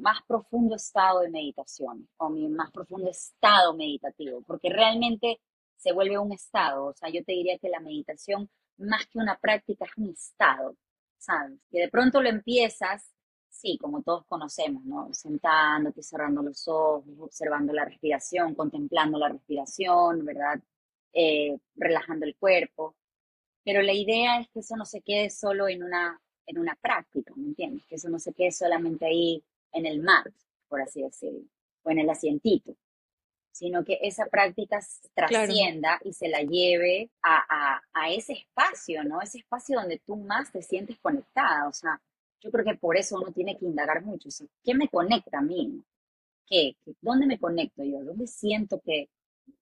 más 0.00 0.20
profundo 0.26 0.76
estado 0.76 1.20
de 1.20 1.30
meditación 1.30 2.08
o 2.18 2.30
mi 2.30 2.48
más 2.48 2.70
profundo 2.70 3.10
estado 3.10 3.74
meditativo, 3.74 4.42
porque 4.42 4.68
realmente 4.70 5.40
se 5.76 5.92
vuelve 5.92 6.18
un 6.18 6.32
estado. 6.32 6.86
O 6.86 6.94
sea, 6.94 7.08
yo 7.10 7.24
te 7.24 7.32
diría 7.32 7.58
que 7.58 7.68
la 7.68 7.80
meditación, 7.80 8.50
más 8.78 9.06
que 9.06 9.18
una 9.18 9.38
práctica, 9.38 9.84
es 9.84 9.92
un 9.96 10.10
estado, 10.10 10.76
¿sabes? 11.18 11.58
Que 11.70 11.80
de 11.80 11.88
pronto 11.90 12.22
lo 12.22 12.28
empiezas, 12.28 13.12
sí, 13.48 13.78
como 13.78 14.02
todos 14.02 14.24
conocemos, 14.26 14.84
¿no? 14.84 15.12
Sentándote, 15.14 16.02
cerrando 16.02 16.42
los 16.42 16.66
ojos, 16.68 17.04
observando 17.20 17.72
la 17.72 17.84
respiración, 17.84 18.54
contemplando 18.54 19.18
la 19.18 19.28
respiración, 19.28 20.24
¿verdad? 20.24 20.60
Eh, 21.12 21.58
relajando 21.76 22.26
el 22.26 22.36
cuerpo. 22.36 22.96
Pero 23.64 23.82
la 23.82 23.92
idea 23.92 24.40
es 24.40 24.48
que 24.50 24.60
eso 24.60 24.76
no 24.76 24.84
se 24.84 25.00
quede 25.02 25.30
solo 25.30 25.68
en 25.68 25.82
una, 25.82 26.20
en 26.46 26.58
una 26.58 26.74
práctica, 26.76 27.32
¿me 27.36 27.46
entiendes? 27.48 27.84
Que 27.86 27.96
eso 27.96 28.08
no 28.10 28.18
se 28.18 28.34
quede 28.34 28.52
solamente 28.52 29.06
ahí 29.06 29.42
en 29.72 29.86
el 29.86 30.02
mat, 30.02 30.26
por 30.68 30.82
así 30.82 31.02
decirlo, 31.02 31.44
o 31.82 31.90
en 31.90 32.00
el 32.00 32.10
asientito, 32.10 32.76
sino 33.54 33.84
que 33.84 34.00
esa 34.02 34.26
práctica 34.26 34.80
trascienda 35.14 36.00
y 36.04 36.12
se 36.12 36.28
la 36.28 36.42
lleve 36.42 37.08
a, 37.22 37.80
ese 38.10 38.32
espacio, 38.32 39.04
¿no? 39.04 39.22
Ese 39.22 39.38
espacio 39.38 39.78
donde 39.78 40.00
tú 40.04 40.16
más 40.16 40.50
te 40.50 40.60
sientes 40.60 40.98
conectada. 40.98 41.68
O 41.68 41.72
sea, 41.72 42.02
yo 42.40 42.50
creo 42.50 42.64
que 42.64 42.74
por 42.74 42.96
eso 42.96 43.16
uno 43.16 43.30
tiene 43.32 43.56
que 43.56 43.64
indagar 43.64 44.04
mucho. 44.04 44.28
¿Qué 44.64 44.74
me 44.74 44.88
conecta 44.88 45.38
a 45.38 45.42
mí? 45.42 45.84
¿Qué? 46.46 46.76
¿Dónde 47.00 47.26
me 47.26 47.38
conecto 47.38 47.84
yo? 47.84 48.02
¿Dónde 48.02 48.26
siento 48.26 48.80
que, 48.84 49.08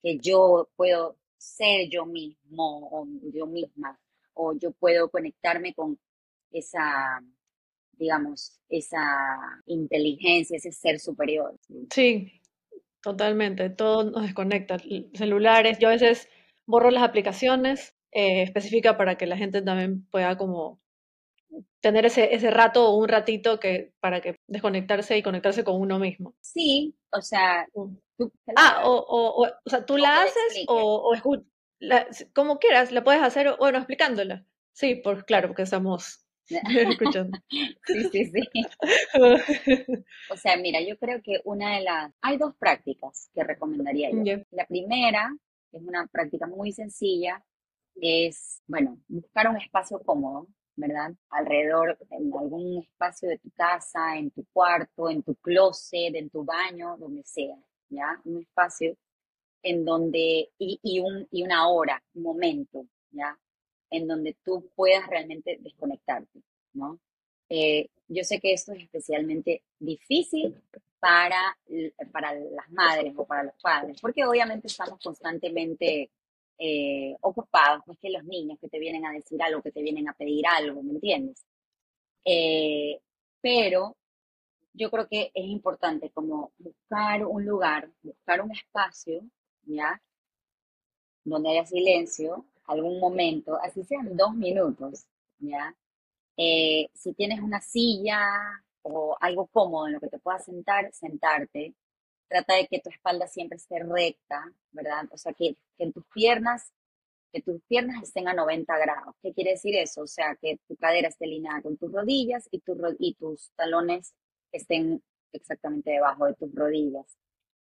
que 0.03 0.19
yo 0.19 0.71
puedo 0.75 1.19
ser 1.37 1.91
yo 1.91 2.07
mismo 2.07 2.89
o 2.91 3.07
yo 3.31 3.47
misma? 3.47 4.01
O 4.33 4.55
yo 4.55 4.73
puedo 4.73 5.11
conectarme 5.11 5.75
con 5.75 5.99
esa, 6.51 7.23
digamos, 7.93 8.59
esa 8.71 9.63
inteligencia, 9.67 10.57
ese 10.57 10.73
ser 10.73 10.99
superior. 10.99 11.55
Sí, 11.91 12.41
Totalmente, 13.03 13.69
todo 13.69 14.05
nos 14.05 14.23
desconecta. 14.23 14.79
Celulares, 15.15 15.79
yo 15.81 15.89
a 15.89 15.93
veces 15.93 16.29
borro 16.67 16.91
las 16.91 17.03
aplicaciones 17.03 17.97
eh, 18.13 18.43
específicas 18.43 18.97
para 18.97 19.17
que 19.17 19.27
la 19.27 19.37
gente 19.37 19.61
también 19.61 20.07
pueda 20.09 20.39
como 20.39 20.81
tener 21.81 22.07
ese, 22.07 22.35
ese 22.35 22.51
rato 22.51 22.89
o 22.89 22.97
un 22.97 23.09
ratito 23.09 23.59
que, 23.59 23.93
para 24.01 24.21
que 24.21 24.37
desconectarse 24.47 25.19
y 25.19 25.23
conectarse 25.23 25.65
con 25.65 25.81
uno 25.81 25.99
mismo. 25.99 26.35
Sí, 26.41 26.95
o 27.11 27.21
sea, 27.21 27.67
mm. 27.75 28.25
ah, 28.57 28.83
o, 28.85 28.95
o, 28.95 29.47
o, 29.47 29.71
sea, 29.71 29.85
tú 29.85 29.99
la 29.99 30.23
haces 30.23 30.65
o, 30.69 31.13
o 31.13 31.43
como 32.33 32.59
quieras, 32.59 32.93
la 32.93 33.03
puedes 33.03 33.23
hacer, 33.23 33.57
bueno, 33.59 33.79
explicándola. 33.79 34.47
Sí, 34.73 34.95
por, 34.95 35.25
claro, 35.25 35.49
porque 35.49 35.63
estamos 35.63 36.22
escuchando. 36.91 37.39
Sí, 37.87 38.05
sí, 38.11 38.25
sí. 38.27 38.43
O 40.31 40.37
sea, 40.37 40.57
mira, 40.57 40.81
yo 40.81 40.97
creo 40.99 41.21
que 41.23 41.41
una 41.45 41.77
de 41.77 41.85
las... 41.85 42.13
Hay 42.21 42.37
dos 42.39 42.55
prácticas 42.57 43.31
que 43.35 43.45
recomendaría 43.45 44.11
yo. 44.11 44.23
Ya. 44.23 44.43
La 44.51 44.67
primera, 44.67 45.35
es 45.73 45.83
una 45.83 46.07
práctica 46.07 46.47
muy 46.47 46.73
sencilla, 46.73 47.43
es, 47.97 48.63
bueno, 48.67 48.99
buscar 49.09 49.49
un 49.49 49.57
espacio 49.57 50.01
cómodo, 50.01 50.49
¿verdad? 50.77 51.13
Alrededor, 51.31 51.99
en 52.11 52.33
algún 52.35 52.79
espacio 52.83 53.29
de 53.29 53.39
tu 53.39 53.51
casa, 53.51 54.17
en 54.17 54.31
tu 54.31 54.45
cuarto, 54.53 55.11
en 55.11 55.23
tu 55.23 55.35
closet, 55.37 56.15
en 56.15 56.31
tu 56.31 56.45
baño, 56.45 56.97
donde 56.99 57.23
sea, 57.25 57.57
¿ya? 57.89 58.21
Un 58.25 58.41
espacio 58.41 58.97
en 59.63 59.85
donde, 59.85 60.51
y, 60.59 60.81
y, 60.83 61.01
un, 61.01 61.27
y 61.31 61.43
una 61.43 61.69
hora, 61.69 62.03
un 62.15 62.23
momento, 62.23 62.87
¿ya? 63.11 63.39
En 63.93 64.09
donde 64.09 64.37
tú 64.45 64.69
puedas 64.75 65.07
realmente 65.07 65.59
desconectarte, 65.61 66.43
¿no? 66.73 66.99
Eh, 67.49 67.89
yo 68.09 68.25
sé 68.25 68.41
que 68.41 68.53
esto 68.53 68.73
es 68.73 68.83
especialmente 68.83 69.63
difícil 69.79 70.57
para, 70.99 71.57
para 72.11 72.35
las 72.35 72.71
madres 72.71 73.13
o 73.17 73.27
para 73.27 73.45
los 73.45 73.55
padres, 73.63 74.01
porque 74.01 74.25
obviamente 74.25 74.69
estamos 74.69 74.99
constantemente 75.03 76.11
eh, 76.59 77.17
ocupados, 77.21 77.83
pues 77.85 77.99
que 77.99 78.11
los 78.11 78.25
niños 78.25 78.59
que 78.61 78.69
te 78.69 78.79
vienen 78.79 79.05
a 79.05 79.13
decir 79.13 79.43
algo, 79.43 79.63
que 79.63 79.73
te 79.73 79.83
vienen 79.83 80.09
a 80.09 80.15
pedir 80.15 80.47
algo, 80.47 80.83
¿me 80.83 80.93
entiendes? 80.93 81.45
Eh, 82.25 83.01
pero 83.41 83.97
yo 84.73 84.91
creo 84.91 85.09
que 85.09 85.31
es 85.35 85.45
importante 85.45 86.11
como 86.11 86.53
buscar 86.59 87.27
un 87.27 87.45
lugar, 87.45 87.91
buscar 88.03 88.41
un 88.41 88.53
espacio, 88.53 89.23
¿ya? 89.65 90.01
Donde 91.25 91.51
haya 91.51 91.67
silencio, 91.67 92.47
algún 92.67 93.01
momento, 93.01 93.59
así 93.63 93.85
sean 93.85 94.17
dos 94.17 94.35
minutos, 94.35 95.07
¿ya? 95.39 95.75
Eh, 96.37 96.89
si 96.95 97.13
tienes 97.15 97.41
una 97.41 97.61
silla 97.61 98.21
o 98.83 99.17
algo 99.21 99.47
cómodo 99.49 99.87
en 99.87 99.95
lo 99.95 100.01
que 100.01 100.09
te 100.09 100.19
puedas 100.19 100.45
sentar, 100.45 100.93
sentarte. 100.93 101.75
Trata 102.29 102.55
de 102.57 102.67
que 102.67 102.81
tu 102.81 102.91
espalda 102.91 103.27
siempre 103.27 103.57
esté 103.57 103.79
recta, 103.81 104.53
¿verdad? 104.71 105.07
O 105.13 105.19
sea, 105.19 105.33
que, 105.35 105.55
que 105.77 105.85
en 105.85 105.93
tus 105.93 106.05
piernas, 106.07 106.73
que 107.33 107.43
tus 107.43 107.63
piernas 107.65 108.03
estén 108.03 108.29
a 108.29 108.35
90 108.35 108.79
grados. 108.79 109.15
¿Qué 109.23 109.33
quiere 109.33 109.53
decir 109.53 109.77
eso? 109.77 110.03
O 110.03 110.07
sea, 110.07 110.37
que 110.41 110.59
tu 110.69 110.77
cadera 110.77 111.09
esté 111.09 111.27
alineada 111.27 111.63
con 111.63 111.77
tus 111.77 111.93
rodillas 111.93 112.49
y, 112.51 112.61
tu 112.61 112.77
y 112.99 113.15
tus 113.15 113.53
talones 113.57 114.15
estén 114.53 115.03
exactamente 115.33 115.93
debajo 115.93 116.27
de 116.27 116.35
tus 116.35 116.55
rodillas. 116.55 117.19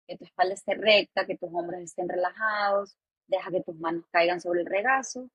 Que 0.08 0.18
tu 0.18 0.26
espalda 0.26 0.54
esté 0.54 0.76
recta, 0.76 1.26
que 1.26 1.38
tus 1.38 1.50
hombros 1.54 1.82
estén 1.82 2.10
relajados, 2.10 2.96
deja 3.32 3.50
que 3.50 3.64
tus 3.64 3.76
manos 3.78 4.06
caigan 4.12 4.40
sobre 4.40 4.62
el 4.62 4.68
regazo, 4.68 5.30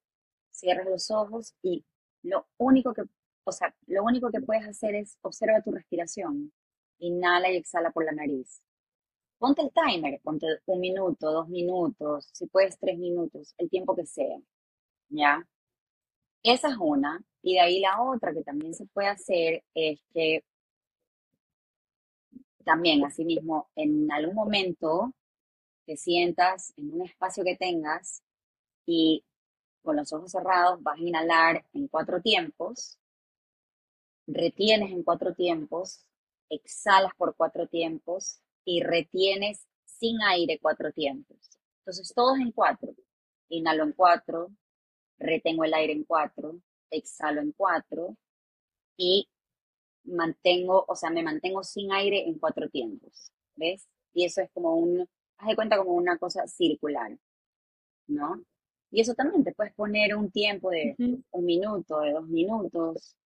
cierras 0.50 0.86
los 0.86 1.10
ojos 1.10 1.54
y 1.62 1.84
lo 2.22 2.46
único 2.58 2.94
que, 2.94 3.02
o 3.44 3.52
sea, 3.52 3.74
lo 3.86 4.04
único 4.04 4.30
que 4.30 4.40
puedes 4.40 4.66
hacer 4.66 4.94
es 4.94 5.18
observa 5.22 5.62
tu 5.62 5.72
respiración. 5.72 6.52
Inhala 6.98 7.50
y 7.50 7.56
exhala 7.56 7.90
por 7.90 8.04
la 8.04 8.12
nariz. 8.12 8.62
Ponte 9.38 9.62
el 9.62 9.70
timer, 9.72 10.20
ponte 10.22 10.46
un 10.66 10.80
minuto, 10.80 11.30
dos 11.30 11.48
minutos, 11.48 12.28
si 12.32 12.46
puedes 12.46 12.78
tres 12.78 12.98
minutos, 12.98 13.54
el 13.58 13.68
tiempo 13.68 13.94
que 13.94 14.06
sea, 14.06 14.38
¿ya? 15.10 15.46
Esa 16.42 16.68
es 16.70 16.76
una. 16.78 17.22
Y 17.42 17.54
de 17.54 17.60
ahí 17.60 17.80
la 17.80 18.02
otra 18.02 18.32
que 18.32 18.42
también 18.42 18.74
se 18.74 18.86
puede 18.86 19.08
hacer 19.08 19.62
es 19.74 20.00
que 20.12 20.42
también, 22.64 23.04
asimismo, 23.04 23.68
en 23.76 24.10
algún 24.10 24.34
momento 24.34 25.12
te 25.86 25.96
sientas 25.96 26.74
en 26.76 26.92
un 26.92 27.06
espacio 27.06 27.44
que 27.44 27.56
tengas 27.56 28.22
y 28.84 29.24
con 29.82 29.96
los 29.96 30.12
ojos 30.12 30.32
cerrados 30.32 30.82
vas 30.82 30.98
a 30.98 31.02
inhalar 31.02 31.64
en 31.72 31.86
cuatro 31.88 32.20
tiempos, 32.20 32.98
retienes 34.26 34.90
en 34.90 35.04
cuatro 35.04 35.34
tiempos, 35.34 36.04
exhalas 36.50 37.12
por 37.16 37.36
cuatro 37.36 37.68
tiempos 37.68 38.40
y 38.64 38.82
retienes 38.82 39.66
sin 39.84 40.20
aire 40.22 40.58
cuatro 40.60 40.92
tiempos. 40.92 41.38
Entonces, 41.78 42.12
todos 42.14 42.38
en 42.38 42.50
cuatro. 42.52 42.94
Inhalo 43.48 43.84
en 43.84 43.92
cuatro, 43.92 44.50
retengo 45.18 45.64
el 45.64 45.72
aire 45.74 45.92
en 45.92 46.04
cuatro, 46.04 46.60
exhalo 46.90 47.40
en 47.40 47.52
cuatro 47.52 48.16
y 48.96 49.28
mantengo, 50.04 50.84
o 50.88 50.96
sea, 50.96 51.10
me 51.10 51.22
mantengo 51.22 51.62
sin 51.62 51.92
aire 51.92 52.26
en 52.26 52.38
cuatro 52.38 52.68
tiempos. 52.68 53.30
¿Ves? 53.54 53.88
Y 54.12 54.24
eso 54.24 54.40
es 54.42 54.50
como 54.50 54.74
un, 54.74 55.08
haz 55.38 55.48
de 55.48 55.56
cuenta 55.56 55.78
como 55.78 55.92
una 55.92 56.18
cosa 56.18 56.46
circular, 56.46 57.16
¿no? 58.08 58.42
Y 58.90 59.00
eso 59.00 59.14
también 59.14 59.44
te 59.44 59.52
puedes 59.52 59.74
poner 59.74 60.16
un 60.16 60.30
tiempo 60.30 60.70
de 60.70 60.94
un 60.98 61.44
minuto, 61.44 62.00
de 62.00 62.12
dos 62.12 62.28
minutos, 62.28 63.16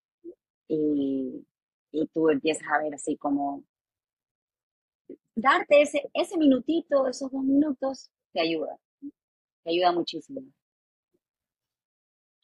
y, 0.67 1.45
y 1.91 2.07
tú 2.07 2.29
empiezas 2.29 2.67
a 2.69 2.79
ver 2.79 2.93
así 2.95 3.17
como 3.17 3.63
darte 5.35 5.81
ese, 5.81 6.09
ese 6.13 6.37
minutito, 6.37 7.07
esos 7.07 7.31
dos 7.31 7.43
minutos, 7.43 8.09
te 8.33 8.41
ayuda, 8.41 8.77
te 9.63 9.71
ayuda 9.71 9.91
muchísimo. 9.91 10.41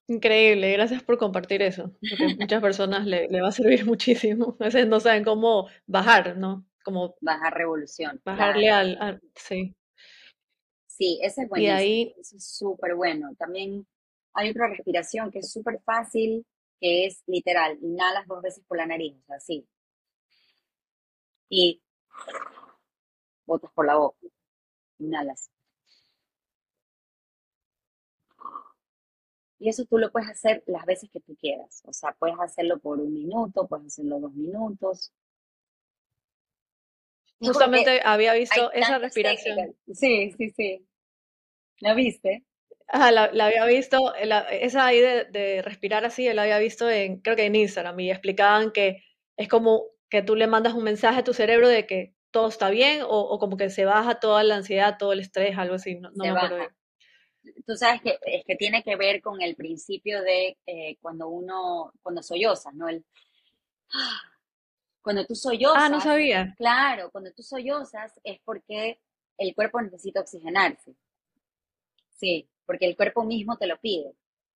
Increíble, 0.10 0.72
gracias 0.72 1.04
por 1.04 1.18
compartir 1.18 1.62
eso, 1.62 1.92
porque 2.10 2.24
a 2.24 2.36
muchas 2.40 2.62
personas 2.62 3.06
le, 3.06 3.28
le 3.28 3.42
va 3.42 3.50
a 3.50 3.52
servir 3.52 3.86
muchísimo. 3.86 4.56
A 4.60 4.66
veces 4.66 4.88
no 4.88 5.00
saben 5.00 5.24
cómo 5.24 5.68
bajar, 5.86 6.38
¿no? 6.38 6.66
Como 6.88 7.16
Bajar 7.22 7.54
revolución, 7.54 8.24
bajarle 8.26 8.70
claro. 8.70 8.72
al, 8.72 8.98
al- 9.02 9.22
sí. 9.36 9.76
Sí, 10.88 11.20
ese 11.24 11.44
es 11.44 11.50
Y 11.54 11.68
buenísimo, 11.68 11.96
ahí, 11.98 12.16
eso 12.20 12.38
es 12.38 12.46
súper 12.58 12.96
bueno. 12.96 13.30
También 13.38 13.88
hay 14.34 14.50
otra 14.50 14.68
respiración 14.68 15.32
que 15.32 15.40
es 15.40 15.52
súper 15.52 15.80
fácil, 15.84 16.46
que 16.80 17.06
es 17.06 17.24
literal, 17.28 17.78
inhalas 17.82 18.28
dos 18.28 18.42
veces 18.42 18.64
por 18.68 18.78
la 18.78 18.86
nariz, 18.88 19.16
o 19.18 19.26
sea, 19.28 19.38
así, 19.38 19.68
y 21.50 21.80
botas 23.48 23.72
por 23.74 23.88
la 23.88 23.96
boca, 23.96 24.20
inhalas. 25.00 25.52
Y 29.60 29.70
eso 29.70 29.86
tú 29.86 29.98
lo 30.00 30.12
puedes 30.12 30.30
hacer 30.30 30.64
las 30.68 30.86
veces 30.86 31.10
que 31.12 31.20
tú 31.20 31.36
quieras, 31.36 31.82
o 31.86 31.94
sea, 31.94 32.12
puedes 32.14 32.36
hacerlo 32.40 32.80
por 32.80 33.00
un 33.00 33.14
minuto, 33.14 33.68
puedes 33.68 33.88
hacerlo 33.88 34.20
dos 34.20 34.34
minutos. 34.34 35.12
Justamente 37.40 38.02
había 38.04 38.34
visto 38.34 38.72
esa 38.72 38.98
respiración. 39.00 39.56
técnicas. 39.56 40.00
Sí, 40.00 40.32
sí, 40.38 40.50
sí. 40.50 40.88
¿La 41.80 41.94
viste? 41.94 42.44
Ajá, 42.88 43.12
la, 43.12 43.32
la 43.34 43.48
había 43.48 43.66
visto, 43.66 44.14
la- 44.24 44.48
esa 44.50 44.86
ahí 44.86 45.00
de, 45.00 45.26
de 45.26 45.62
respirar 45.62 46.06
así, 46.06 46.32
la 46.34 46.44
había 46.44 46.58
visto 46.58 46.90
en, 46.90 47.20
creo 47.20 47.36
que 47.36 47.46
en 47.46 47.56
Instagram, 47.56 48.00
y 48.00 48.10
explicaban 48.12 48.72
que 48.72 49.04
es 49.36 49.48
como 49.50 49.84
que 50.10 50.22
tú 50.22 50.36
le 50.36 50.48
mandas 50.48 50.74
un 50.74 50.84
mensaje 50.84 51.20
a 51.20 51.24
tu 51.24 51.34
cerebro 51.34 51.68
de 51.68 51.86
que 51.86 52.14
todo 52.32 52.48
está 52.48 52.70
bien, 52.70 53.02
o, 53.02 53.08
o 53.08 53.40
como 53.40 53.58
que 53.58 53.70
se 53.70 53.86
baja 53.86 54.20
toda 54.20 54.44
la 54.44 54.56
ansiedad, 54.56 54.98
todo 54.98 55.12
el 55.14 55.20
estrés, 55.20 55.58
algo 55.58 55.76
así, 55.76 55.96
no, 55.96 56.10
no 56.12 56.24
me 56.24 56.30
acuerdo 56.30 56.58
baja. 56.58 56.76
bien. 57.44 57.64
Tú 57.66 57.76
sabes 57.76 58.02
que 58.02 58.18
es 58.26 58.44
que 58.46 58.56
tiene 58.56 58.84
que 58.84 58.96
ver 58.96 59.22
con 59.22 59.42
el 59.42 59.56
principio 59.56 60.22
de 60.22 60.58
eh, 60.66 60.98
cuando 61.02 61.28
uno, 61.30 61.94
cuando 62.02 62.22
sollozas, 62.24 62.74
¿no? 62.74 62.88
El, 62.90 63.06
cuando 65.08 65.26
tú 65.26 65.36
Ah, 65.74 65.90
no 65.90 66.00
sollozas, 66.00 66.02
sabía. 66.02 66.58
claro, 66.58 67.12
cuando 67.12 67.32
tú 67.34 67.44
sollozas 67.44 68.20
es 68.24 68.40
porque 68.46 69.00
el 69.38 69.56
cuerpo 69.56 69.82
necesita 69.82 70.22
oxigenarse, 70.22 70.96
sí, 72.12 72.50
porque 72.66 72.86
el 72.88 72.96
cuerpo 72.98 73.24
mismo 73.24 73.58
te 73.58 73.68
lo 73.68 73.78
pide, 73.80 74.14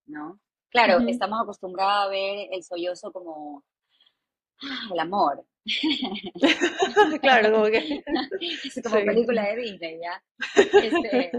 ¿no? 0.07 0.39
Claro, 0.69 0.99
estamos 1.07 1.41
acostumbrados 1.41 2.05
a 2.07 2.09
ver 2.09 2.49
el 2.51 2.63
sollozo 2.63 3.11
como 3.11 3.63
ah, 4.63 4.89
el 4.93 4.99
amor, 4.99 5.45
Claro, 7.21 7.51
como 7.51 7.65
que 7.65 8.03
es 8.63 8.83
como 8.83 8.97
sí. 8.97 9.05
película 9.05 9.43
de 9.43 9.55
Disney, 9.57 9.99
¿ya? 10.01 10.23
Este, 10.81 11.31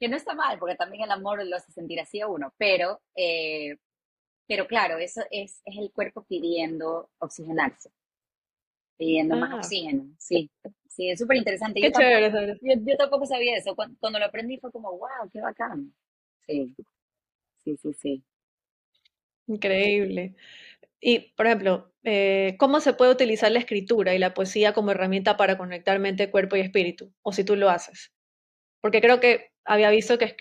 que 0.00 0.08
no 0.08 0.16
está 0.16 0.34
mal, 0.34 0.58
porque 0.58 0.76
también 0.76 1.04
el 1.04 1.10
amor 1.10 1.44
lo 1.46 1.56
hace 1.56 1.72
sentir 1.72 2.00
así 2.00 2.20
a 2.20 2.28
uno, 2.28 2.54
pero, 2.58 3.00
eh, 3.16 3.76
pero 4.48 4.66
claro, 4.66 4.98
eso 4.98 5.22
es, 5.30 5.62
es 5.64 5.76
el 5.78 5.92
cuerpo 5.92 6.24
pidiendo 6.28 7.10
oxigenarse, 7.18 7.90
pidiendo 9.04 9.36
más 9.36 9.52
Ah, 9.52 9.56
oxígeno, 9.56 10.06
sí, 10.18 10.48
sí, 10.88 11.10
es 11.10 11.18
súper 11.18 11.38
interesante. 11.38 11.80
qué 11.80 11.88
Yo 11.88 11.92
tampoco, 11.92 12.08
chévere 12.10 12.26
eso. 12.26 12.58
yo, 12.62 12.74
yo 12.86 12.96
tampoco 12.96 13.26
sabía 13.26 13.56
eso, 13.56 13.74
cuando, 13.74 13.96
cuando 13.98 14.18
lo 14.20 14.26
aprendí 14.26 14.58
fue 14.58 14.70
como, 14.70 14.92
wow, 14.92 15.28
qué 15.32 15.40
bacán. 15.40 15.92
Sí, 16.46 16.74
sí, 17.64 17.76
sí, 17.76 17.92
sí. 17.94 18.22
Increíble. 19.48 20.34
Y, 21.00 21.32
por 21.36 21.46
ejemplo, 21.46 21.92
eh, 22.04 22.56
¿cómo 22.58 22.80
se 22.80 22.92
puede 22.94 23.12
utilizar 23.12 23.50
la 23.50 23.58
escritura 23.58 24.14
y 24.14 24.18
la 24.18 24.34
poesía 24.34 24.72
como 24.72 24.92
herramienta 24.92 25.36
para 25.36 25.58
conectar 25.58 25.98
mente, 25.98 26.30
cuerpo 26.30 26.56
y 26.56 26.60
espíritu? 26.60 27.12
O 27.22 27.32
si 27.32 27.44
tú 27.44 27.56
lo 27.56 27.70
haces. 27.70 28.12
Porque 28.80 29.00
creo 29.00 29.20
que 29.20 29.50
había 29.64 29.90
visto 29.90 30.18
que 30.18 30.36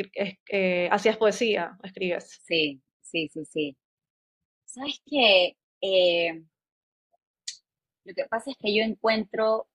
eh, 0.52 0.90
hacías 0.92 1.18
poesía, 1.18 1.78
escribes. 1.84 2.42
Sí, 2.46 2.82
sí, 3.02 3.28
sí, 3.30 3.46
sí. 3.46 3.78
¿Sabes 4.66 5.02
qué? 5.06 5.58
Eh, 5.82 6.44
lo 8.04 8.14
que 8.14 8.26
pasa 8.26 8.52
es 8.52 8.58
que 8.58 8.76
yo 8.76 8.84
encuentro, 8.84 9.68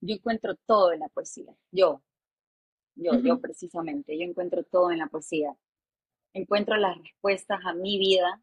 yo 0.00 0.14
encuentro 0.14 0.54
todo 0.66 0.92
en 0.92 1.00
la 1.00 1.08
poesía. 1.08 1.54
Yo, 1.70 2.02
yo, 2.94 3.18
yo 3.20 3.40
precisamente, 3.40 4.18
yo 4.18 4.24
encuentro 4.24 4.62
todo 4.64 4.90
en 4.90 4.98
la 4.98 5.08
poesía. 5.08 5.56
Encuentro 6.32 6.76
las 6.76 6.96
respuestas 6.98 7.60
a 7.64 7.72
mi 7.74 7.98
vida, 7.98 8.42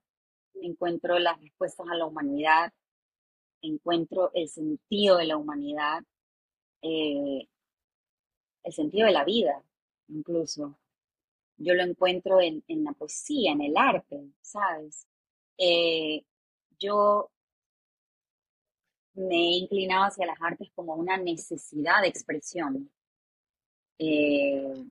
encuentro 0.56 1.20
las 1.20 1.40
respuestas 1.42 1.88
a 1.90 1.96
la 1.96 2.06
humanidad, 2.06 2.74
encuentro 3.62 4.32
el 4.34 4.50
sentido 4.50 5.18
de 5.18 5.26
la 5.26 5.38
humanidad, 5.38 6.04
eh, 6.82 7.48
el 8.64 8.74
sentido 8.74 9.08
de 9.08 9.14
la 9.14 9.24
vida, 9.24 9.64
incluso. 10.08 10.78
Yo 11.58 11.74
lo 11.74 11.84
encuentro 11.84 12.40
en, 12.42 12.64
la 12.68 12.94
poesía, 12.94 13.52
en 13.52 13.62
el 13.62 13.76
arte, 13.76 14.32
¿sabes? 14.42 15.08
Eh, 15.58 16.24
yo 16.80 17.32
me 19.20 19.36
he 19.36 19.58
inclinado 19.58 20.06
hacia 20.06 20.26
las 20.26 20.42
artes 20.42 20.70
como 20.74 20.96
una 20.96 21.18
necesidad 21.18 22.02
de 22.02 22.08
expresión. 22.08 22.90
Eh, 23.98 24.86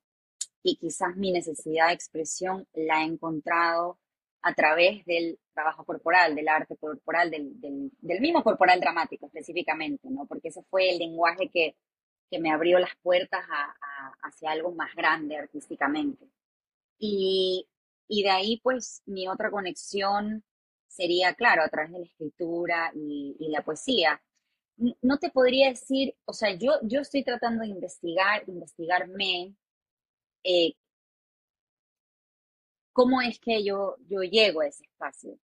y 0.62 0.76
quizás 0.76 1.16
mi 1.16 1.32
necesidad 1.32 1.88
de 1.88 1.94
expresión 1.94 2.66
la 2.74 3.02
he 3.02 3.06
encontrado 3.06 3.98
a 4.42 4.54
través 4.54 5.04
del 5.06 5.38
trabajo 5.54 5.84
corporal, 5.84 6.34
del 6.34 6.48
arte 6.48 6.76
corporal, 6.76 7.30
del, 7.30 7.58
del, 7.60 8.20
mismo 8.20 8.42
corporal 8.44 8.80
dramático 8.80 9.26
específicamente, 9.26 10.08
¿no? 10.10 10.26
Porque 10.26 10.48
ese 10.48 10.62
fue 10.64 10.90
el 10.90 10.98
lenguaje 10.98 11.48
que, 11.48 11.74
que 12.30 12.38
me 12.38 12.52
abrió 12.52 12.78
las 12.78 12.94
puertas 13.02 13.44
a, 13.50 13.74
hacia 14.22 14.50
algo 14.50 14.72
más 14.72 14.94
grande 14.94 15.36
artísticamente. 15.36 16.28
Y, 16.98 17.66
y 18.08 18.22
de 18.22 18.30
ahí, 18.30 18.60
pues, 18.62 19.02
mi 19.06 19.26
otra 19.26 19.50
conexión 19.50 20.44
sería, 20.88 21.34
claro, 21.34 21.62
a 21.62 21.68
través 21.68 21.92
de 21.92 22.00
la 22.00 22.04
escritura 22.06 22.90
y, 22.94 23.36
y 23.38 23.50
la 23.50 23.62
poesía. 23.62 24.20
No 25.02 25.18
te 25.18 25.30
podría 25.30 25.68
decir, 25.68 26.14
o 26.24 26.32
sea, 26.32 26.54
yo, 26.54 26.72
yo 26.82 27.00
estoy 27.00 27.24
tratando 27.24 27.62
de 27.62 27.70
investigar, 27.70 28.44
investigarme, 28.48 29.54
eh, 30.44 30.74
cómo 32.92 33.20
es 33.20 33.38
que 33.38 33.64
yo, 33.64 33.96
yo 34.08 34.22
llego 34.22 34.60
a 34.60 34.66
ese 34.66 34.84
espacio, 34.84 35.38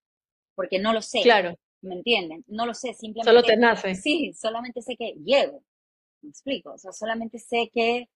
porque 0.55 0.79
no 0.79 0.93
lo 0.93 1.03
sé. 1.03 1.23
Claro. 1.23 1.57
¿Me 1.83 1.97
entienden? 1.97 2.45
No 2.47 2.65
lo 2.65 2.75
sé, 2.75 2.95
simplemente. 2.95 3.31
Solo 3.31 3.43
te 3.43 3.57
nace. 3.57 3.95
Sí, 3.95 4.33
solamente 4.33 4.81
sé 4.81 4.97
que 4.97 5.13
llego. 5.25 5.63
Me 6.23 6.31
explico. 6.31 6.73
O 6.73 6.79
sea, 6.79 6.93
solamente 6.93 7.39
sé 7.39 7.71
que 7.73 8.09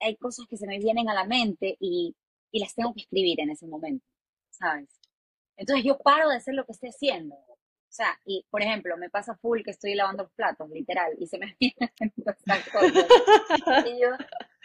hay 0.00 0.16
cosas 0.16 0.46
que 0.48 0.56
se 0.56 0.66
me 0.66 0.78
vienen 0.78 1.08
a 1.08 1.14
la 1.14 1.24
mente 1.24 1.76
y, 1.80 2.16
y 2.50 2.60
las 2.60 2.74
tengo 2.74 2.94
que 2.94 3.02
escribir 3.02 3.40
en 3.40 3.50
ese 3.50 3.66
momento, 3.66 4.06
¿sabes? 4.50 4.88
Entonces 5.56 5.84
yo 5.84 5.98
paro 5.98 6.28
de 6.28 6.36
hacer 6.36 6.54
lo 6.54 6.64
que 6.64 6.72
estoy 6.72 6.90
haciendo 6.90 7.36
o 7.88 7.94
sea, 7.96 8.20
y 8.26 8.44
por 8.50 8.60
ejemplo, 8.60 8.94
me 8.98 9.08
pasa 9.08 9.36
full 9.36 9.62
que 9.62 9.70
estoy 9.70 9.94
lavando 9.94 10.24
los 10.24 10.32
platos, 10.32 10.68
literal, 10.68 11.14
y 11.18 11.26
se 11.26 11.38
me 11.38 11.56
vienen 11.60 11.90
estas 11.98 12.68
cosas. 12.68 13.06
Y 13.86 13.98
yo, 13.98 14.10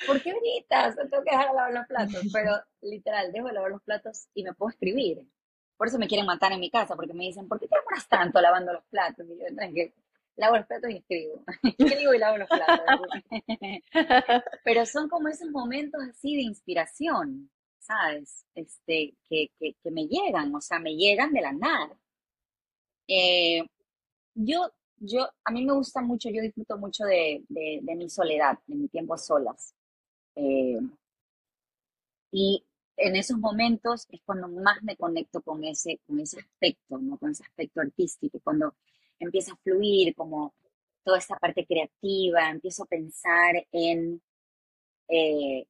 ¿por 0.06 0.22
qué 0.22 0.34
gritas? 0.34 0.98
Tengo 0.98 1.24
que 1.24 1.32
dejar 1.32 1.48
de 1.48 1.56
lavar 1.56 1.74
los 1.74 1.88
platos. 1.88 2.22
Pero 2.34 2.62
literal, 2.82 3.32
dejo 3.32 3.48
de 3.48 3.54
lavar 3.54 3.72
los 3.72 3.84
platos 3.84 4.28
y 4.34 4.44
me 4.44 4.54
puedo 4.54 4.72
escribir. 4.72 5.26
Por 5.78 5.88
eso 5.88 5.98
me 5.98 6.10
quieren 6.10 6.26
matar 6.26 6.52
en 6.52 6.60
mi 6.60 6.70
casa, 6.70 6.98
porque 6.98 7.14
me 7.14 7.24
dicen, 7.24 7.48
¿por 7.48 7.58
qué 7.58 7.70
te 7.70 7.78
demoras 7.78 8.06
tanto 8.10 8.42
lavando 8.42 8.74
los 8.74 8.84
platos? 8.88 9.26
Y 9.26 9.40
yo, 9.40 9.46
que 9.74 9.94
lavo 10.36 10.58
los 10.58 10.66
platos 10.66 10.90
y 10.90 10.98
escribo. 10.98 11.42
escribo 11.78 12.14
y 12.14 12.18
lavo 12.18 12.38
los 12.38 12.50
platos. 12.50 13.08
Pero 14.66 14.86
son 14.86 15.08
como 15.08 15.30
esos 15.30 15.50
momentos 15.52 16.02
así 16.04 16.36
de 16.36 16.42
inspiración, 16.42 17.50
¿sabes? 17.92 18.46
Este, 18.56 19.14
que, 19.30 19.52
que, 19.60 19.92
me 19.92 20.08
llegan, 20.08 20.54
o 20.56 20.62
sea, 20.62 20.80
me 20.80 20.96
llegan 20.96 21.34
de 21.34 21.42
la 21.42 21.52
nada. 21.52 21.98
Eh, 23.08 23.64
yo, 24.36 24.72
yo, 24.98 25.28
a 25.44 25.52
mí 25.52 25.66
me 25.66 25.74
gusta 25.74 26.02
mucho, 26.02 26.30
yo 26.30 26.42
disfruto 26.42 26.78
mucho 26.78 27.04
de, 27.06 27.44
de, 27.50 27.96
mi 27.96 28.10
soledad, 28.10 28.60
de 28.68 28.76
mi 28.76 28.88
tiempo 28.88 29.18
solas. 29.18 29.74
Eh, 30.36 30.80
y 32.32 32.64
en 32.98 33.16
esos 33.16 33.38
momentos 33.38 34.06
es 34.10 34.22
cuando 34.26 34.48
más 34.48 34.82
me 34.84 34.96
conecto 34.96 35.42
con 35.42 35.64
ese, 35.64 36.00
con 36.08 36.20
ese 36.20 36.40
aspecto, 36.40 36.98
¿no? 36.98 37.18
Con 37.18 37.32
ese 37.32 37.44
aspecto 37.44 37.82
artístico, 37.82 38.40
cuando 38.44 38.76
empieza 39.20 39.54
a 39.54 39.58
fluir 39.58 40.16
como 40.16 40.54
toda 41.04 41.18
esta 41.18 41.38
parte 41.38 41.66
creativa, 41.66 42.50
empiezo 42.50 42.84
a 42.84 42.88
pensar 42.88 43.68
en 43.72 44.22
eh, 45.10 45.66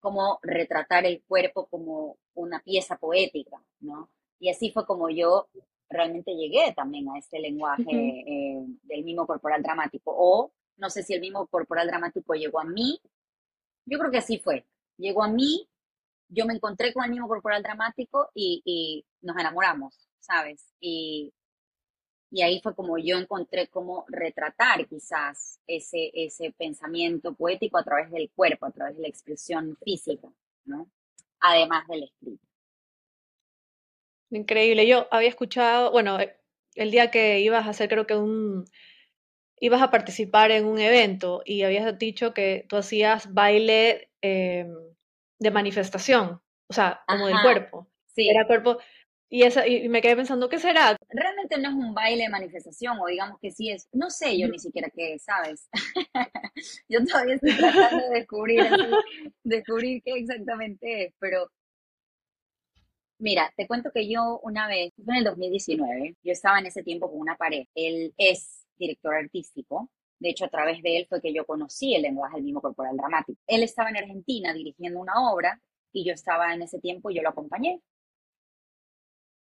cómo 0.00 0.38
retratar 0.42 1.06
el 1.06 1.22
cuerpo 1.22 1.66
como 1.66 2.16
una 2.34 2.60
pieza 2.60 2.96
poética, 2.96 3.62
¿no? 3.80 4.10
Y 4.38 4.50
así 4.50 4.70
fue 4.70 4.86
como 4.86 5.10
yo 5.10 5.48
realmente 5.90 6.34
llegué 6.34 6.72
también 6.74 7.08
a 7.10 7.18
este 7.18 7.40
lenguaje 7.40 7.84
eh, 7.90 8.64
del 8.84 9.04
mismo 9.04 9.26
corporal 9.26 9.62
dramático. 9.62 10.14
O 10.16 10.52
no 10.76 10.88
sé 10.88 11.02
si 11.02 11.12
el 11.12 11.20
mismo 11.20 11.46
corporal 11.48 11.88
dramático 11.88 12.34
llegó 12.34 12.60
a 12.60 12.64
mí. 12.64 13.00
Yo 13.84 13.98
creo 13.98 14.10
que 14.10 14.18
así 14.18 14.38
fue. 14.38 14.64
Llegó 14.96 15.22
a 15.22 15.28
mí, 15.28 15.68
yo 16.28 16.46
me 16.46 16.54
encontré 16.54 16.94
con 16.94 17.04
el 17.04 17.10
mismo 17.10 17.28
corporal 17.28 17.62
dramático 17.62 18.30
y, 18.34 19.04
nos 19.20 19.36
enamoramos, 19.36 20.08
¿sabes? 20.18 20.72
Y, 20.80 21.32
y 22.30 22.42
ahí 22.42 22.60
fue 22.60 22.74
como 22.74 22.96
yo 22.98 23.18
encontré 23.18 23.68
cómo 23.68 24.04
retratar 24.08 24.86
quizás 24.86 25.60
ese, 25.66 26.10
ese 26.14 26.52
pensamiento 26.52 27.34
poético 27.34 27.78
a 27.78 27.84
través 27.84 28.10
del 28.10 28.30
cuerpo, 28.30 28.66
a 28.66 28.70
través 28.70 28.96
de 28.96 29.02
la 29.02 29.08
expresión 29.08 29.76
física, 29.84 30.28
¿no? 30.64 30.88
Además 31.40 31.88
del 31.88 32.04
escrito. 32.04 32.46
Increíble. 34.30 34.86
Yo 34.86 35.08
había 35.10 35.28
escuchado, 35.28 35.90
bueno, 35.90 36.20
eh, 36.20 36.36
el 36.76 36.92
día 36.92 37.10
que 37.10 37.40
ibas 37.40 37.66
a 37.66 37.70
hacer, 37.70 37.88
creo 37.88 38.06
que 38.06 38.14
un, 38.14 38.64
ibas 39.58 39.82
a 39.82 39.90
participar 39.90 40.52
en 40.52 40.66
un 40.66 40.78
evento 40.78 41.42
y 41.44 41.62
habías 41.62 41.98
dicho 41.98 42.32
que 42.32 42.64
tú 42.68 42.76
hacías 42.76 43.32
baile 43.34 44.10
em, 44.20 44.72
de 45.38 45.50
manifestación, 45.50 46.40
o 46.68 46.72
sea, 46.72 47.02
como 47.08 47.26
del 47.26 47.42
cuerpo. 47.42 47.88
Sí. 48.06 48.28
Era 48.28 48.46
cuerpo. 48.46 48.78
Y, 49.28 49.42
esa, 49.42 49.66
y 49.66 49.88
me 49.88 50.00
quedé 50.00 50.16
pensando, 50.16 50.48
¿qué 50.48 50.58
será? 50.58 50.96
Realmente 51.50 51.58
no 51.58 51.68
es 51.68 51.88
un 51.88 51.94
baile 51.94 52.24
de 52.24 52.28
manifestación, 52.28 52.98
o 52.98 53.06
digamos 53.06 53.38
que 53.40 53.50
sí 53.50 53.70
es, 53.70 53.88
no 53.92 54.10
sé 54.10 54.38
yo 54.38 54.48
ni 54.48 54.58
siquiera 54.58 54.90
qué 54.90 55.14
es, 55.14 55.24
¿sabes? 55.24 55.68
yo 56.88 57.04
todavía 57.04 57.34
estoy 57.34 57.56
tratando 57.56 58.04
de 58.08 58.18
descubrir, 58.20 58.64
descubrir 59.44 60.02
qué 60.02 60.12
exactamente 60.12 61.06
es, 61.06 61.14
pero 61.18 61.48
Mira, 63.22 63.52
te 63.54 63.66
cuento 63.66 63.90
que 63.92 64.08
yo 64.08 64.40
una 64.42 64.66
vez, 64.66 64.94
en 64.96 65.14
el 65.14 65.24
2019, 65.24 66.16
yo 66.22 66.32
estaba 66.32 66.58
en 66.58 66.66
ese 66.66 66.82
tiempo 66.82 67.10
con 67.10 67.20
una 67.20 67.36
pared. 67.36 67.64
Él 67.74 68.14
es 68.16 68.64
director 68.78 69.14
artístico. 69.14 69.90
De 70.18 70.30
hecho, 70.30 70.46
a 70.46 70.48
través 70.48 70.82
de 70.82 70.96
él 70.96 71.06
fue 71.06 71.20
que 71.20 71.34
yo 71.34 71.44
conocí 71.44 71.94
el 71.94 72.00
lenguaje 72.02 72.36
del 72.36 72.44
mismo 72.44 72.62
corporal 72.62 72.96
dramático. 72.96 73.38
Él 73.46 73.62
estaba 73.62 73.90
en 73.90 73.98
Argentina 73.98 74.54
dirigiendo 74.54 75.00
una 75.00 75.30
obra 75.30 75.60
y 75.92 76.06
yo 76.06 76.14
estaba 76.14 76.54
en 76.54 76.62
ese 76.62 76.80
tiempo 76.80 77.10
y 77.10 77.16
yo 77.16 77.22
lo 77.22 77.28
acompañé. 77.28 77.82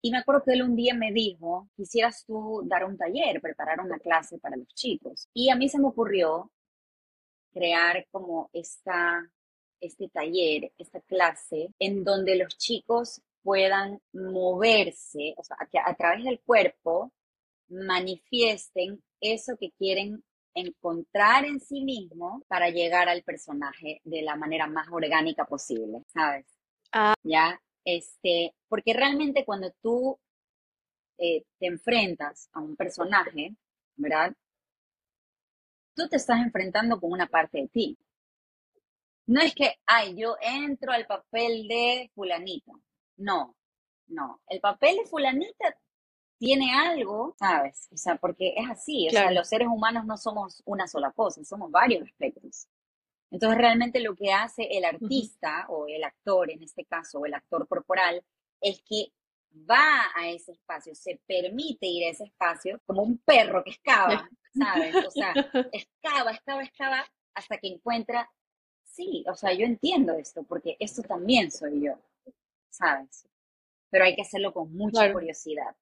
Y 0.05 0.11
me 0.11 0.17
acuerdo 0.17 0.43
que 0.43 0.51
él 0.51 0.63
un 0.63 0.75
día 0.75 0.93
me 0.93 1.13
dijo, 1.13 1.69
quisieras 1.77 2.25
tú 2.25 2.61
dar 2.65 2.83
un 2.83 2.97
taller, 2.97 3.39
preparar 3.39 3.79
una 3.79 3.97
clase 3.99 4.37
para 4.37 4.57
los 4.57 4.67
chicos. 4.75 5.29
Y 5.33 5.49
a 5.49 5.55
mí 5.55 5.69
se 5.69 5.79
me 5.79 5.87
ocurrió 5.87 6.51
crear 7.53 8.05
como 8.11 8.49
esta, 8.51 9.25
este 9.79 10.09
taller, 10.09 10.73
esta 10.77 10.99
clase, 10.99 11.69
en 11.79 12.03
donde 12.03 12.35
los 12.35 12.57
chicos 12.57 13.21
puedan 13.43 14.01
moverse, 14.11 15.35
o 15.37 15.43
sea, 15.43 15.55
que 15.71 15.79
a 15.79 15.95
través 15.95 16.25
del 16.25 16.41
cuerpo 16.41 17.13
manifiesten 17.69 19.01
eso 19.21 19.55
que 19.57 19.71
quieren 19.71 20.21
encontrar 20.53 21.45
en 21.45 21.61
sí 21.61 21.81
mismo 21.81 22.43
para 22.49 22.69
llegar 22.69 23.07
al 23.07 23.23
personaje 23.23 24.01
de 24.03 24.21
la 24.21 24.35
manera 24.35 24.67
más 24.67 24.89
orgánica 24.91 25.45
posible, 25.45 26.03
¿sabes? 26.13 26.45
Ah. 26.91 27.15
Ya, 27.23 27.57
este, 27.85 28.55
porque 28.67 28.93
realmente 28.93 29.45
cuando 29.45 29.71
tú 29.81 30.19
eh, 31.17 31.45
te 31.59 31.67
enfrentas 31.67 32.49
a 32.53 32.59
un 32.59 32.75
personaje, 32.75 33.55
¿verdad? 33.95 34.33
Tú 35.95 36.07
te 36.09 36.17
estás 36.17 36.39
enfrentando 36.41 36.99
con 36.99 37.11
una 37.11 37.27
parte 37.27 37.61
de 37.61 37.67
ti. 37.67 37.97
No 39.27 39.41
es 39.41 39.55
que, 39.55 39.75
ay, 39.85 40.15
yo 40.17 40.35
entro 40.41 40.91
al 40.91 41.05
papel 41.05 41.67
de 41.67 42.11
fulanito. 42.13 42.73
No, 43.17 43.55
no. 44.07 44.41
El 44.47 44.59
papel 44.59 44.97
de 44.97 45.05
fulanita 45.05 45.77
tiene 46.37 46.73
algo, 46.73 47.35
¿sabes? 47.39 47.87
O 47.93 47.97
sea, 47.97 48.15
porque 48.17 48.53
es 48.57 48.69
así, 48.69 49.07
o 49.07 49.11
sea, 49.11 49.31
los 49.31 49.47
seres 49.47 49.69
humanos 49.69 50.05
no 50.05 50.17
somos 50.17 50.61
una 50.65 50.87
sola 50.87 51.11
cosa, 51.11 51.43
somos 51.45 51.71
varios 51.71 52.03
aspectos. 52.03 52.67
Entonces, 53.33 53.57
realmente 53.57 53.99
lo 53.99 54.15
que 54.15 54.31
hace 54.31 54.63
el 54.71 54.85
artista 54.85 55.65
o 55.67 55.87
el 55.87 56.03
actor, 56.03 56.51
en 56.51 56.63
este 56.63 56.85
caso, 56.85 57.19
o 57.19 57.25
el 57.25 57.33
actor 57.33 57.67
corporal, 57.67 58.23
es 58.61 58.81
que 58.87 59.11
va 59.69 60.11
a 60.15 60.29
ese 60.29 60.53
espacio, 60.53 60.95
se 60.95 61.19
permite 61.27 61.85
ir 61.85 62.05
a 62.05 62.11
ese 62.11 62.23
espacio 62.23 62.79
como 62.85 63.03
un 63.03 63.17
perro 63.17 63.63
que 63.63 63.71
excava, 63.71 64.29
¿sabes? 64.57 64.95
O 65.05 65.11
sea, 65.11 65.33
excava, 65.73 66.31
excava, 66.31 66.63
excava 66.63 67.05
hasta 67.33 67.57
que 67.57 67.67
encuentra, 67.67 68.29
sí, 68.85 69.25
o 69.27 69.35
sea, 69.35 69.51
yo 69.51 69.65
entiendo 69.65 70.13
esto, 70.13 70.43
porque 70.43 70.77
esto 70.79 71.01
también 71.01 71.51
soy 71.51 71.81
yo. 71.81 71.97
¿sabes? 72.73 73.27
Pero 73.89 74.05
hay 74.05 74.15
que 74.15 74.23
hacerlo 74.23 74.53
con 74.53 74.73
mucha 74.75 75.11
curiosidad. 75.13 75.75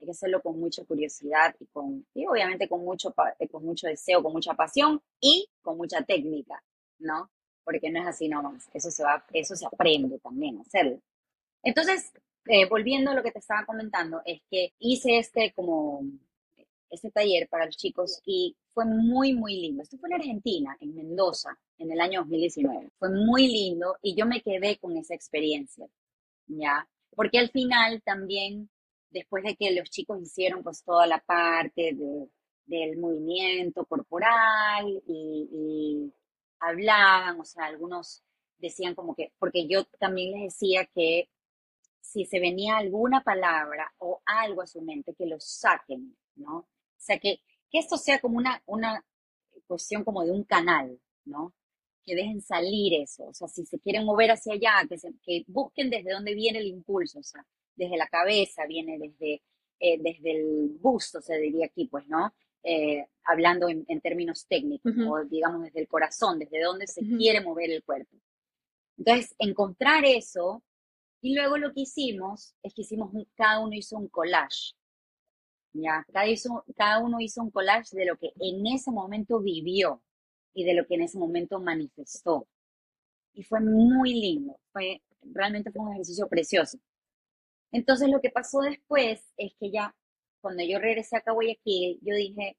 Hay 0.00 0.06
que 0.06 0.12
hacerlo 0.12 0.40
con 0.40 0.58
mucha 0.58 0.84
curiosidad 0.84 1.56
y 1.58 1.66
con, 1.66 2.06
y 2.14 2.26
obviamente 2.26 2.68
con 2.68 2.84
mucho, 2.84 3.12
eh, 3.40 3.48
con 3.48 3.64
mucho 3.64 3.88
deseo, 3.88 4.22
con 4.22 4.32
mucha 4.32 4.54
pasión 4.54 5.02
y 5.20 5.48
con 5.60 5.76
mucha 5.76 6.02
técnica, 6.02 6.62
¿no? 6.98 7.30
Porque 7.64 7.90
no 7.90 8.00
es 8.00 8.06
así 8.06 8.28
nomás. 8.28 8.68
Eso 8.72 8.90
se 8.90 9.02
va, 9.02 9.24
eso 9.32 9.56
se 9.56 9.66
aprende 9.66 10.18
también 10.18 10.58
a 10.58 10.62
hacerlo. 10.62 11.00
Entonces, 11.62 12.12
eh, 12.46 12.66
volviendo 12.68 13.10
a 13.10 13.14
lo 13.14 13.22
que 13.22 13.32
te 13.32 13.40
estaba 13.40 13.66
comentando, 13.66 14.22
es 14.24 14.40
que 14.50 14.72
hice 14.78 15.18
este 15.18 15.52
como 15.54 16.02
este 16.90 17.10
taller 17.10 17.48
para 17.48 17.66
los 17.66 17.76
chicos 17.76 18.20
y 18.24 18.56
fue 18.72 18.84
muy, 18.84 19.34
muy 19.34 19.60
lindo. 19.60 19.82
Esto 19.82 19.98
fue 19.98 20.08
en 20.08 20.16
Argentina, 20.16 20.76
en 20.80 20.94
Mendoza, 20.94 21.58
en 21.78 21.92
el 21.92 22.00
año 22.00 22.20
2019. 22.20 22.90
Fue 22.98 23.10
muy 23.10 23.48
lindo 23.48 23.96
y 24.02 24.14
yo 24.14 24.26
me 24.26 24.40
quedé 24.40 24.78
con 24.78 24.96
esa 24.96 25.14
experiencia, 25.14 25.86
¿ya? 26.46 26.88
Porque 27.14 27.38
al 27.38 27.50
final 27.50 28.02
también, 28.02 28.70
después 29.10 29.44
de 29.44 29.56
que 29.56 29.72
los 29.72 29.90
chicos 29.90 30.22
hicieron 30.22 30.62
pues 30.62 30.82
toda 30.84 31.06
la 31.06 31.18
parte 31.18 31.92
de, 31.94 32.28
del 32.66 32.98
movimiento 32.98 33.84
corporal 33.84 35.02
y, 35.06 35.48
y 35.52 36.12
hablaban, 36.60 37.40
o 37.40 37.44
sea, 37.44 37.66
algunos 37.66 38.22
decían 38.58 38.94
como 38.94 39.14
que, 39.14 39.32
porque 39.38 39.66
yo 39.68 39.84
también 39.98 40.32
les 40.32 40.52
decía 40.54 40.86
que 40.86 41.28
si 42.00 42.24
se 42.24 42.40
venía 42.40 42.76
alguna 42.76 43.22
palabra 43.22 43.92
o 43.98 44.22
algo 44.24 44.62
a 44.62 44.66
su 44.66 44.80
mente, 44.82 45.14
que 45.14 45.26
lo 45.26 45.38
saquen, 45.40 46.16
¿no? 46.36 46.56
O 46.58 46.66
sea, 46.96 47.18
que, 47.18 47.40
que 47.70 47.78
esto 47.78 47.96
sea 47.96 48.18
como 48.20 48.38
una, 48.38 48.62
una 48.66 49.04
cuestión 49.66 50.04
como 50.04 50.24
de 50.24 50.32
un 50.32 50.44
canal, 50.44 50.98
¿no? 51.24 51.54
Que 52.04 52.14
dejen 52.14 52.40
salir 52.40 52.94
eso, 53.02 53.26
o 53.26 53.34
sea, 53.34 53.48
si 53.48 53.66
se 53.66 53.78
quieren 53.78 54.04
mover 54.04 54.30
hacia 54.30 54.54
allá, 54.54 54.86
que, 54.88 54.96
que 55.22 55.44
busquen 55.48 55.90
desde 55.90 56.12
dónde 56.12 56.34
viene 56.34 56.58
el 56.60 56.66
impulso, 56.66 57.18
o 57.20 57.22
sea, 57.22 57.44
desde 57.76 57.96
la 57.96 58.08
cabeza, 58.08 58.66
viene 58.66 58.98
desde, 58.98 59.42
eh, 59.78 59.98
desde 60.00 60.32
el 60.32 60.78
busto, 60.80 61.20
se 61.20 61.38
diría 61.38 61.66
aquí, 61.66 61.86
pues, 61.86 62.06
¿no? 62.08 62.32
Eh, 62.62 63.06
hablando 63.24 63.68
en, 63.68 63.84
términos 64.00 64.46
técnicos, 64.46 64.92
o 65.06 65.24
digamos 65.24 65.62
desde 65.62 65.80
el 65.80 65.88
corazón, 65.88 66.38
desde 66.38 66.62
dónde 66.62 66.86
se 66.86 67.02
quiere 67.02 67.42
mover 67.42 67.70
el 67.70 67.84
cuerpo. 67.84 68.16
Entonces, 68.96 69.34
encontrar 69.38 70.04
eso, 70.06 70.62
y 71.20 71.34
luego 71.34 71.58
lo 71.58 71.72
que 71.72 71.82
hicimos 71.82 72.54
es 72.62 72.72
que 72.72 72.82
hicimos, 72.82 73.12
cada 73.36 73.60
uno 73.60 73.74
hizo 73.74 73.96
un 73.96 74.08
collage, 74.08 74.72
¿ya? 75.74 76.06
Cada, 76.10 76.26
cada 76.74 76.98
uno 77.00 77.20
hizo 77.20 77.42
un 77.42 77.50
collage 77.50 77.96
de 77.96 78.06
lo 78.06 78.16
que 78.16 78.32
en 78.40 78.66
ese 78.66 78.90
momento 78.90 79.40
vivió 79.40 80.02
y 80.54 80.64
de 80.64 80.74
lo 80.74 80.86
que 80.86 80.94
en 80.94 81.02
ese 81.02 81.18
momento 81.18 81.60
manifestó. 81.60 82.48
Y 83.34 83.42
fue 83.42 83.60
muy 83.60 84.14
lindo, 84.14 84.58
fue, 84.72 85.02
realmente 85.20 85.70
fue 85.70 85.82
un 85.82 85.92
ejercicio 85.92 86.28
precioso. 86.28 86.78
Entonces 87.72 88.08
lo 88.08 88.20
que 88.20 88.30
pasó 88.30 88.60
después 88.60 89.22
es 89.36 89.52
que 89.60 89.70
ya 89.70 89.94
cuando 90.40 90.62
yo 90.64 90.78
regresé 90.78 91.16
a 91.16 91.32
Guayaquil, 91.32 91.98
yo 92.02 92.14
dije, 92.14 92.56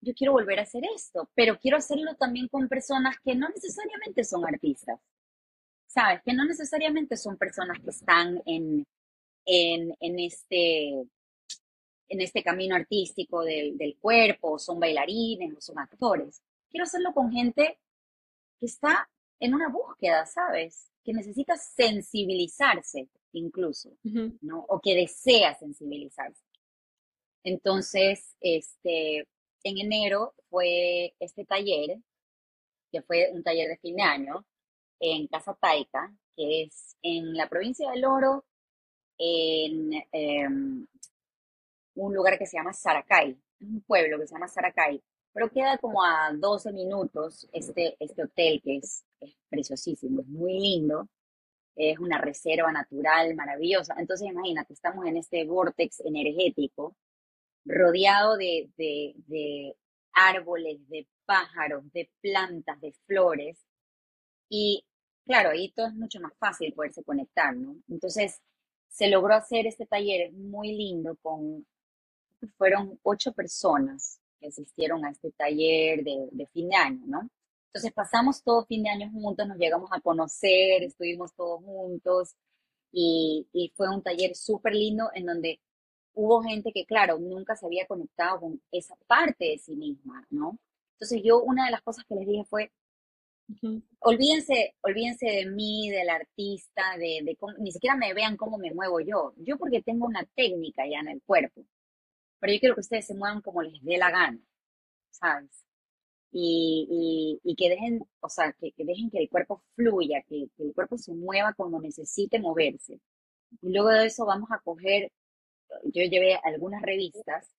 yo 0.00 0.14
quiero 0.14 0.32
volver 0.32 0.58
a 0.58 0.62
hacer 0.62 0.84
esto, 0.94 1.30
pero 1.34 1.58
quiero 1.58 1.76
hacerlo 1.78 2.14
también 2.16 2.48
con 2.48 2.68
personas 2.68 3.16
que 3.24 3.34
no 3.34 3.48
necesariamente 3.48 4.24
son 4.24 4.44
artistas, 4.46 5.00
¿sabes? 5.86 6.22
Que 6.22 6.34
no 6.34 6.44
necesariamente 6.44 7.16
son 7.16 7.36
personas 7.36 7.78
que 7.80 7.90
están 7.90 8.40
en, 8.46 8.86
en, 9.44 9.96
en 10.00 10.18
este, 10.18 10.88
en 12.08 12.20
este 12.20 12.42
camino 12.42 12.76
artístico 12.76 13.42
del, 13.42 13.76
del 13.76 13.96
cuerpo, 13.98 14.52
o 14.52 14.58
son 14.58 14.78
bailarines, 14.78 15.56
o 15.56 15.60
son 15.60 15.78
actores. 15.78 16.40
Quiero 16.70 16.84
hacerlo 16.84 17.12
con 17.12 17.32
gente 17.32 17.78
que 18.58 18.66
está 18.66 19.08
en 19.40 19.54
una 19.54 19.68
búsqueda, 19.68 20.26
¿sabes? 20.26 20.90
Que 21.04 21.12
necesita 21.12 21.56
sensibilizarse 21.56 23.08
incluso, 23.32 23.96
¿no? 24.40 24.64
O 24.68 24.80
que 24.80 24.94
desea 24.94 25.54
sensibilizarse. 25.54 26.42
Entonces, 27.46 28.36
este, 28.40 29.18
en 29.62 29.78
enero 29.78 30.34
fue 30.50 31.14
este 31.20 31.44
taller, 31.44 31.98
que 32.90 33.02
fue 33.02 33.30
un 33.32 33.44
taller 33.44 33.68
de 33.68 33.78
fin 33.78 33.94
de 33.94 34.02
año, 34.02 34.44
en 34.98 35.28
Casa 35.28 35.54
Taica, 35.54 36.12
que 36.36 36.64
es 36.64 36.96
en 37.02 37.34
la 37.34 37.48
provincia 37.48 37.88
del 37.92 38.04
Oro, 38.04 38.44
en 39.16 39.92
em, 40.10 40.86
un 41.94 42.14
lugar 42.14 42.36
que 42.36 42.46
se 42.46 42.56
llama 42.56 42.72
Saracay, 42.72 43.38
un 43.60 43.80
pueblo 43.82 44.18
que 44.18 44.26
se 44.26 44.34
llama 44.34 44.48
Saracay, 44.48 45.00
pero 45.32 45.48
queda 45.48 45.78
como 45.78 46.02
a 46.02 46.32
12 46.34 46.72
minutos 46.72 47.48
este, 47.52 47.96
este 48.00 48.24
hotel 48.24 48.60
que 48.60 48.78
es, 48.78 49.04
preciosísimo, 49.48 50.22
es 50.22 50.26
muy 50.26 50.58
lindo, 50.58 51.08
es 51.76 51.98
una 52.00 52.18
reserva 52.18 52.72
natural 52.72 53.36
maravillosa. 53.36 53.94
Entonces 53.98 54.28
imagínate, 54.28 54.72
estamos 54.72 55.06
en 55.06 55.16
este 55.18 55.44
vortex 55.44 56.00
energético 56.00 56.96
rodeado 57.66 58.36
de, 58.36 58.70
de, 58.76 59.76
árboles, 60.12 60.78
de 60.88 61.06
pájaros, 61.26 61.84
de 61.92 62.10
plantas, 62.22 62.80
de 62.80 62.92
flores. 63.06 63.58
Y 64.48 64.84
claro, 65.26 65.50
ahí 65.50 65.72
todo 65.72 65.86
es 65.88 65.94
mucho 65.94 66.20
más 66.20 66.32
fácil 66.38 66.72
poderse 66.72 67.04
conectar, 67.04 67.54
¿no? 67.56 67.76
Entonces, 67.88 68.40
se 68.88 69.08
logró 69.08 69.34
hacer 69.34 69.66
este 69.66 69.86
taller 69.86 70.32
muy 70.32 70.72
lindo 70.72 71.16
con, 71.16 71.66
fueron 72.56 72.98
ocho 73.02 73.32
personas 73.32 74.20
que 74.40 74.48
asistieron 74.48 75.04
a 75.04 75.10
este 75.10 75.32
taller 75.32 76.02
de, 76.04 76.28
de 76.32 76.46
fin 76.48 76.68
de 76.68 76.76
año, 76.76 77.02
¿no? 77.06 77.28
Entonces 77.76 77.92
pasamos 77.92 78.42
todo 78.42 78.64
fin 78.64 78.84
de 78.84 78.90
año 78.90 79.10
juntos, 79.10 79.46
nos 79.46 79.58
llegamos 79.58 79.90
a 79.92 80.00
conocer, 80.00 80.82
estuvimos 80.82 81.34
todos 81.34 81.62
juntos 81.62 82.34
y, 82.90 83.46
y 83.52 83.70
fue 83.76 83.94
un 83.94 84.02
taller 84.02 84.34
súper 84.34 84.74
lindo 84.74 85.10
en 85.14 85.26
donde 85.26 85.60
hubo 86.16 86.42
gente 86.42 86.72
que, 86.72 86.86
claro, 86.86 87.18
nunca 87.18 87.56
se 87.56 87.66
había 87.66 87.86
conectado 87.86 88.40
con 88.40 88.60
esa 88.72 88.96
parte 89.06 89.44
de 89.44 89.58
sí 89.58 89.76
misma, 89.76 90.26
¿no? 90.30 90.58
Entonces 90.94 91.22
yo 91.22 91.42
una 91.42 91.66
de 91.66 91.70
las 91.72 91.82
cosas 91.82 92.04
que 92.08 92.14
les 92.14 92.26
dije 92.26 92.44
fue, 92.44 92.72
olvídense, 94.00 94.74
olvídense 94.80 95.26
de 95.26 95.46
mí, 95.46 95.90
del 95.90 96.08
artista, 96.08 96.96
de, 96.98 97.20
de 97.22 97.36
ni 97.58 97.70
siquiera 97.70 97.96
me 97.96 98.14
vean 98.14 98.36
cómo 98.36 98.56
me 98.58 98.72
muevo 98.72 99.00
yo. 99.00 99.34
Yo 99.36 99.58
porque 99.58 99.82
tengo 99.82 100.06
una 100.06 100.24
técnica 100.34 100.84
ya 100.86 101.00
en 101.00 101.08
el 101.08 101.22
cuerpo, 101.22 101.64
pero 102.40 102.52
yo 102.54 102.60
quiero 102.60 102.74
que 102.74 102.80
ustedes 102.80 103.06
se 103.06 103.14
muevan 103.14 103.42
como 103.42 103.62
les 103.62 103.82
dé 103.82 103.98
la 103.98 104.10
gana, 104.10 104.40
¿sabes? 105.10 105.50
Y, 106.32 107.40
y, 107.44 107.56
que 107.56 107.70
dejen, 107.70 108.06
o 108.20 108.28
sea, 108.28 108.52
que, 108.52 108.72
dejen 108.76 109.10
que 109.10 109.18
el 109.18 109.28
cuerpo 109.30 109.62
fluya, 109.74 110.22
que, 110.28 110.48
que 110.56 110.64
el 110.64 110.74
cuerpo 110.74 110.98
se 110.98 111.14
mueva 111.14 111.54
como 111.54 111.80
necesite 111.80 112.38
moverse. 112.38 113.00
Y 113.62 113.70
luego 113.70 113.90
de 113.90 114.06
eso 114.06 114.26
vamos 114.26 114.50
a 114.52 114.60
coger 114.60 115.12
yo 115.84 116.02
llevé 116.02 116.38
algunas 116.42 116.82
revistas 116.82 117.56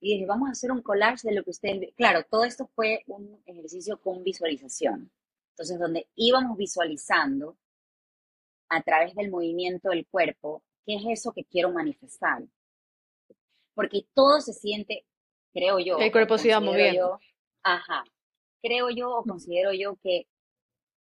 y 0.00 0.14
dije, 0.14 0.26
vamos 0.26 0.48
a 0.48 0.52
hacer 0.52 0.70
un 0.70 0.82
collage 0.82 1.28
de 1.28 1.34
lo 1.34 1.42
que 1.42 1.50
ustedes... 1.50 1.94
Claro, 1.94 2.24
todo 2.30 2.44
esto 2.44 2.68
fue 2.74 3.02
un 3.06 3.42
ejercicio 3.46 4.00
con 4.00 4.22
visualización. 4.22 5.10
Entonces, 5.50 5.78
donde 5.78 6.06
íbamos 6.14 6.56
visualizando 6.58 7.56
a 8.68 8.82
través 8.82 9.14
del 9.14 9.30
movimiento 9.30 9.90
del 9.90 10.06
cuerpo, 10.06 10.62
qué 10.84 10.96
es 10.96 11.02
eso 11.06 11.32
que 11.32 11.44
quiero 11.44 11.72
manifestar. 11.72 12.42
Porque 13.74 14.06
todo 14.14 14.40
se 14.40 14.52
siente, 14.52 15.06
creo 15.52 15.78
yo. 15.78 15.98
El 15.98 16.12
cuerpo 16.12 16.36
se 16.36 16.48
iba 16.48 16.60
moviendo. 16.60 17.18
ajá. 17.62 18.04
Creo 18.62 18.90
yo 18.90 19.10
o 19.10 19.24
considero 19.24 19.72
yo 19.72 19.96
que 20.02 20.26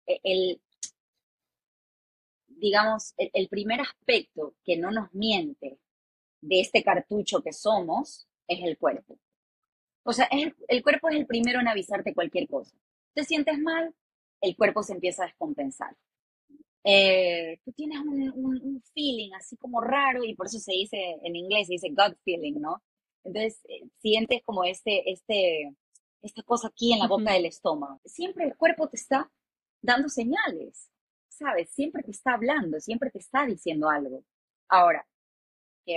e, 0.06 0.20
el, 0.24 0.60
digamos, 2.48 3.14
el 3.16 3.48
primer 3.48 3.80
aspecto 3.80 4.54
que 4.64 4.76
no 4.76 4.90
nos 4.90 5.12
miente 5.12 5.78
de 6.40 6.60
este 6.60 6.82
cartucho 6.82 7.42
que 7.42 7.52
somos 7.52 8.26
es 8.48 8.60
el 8.62 8.78
cuerpo. 8.78 9.18
O 10.02 10.12
sea, 10.12 10.28
el, 10.30 10.82
cuerpo 10.82 11.08
es 11.08 11.16
el 11.16 11.26
primero 11.26 11.60
en 11.60 11.68
avisarte 11.68 12.14
cualquier 12.14 12.48
cosa. 12.48 12.74
Te 13.14 13.24
sientes 13.24 13.58
mal, 13.58 13.94
el 14.40 14.56
cuerpo 14.56 14.82
se 14.82 14.94
empieza 14.94 15.22
a 15.22 15.26
descompensar. 15.26 15.96
Eh, 16.82 17.60
tú 17.64 17.72
tienes 17.72 17.98
un, 18.00 18.82
feeling 18.94 19.32
así 19.34 19.56
como 19.56 19.80
raro 19.82 20.24
y 20.24 20.34
por 20.34 20.46
eso 20.46 20.58
se 20.58 20.72
dice 20.72 20.96
en 21.22 21.36
inglés, 21.36 21.66
se 21.66 21.74
dice 21.74 21.90
gut 21.90 22.16
feeling, 22.24 22.58
¿no? 22.58 22.82
Entonces 23.22 23.60
eh, 23.68 23.82
sientes 24.00 24.40
como 24.44 24.64
este, 24.64 25.10
este, 25.10 25.74
esta 26.22 26.42
cosa 26.42 26.68
aquí 26.68 26.92
en 26.92 27.00
la 27.00 27.08
boca 27.08 27.32
del 27.32 27.46
estómago. 27.46 28.00
Siempre 28.04 28.46
el 28.46 28.56
cuerpo 28.56 28.88
te 28.88 28.96
está 28.96 29.30
dando 29.82 30.08
señales, 30.08 30.90
¿sabes? 31.28 31.70
Siempre 31.70 32.02
te 32.02 32.10
está 32.10 32.34
hablando, 32.34 32.80
siempre 32.80 33.10
te 33.10 33.18
está 33.18 33.46
diciendo 33.46 33.90
algo. 33.90 34.24
Ahora, 34.68 35.06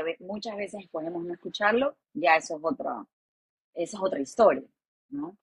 que 0.01 0.17
muchas 0.19 0.55
veces 0.57 0.87
podemos 0.89 1.23
no 1.23 1.33
escucharlo, 1.33 1.95
ya 2.13 2.35
eso 2.35 2.57
es 2.57 2.61
otra, 2.63 3.05
eso 3.73 3.97
es 3.97 4.03
otra 4.03 4.19
historia, 4.19 4.67
¿no? 5.09 5.37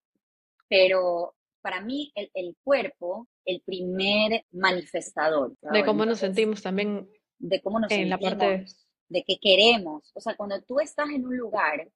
Pero 0.68 1.34
para 1.60 1.80
mí 1.80 2.12
el, 2.14 2.30
el 2.34 2.56
cuerpo, 2.62 3.28
el 3.44 3.60
primer 3.60 4.44
manifestador. 4.52 5.56
De 5.60 5.84
cómo 5.84 6.04
nos 6.04 6.18
sentimos 6.18 6.62
también. 6.62 7.08
De 7.38 7.60
cómo 7.60 7.80
nos 7.80 7.90
en 7.90 8.08
sentimos, 8.08 8.20
la 8.20 8.38
parte... 8.38 8.66
de 9.08 9.24
qué 9.24 9.38
queremos. 9.40 10.10
O 10.14 10.20
sea, 10.20 10.36
cuando 10.36 10.60
tú 10.62 10.80
estás 10.80 11.10
en 11.10 11.26
un 11.26 11.36
lugar 11.36 11.90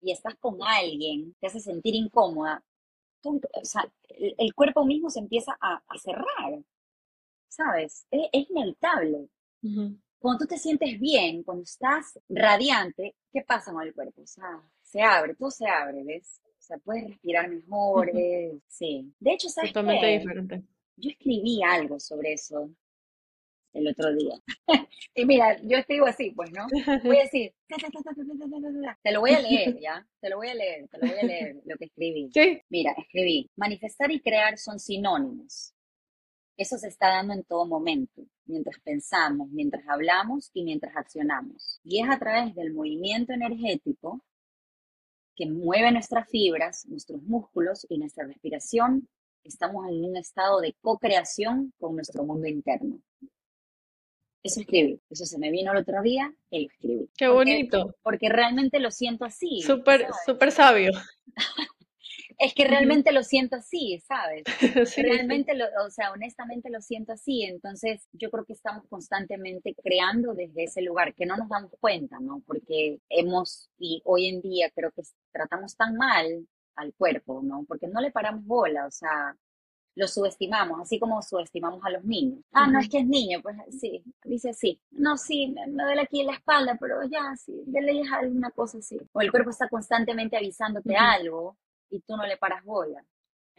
y 0.00 0.12
estás 0.12 0.34
con 0.36 0.58
alguien, 0.62 1.34
te 1.40 1.46
hace 1.46 1.60
sentir 1.60 1.94
incómoda, 1.94 2.64
o 3.22 3.64
sea, 3.64 3.90
el, 4.08 4.54
cuerpo 4.54 4.84
mismo 4.86 5.10
se 5.10 5.18
empieza 5.18 5.56
a, 5.60 5.82
a 5.86 5.98
cerrar, 5.98 6.62
¿sabes? 7.48 8.06
Es, 8.10 8.28
es 8.32 8.50
inevitable. 8.50 9.28
Cuando 10.20 10.44
tú 10.44 10.48
te 10.48 10.58
sientes 10.58 11.00
bien, 11.00 11.42
cuando 11.42 11.62
estás 11.62 12.18
radiante, 12.28 13.16
¿qué 13.32 13.40
pasa 13.42 13.72
con 13.72 13.82
el 13.82 13.94
cuerpo? 13.94 14.20
O 14.20 14.26
sea, 14.26 14.62
se 14.82 15.00
abre, 15.00 15.34
todo 15.34 15.50
se 15.50 15.66
abre, 15.66 16.04
¿ves? 16.04 16.42
O 16.44 16.62
sea, 16.62 16.76
puedes 16.76 17.08
respirar 17.08 17.48
mejor, 17.48 18.12
sí. 18.68 19.10
De 19.18 19.32
hecho, 19.32 19.48
¿sabes 19.48 19.72
Totalmente 19.72 20.06
diferente. 20.06 20.62
Yo 20.96 21.10
escribí 21.10 21.62
algo 21.62 21.98
sobre 21.98 22.34
eso. 22.34 22.70
el 23.72 23.88
otro 23.88 24.14
día. 24.14 24.34
y 25.14 25.24
mira, 25.24 25.58
yo 25.62 25.78
escribo 25.78 26.04
así, 26.04 26.32
pues, 26.32 26.50
¿no? 26.52 26.66
Voy 27.02 27.16
a 27.16 27.22
decir, 27.22 27.54
te 29.02 29.12
lo 29.12 29.20
voy 29.20 29.30
a 29.30 29.40
leer, 29.40 29.80
¿ya? 29.80 30.06
Te 30.20 30.28
lo 30.28 30.36
voy 30.36 30.48
a 30.48 30.54
leer, 30.54 30.86
te 30.88 30.98
lo 30.98 31.08
voy 31.08 31.18
a 31.18 31.24
leer, 31.24 31.62
lo 31.64 31.76
que 31.78 31.86
escribí. 31.86 32.28
Sí. 32.34 32.60
Mira, 32.68 32.92
escribí, 32.98 33.50
manifestar 33.56 34.10
y 34.10 34.20
crear 34.20 34.58
son 34.58 34.78
sinónimos. 34.78 35.72
Eso 36.58 36.76
se 36.76 36.88
está 36.88 37.08
dando 37.08 37.32
en 37.32 37.42
todo 37.44 37.64
momento, 37.64 38.22
mientras 38.50 38.78
pensamos, 38.80 39.48
mientras 39.50 39.86
hablamos 39.88 40.50
y 40.52 40.64
mientras 40.64 40.96
accionamos. 40.96 41.80
Y 41.84 42.02
es 42.02 42.10
a 42.10 42.18
través 42.18 42.54
del 42.54 42.72
movimiento 42.72 43.32
energético 43.32 44.22
que 45.34 45.46
mueve 45.46 45.90
nuestras 45.92 46.28
fibras, 46.28 46.86
nuestros 46.86 47.22
músculos 47.22 47.86
y 47.88 47.98
nuestra 47.98 48.26
respiración. 48.26 49.08
Estamos 49.42 49.88
en 49.88 50.04
un 50.04 50.16
estado 50.16 50.60
de 50.60 50.74
co-creación 50.82 51.72
con 51.78 51.94
nuestro 51.94 52.24
mundo 52.24 52.46
interno. 52.46 53.00
Eso 54.42 54.60
escribí. 54.60 55.00
Eso 55.08 55.24
se 55.24 55.38
me 55.38 55.50
vino 55.50 55.72
el 55.72 55.78
otro 55.78 56.02
día 56.02 56.32
y 56.50 56.64
lo 56.64 56.68
escribí. 56.70 57.10
Qué 57.16 57.28
bonito. 57.28 57.94
Porque 58.02 58.28
realmente 58.28 58.80
lo 58.80 58.90
siento 58.90 59.24
así. 59.24 59.62
Súper, 59.62 60.08
súper 60.26 60.52
sabio. 60.52 60.90
Es 62.42 62.54
que 62.54 62.66
realmente 62.66 63.12
lo 63.12 63.22
siento 63.22 63.56
así, 63.56 64.02
¿sabes? 64.08 64.44
realmente, 64.96 65.54
Lo, 65.54 65.66
o 65.84 65.90
sea, 65.90 66.10
honestamente 66.10 66.70
lo 66.70 66.80
siento 66.80 67.12
así. 67.12 67.42
Entonces, 67.42 68.08
yo 68.12 68.30
creo 68.30 68.46
que 68.46 68.54
estamos 68.54 68.86
constantemente 68.88 69.74
creando 69.74 70.32
desde 70.32 70.64
ese 70.64 70.80
lugar, 70.80 71.14
que 71.14 71.26
no 71.26 71.36
nos 71.36 71.50
damos 71.50 71.70
cuenta, 71.78 72.18
¿no? 72.18 72.42
Porque 72.46 72.98
hemos, 73.10 73.68
y 73.78 74.00
hoy 74.06 74.28
en 74.28 74.40
día 74.40 74.70
creo 74.74 74.90
que 74.90 75.02
tratamos 75.30 75.76
tan 75.76 75.96
mal 75.96 76.46
al 76.76 76.94
cuerpo, 76.94 77.42
¿no? 77.42 77.66
Porque 77.68 77.88
no 77.88 78.00
le 78.00 78.10
paramos 78.10 78.42
bola, 78.46 78.86
o 78.86 78.90
sea, 78.90 79.36
lo 79.94 80.08
subestimamos, 80.08 80.80
así 80.80 80.98
como 80.98 81.20
subestimamos 81.20 81.84
a 81.84 81.90
los 81.90 82.04
niños. 82.04 82.42
Ah, 82.52 82.66
no 82.66 82.80
es 82.80 82.88
que 82.88 83.00
es 83.00 83.06
niño, 83.06 83.42
pues 83.42 83.56
sí, 83.78 84.02
dice 84.24 84.54
sí. 84.54 84.80
No, 84.92 85.18
sí, 85.18 85.48
me, 85.48 85.66
duele 85.66 86.00
aquí 86.00 86.20
en 86.20 86.28
la 86.28 86.36
espalda, 86.36 86.78
pero 86.80 87.02
ya, 87.04 87.36
sí, 87.36 87.52
dele 87.66 88.00
alguna 88.10 88.50
cosa 88.50 88.78
así. 88.78 88.98
O 89.12 89.20
el 89.20 89.30
cuerpo 89.30 89.50
está 89.50 89.68
constantemente 89.68 90.38
avisándote 90.38 90.96
algo 90.96 91.58
y 91.90 92.00
tú 92.00 92.16
no 92.16 92.26
le 92.26 92.36
paras 92.36 92.64
bola. 92.64 93.04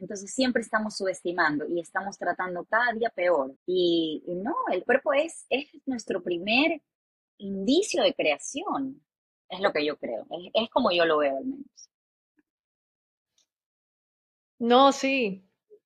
Entonces 0.01 0.33
siempre 0.33 0.63
estamos 0.63 0.97
subestimando 0.97 1.65
y 1.67 1.79
estamos 1.79 2.17
tratando 2.17 2.65
cada 2.65 2.91
día 2.93 3.09
peor. 3.11 3.55
Y, 3.67 4.23
no, 4.27 4.55
el 4.71 4.83
cuerpo 4.83 5.13
es, 5.13 5.45
es 5.49 5.67
nuestro 5.85 6.23
primer 6.23 6.81
indicio 7.37 8.01
de 8.03 8.15
creación. 8.15 9.03
Es 9.47 9.59
lo 9.59 9.71
que 9.71 9.85
yo 9.85 9.97
creo. 9.97 10.25
Es, 10.53 10.69
como 10.71 10.91
yo 10.91 11.05
lo 11.05 11.19
veo 11.19 11.37
al 11.37 11.45
menos. 11.45 11.89
No, 14.57 14.91
sí, 14.91 15.43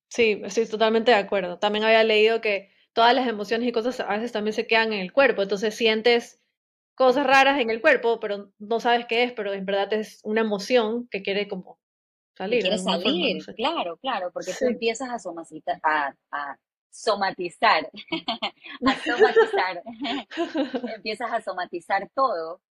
sí, 0.08 0.42
estoy 0.46 0.68
totalmente 0.68 1.12
de 1.12 1.18
acuerdo. 1.18 1.60
También 1.60 1.84
había 1.84 2.04
leído 2.04 2.40
que 2.40 2.72
todas 2.94 3.14
las 3.14 3.28
emociones 3.28 3.68
y 3.68 3.74
cosas 3.74 4.00
a 4.00 4.08
veces 4.08 4.32
también 4.32 4.54
se 4.54 4.68
quedan 4.68 4.94
en 4.94 5.00
el 5.00 5.12
cuerpo. 5.12 5.42
Entonces 5.42 5.76
sientes 5.76 6.42
cosas 6.96 7.28
raras 7.28 7.60
en 7.60 7.70
el 7.70 7.82
cuerpo, 7.82 8.20
pero 8.22 8.54
no 8.60 8.80
sabes 8.80 9.06
qué 9.08 9.24
es, 9.24 9.34
pero 9.34 9.54
en 9.54 9.66
verdad 9.66 9.92
es 9.92 10.22
una 10.24 10.42
emoción 10.42 11.08
que 11.10 11.22
quiere 11.22 11.50
como 11.50 11.80
salir. 12.36 12.80
Salir, 12.80 13.46
claro, 13.56 13.98
claro, 13.98 14.32
porque 14.32 14.54
tú 14.58 14.66
empiezas 14.66 15.10
a 15.10 15.20
somatizar, 15.20 15.80
a, 15.84 16.58
somatizar, 16.90 17.90
a 18.86 18.96
somatizar, 19.04 19.84
empiezas 20.96 21.32
a 21.32 21.42
somatizar 21.42 22.10
todo. 22.14 22.62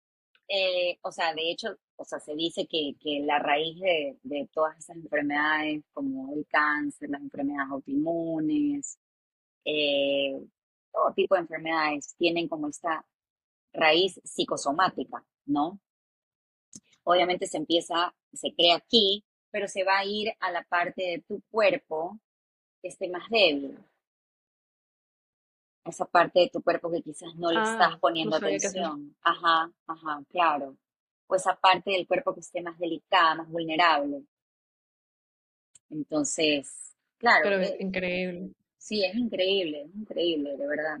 Eh, 0.47 0.99
o 1.01 1.11
sea, 1.11 1.33
de 1.33 1.49
hecho, 1.51 1.75
o 1.95 2.05
sea, 2.05 2.19
se 2.19 2.35
dice 2.35 2.67
que, 2.67 2.93
que 2.99 3.21
la 3.21 3.39
raíz 3.39 3.79
de, 3.79 4.17
de, 4.21 4.47
todas 4.53 4.77
esas 4.77 4.97
enfermedades, 4.97 5.83
como 5.91 6.35
el 6.35 6.45
cáncer, 6.47 7.09
las 7.09 7.21
enfermedades 7.21 7.71
autoinmunes, 7.71 8.99
eh, 9.65 10.39
todo 10.91 11.13
tipo 11.15 11.35
de 11.35 11.41
enfermedades, 11.41 12.15
tienen 12.17 12.47
como 12.47 12.67
esta 12.67 13.05
raíz 13.73 14.19
psicosomática, 14.23 15.25
¿no? 15.45 15.79
Obviamente 17.03 17.47
se 17.47 17.57
empieza, 17.57 18.13
se 18.33 18.53
crea 18.53 18.77
aquí, 18.77 19.23
pero 19.55 19.69
se 19.69 19.85
va 19.85 19.99
a 19.99 20.03
ir 20.03 20.33
a 20.41 20.51
la 20.51 20.63
parte 20.65 21.01
de 21.01 21.23
tu 21.25 21.41
cuerpo 21.49 22.19
que 22.81 22.89
esté 22.89 23.07
más 23.07 23.29
débil. 23.29 23.79
Esa 25.85 26.03
parte 26.03 26.41
de 26.41 26.49
tu 26.49 26.61
cuerpo 26.61 26.91
que 26.91 27.01
quizás 27.01 27.33
no 27.35 27.53
le 27.53 27.61
estás 27.61 27.93
ah, 27.93 27.97
poniendo 28.01 28.35
atención. 28.35 29.15
Ajá, 29.21 29.71
ajá, 29.87 30.23
claro. 30.27 30.75
O 31.27 31.35
esa 31.35 31.55
parte 31.55 31.91
del 31.91 32.05
cuerpo 32.05 32.33
que 32.33 32.41
esté 32.41 32.61
más 32.61 32.77
delicada, 32.77 33.35
más 33.35 33.47
vulnerable. 33.47 34.25
Entonces, 35.89 36.93
claro. 37.17 37.43
Pero 37.43 37.61
es 37.61 37.71
eh, 37.71 37.77
increíble. 37.79 38.51
Sí, 38.77 39.05
es 39.05 39.15
increíble, 39.15 39.83
es 39.83 39.95
increíble, 39.95 40.57
de 40.57 40.67
verdad. 40.67 40.99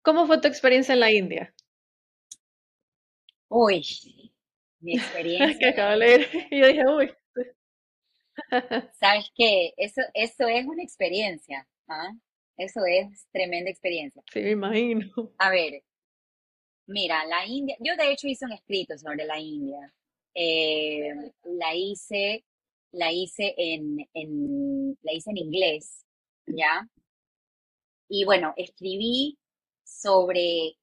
¿Cómo 0.00 0.26
fue 0.26 0.40
tu 0.40 0.48
experiencia 0.48 0.94
en 0.94 1.00
la 1.00 1.12
India? 1.12 1.54
Uy, 3.48 3.84
mi 4.86 4.94
experiencia. 4.98 5.58
que 5.58 5.66
acabo 5.66 5.90
de 5.90 5.96
leer 5.98 6.28
y 6.50 6.60
yo 6.60 6.66
dije, 6.68 6.82
uy. 6.88 7.10
Sabes 9.00 9.30
qué? 9.34 9.72
eso, 9.76 10.02
eso 10.14 10.46
es 10.46 10.66
una 10.66 10.82
experiencia, 10.82 11.66
¿ah? 11.88 12.12
Eso 12.58 12.80
es 12.86 13.26
tremenda 13.32 13.70
experiencia. 13.70 14.22
Sí, 14.32 14.40
me 14.40 14.50
imagino. 14.52 15.06
A 15.38 15.50
ver, 15.50 15.82
mira, 16.86 17.26
la 17.26 17.44
India, 17.46 17.76
yo 17.80 17.94
de 17.96 18.12
hecho 18.12 18.28
hice 18.28 18.46
un 18.46 18.52
escrito 18.52 18.96
sobre 18.96 19.26
la 19.26 19.38
India. 19.38 19.92
Eh, 20.34 21.12
la 21.44 21.74
hice, 21.74 22.44
la 22.92 23.12
hice 23.12 23.54
en, 23.58 24.08
en, 24.14 24.98
la 25.02 25.12
hice 25.12 25.30
en 25.30 25.36
inglés, 25.38 26.04
¿ya? 26.46 26.88
Y 28.08 28.24
bueno, 28.24 28.54
escribí 28.56 29.38
sobre 29.84 30.76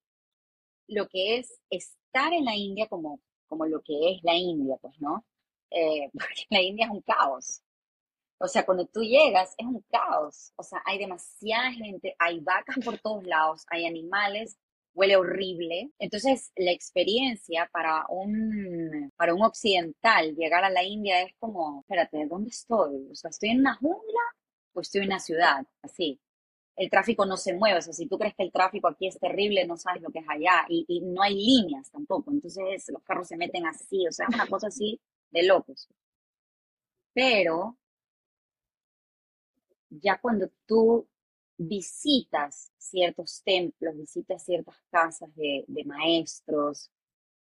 lo 0.88 1.08
que 1.08 1.38
es 1.38 1.60
estar 1.72 2.34
en 2.34 2.46
la 2.46 2.56
India 2.56 2.88
como 2.88 3.20
como 3.54 3.66
lo 3.68 3.82
que 3.84 3.94
es 4.12 4.24
la 4.24 4.36
India, 4.36 4.76
pues, 4.82 5.00
¿no? 5.00 5.26
Eh, 5.70 6.10
porque 6.14 6.46
la 6.50 6.62
India 6.62 6.86
es 6.86 6.92
un 6.92 7.02
caos. 7.02 7.62
O 8.40 8.48
sea, 8.48 8.66
cuando 8.66 8.86
tú 8.88 9.02
llegas 9.02 9.54
es 9.58 9.66
un 9.66 9.84
caos. 9.92 10.54
O 10.58 10.64
sea, 10.64 10.82
hay 10.86 10.98
demasiada 10.98 11.72
gente, 11.72 12.16
hay 12.20 12.40
vacas 12.40 12.78
por 12.84 12.98
todos 13.00 13.26
lados, 13.26 13.64
hay 13.70 13.86
animales, 13.86 14.58
huele 14.94 15.16
horrible. 15.18 15.92
Entonces, 16.00 16.52
la 16.56 16.72
experiencia 16.72 17.70
para 17.72 18.06
un, 18.10 19.12
para 19.16 19.34
un 19.36 19.44
occidental 19.44 20.36
llegar 20.36 20.64
a 20.64 20.70
la 20.72 20.84
India 20.84 21.22
es 21.22 21.34
como, 21.40 21.82
espérate, 21.82 22.26
¿dónde 22.28 22.50
estoy? 22.50 23.08
O 23.12 23.16
sea, 23.16 23.30
¿estoy 23.30 23.50
en 23.50 23.60
una 23.62 23.76
jungla 23.76 24.22
o 24.74 24.82
estoy 24.82 25.02
en 25.02 25.08
una 25.08 25.20
ciudad? 25.20 25.66
Así 25.84 26.20
el 26.76 26.90
tráfico 26.90 27.26
no 27.26 27.38
se 27.38 27.54
mueve. 27.54 27.80
O 27.80 27.82
sea, 27.82 27.94
si 27.94 28.08
tú 28.08 28.18
crees 28.18 28.36
que 28.36 28.44
el 28.44 28.52
tráfico 28.52 28.88
aquí 28.88 29.08
es 29.08 29.20
terrible, 29.20 29.66
no 29.68 29.78
sabes 29.78 30.02
lo 30.02 30.10
que 30.10 30.20
es 30.20 30.26
allá. 30.30 30.66
Y, 30.70 31.02
no 31.02 31.22
hay 31.22 31.36
líneas 31.36 31.92
tampoco. 31.92 32.32
Entonces 32.32 32.90
los 32.90 33.04
carros 33.04 33.28
se 33.28 33.38
meten 33.38 33.66
así. 33.66 34.08
O 34.08 34.12
sea, 34.12 34.28
es 34.30 34.36
una 34.36 34.48
cosa 34.48 34.68
así 34.68 35.00
de 35.32 35.44
locos. 35.44 35.88
Pero 37.14 37.78
ya 39.90 40.20
cuando 40.20 40.50
tú 40.66 41.08
visitas 41.58 42.72
ciertos 42.78 43.42
templos, 43.44 43.96
visitas 43.96 44.44
ciertas 44.44 44.76
casas 44.90 45.34
de, 45.36 45.66
maestros, 45.86 46.92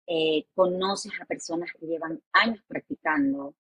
eh, 0.07 0.47
conoces 0.55 1.13
a 1.21 1.25
personas 1.27 1.71
que 1.79 1.87
llevan 1.87 2.21
años 2.33 2.63
practicando, 2.67 3.55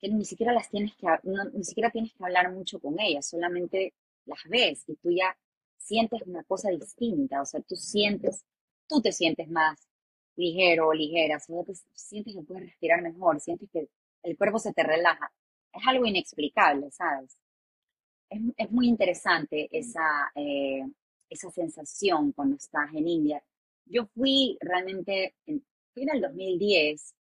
que 0.00 0.08
ni 0.08 0.24
siquiera 0.24 0.52
las 0.52 0.70
tienes 0.70 0.94
que, 0.96 1.06
ni 1.52 1.64
siquiera 1.64 1.90
tienes 1.90 2.14
que 2.14 2.24
hablar 2.24 2.52
mucho 2.52 2.80
con 2.80 2.98
ellas, 2.98 3.26
solamente 3.28 3.94
las 4.30 4.42
ves 4.48 4.84
y 4.88 4.96
tú 4.96 5.10
ya 5.10 5.36
sientes 5.76 6.22
una 6.26 6.42
cosa 6.44 6.70
distinta, 6.70 7.42
o 7.42 7.44
sea, 7.44 7.60
tú 7.60 7.76
sientes, 7.76 8.44
tú 8.86 9.02
te 9.02 9.12
sientes 9.12 9.48
más 9.50 9.78
ligero 10.36 10.88
o 10.88 10.94
ligera, 10.94 11.38
sientes 11.94 12.34
que 12.34 12.42
puedes 12.42 12.64
respirar 12.64 13.02
mejor, 13.02 13.40
sientes 13.40 13.68
que 13.70 13.88
el 14.22 14.36
cuerpo 14.36 14.58
se 14.58 14.72
te 14.72 14.82
relaja. 14.82 15.30
Es 15.72 15.82
algo 15.86 16.06
inexplicable, 16.06 16.90
¿sabes? 16.90 17.36
Es, 18.28 18.70
muy 18.70 18.88
interesante 18.88 19.68
esa, 19.72 20.30
eh, 20.34 20.84
esa 21.28 21.50
sensación 21.50 22.32
cuando 22.32 22.56
estás 22.56 22.92
en 22.94 23.08
India. 23.08 23.42
Yo 23.86 24.06
fui 24.06 24.56
realmente, 24.60 25.34
en, 25.46 25.64
fui 25.92 26.04
en 26.04 26.10
el 26.10 26.20
2010, 26.20 27.14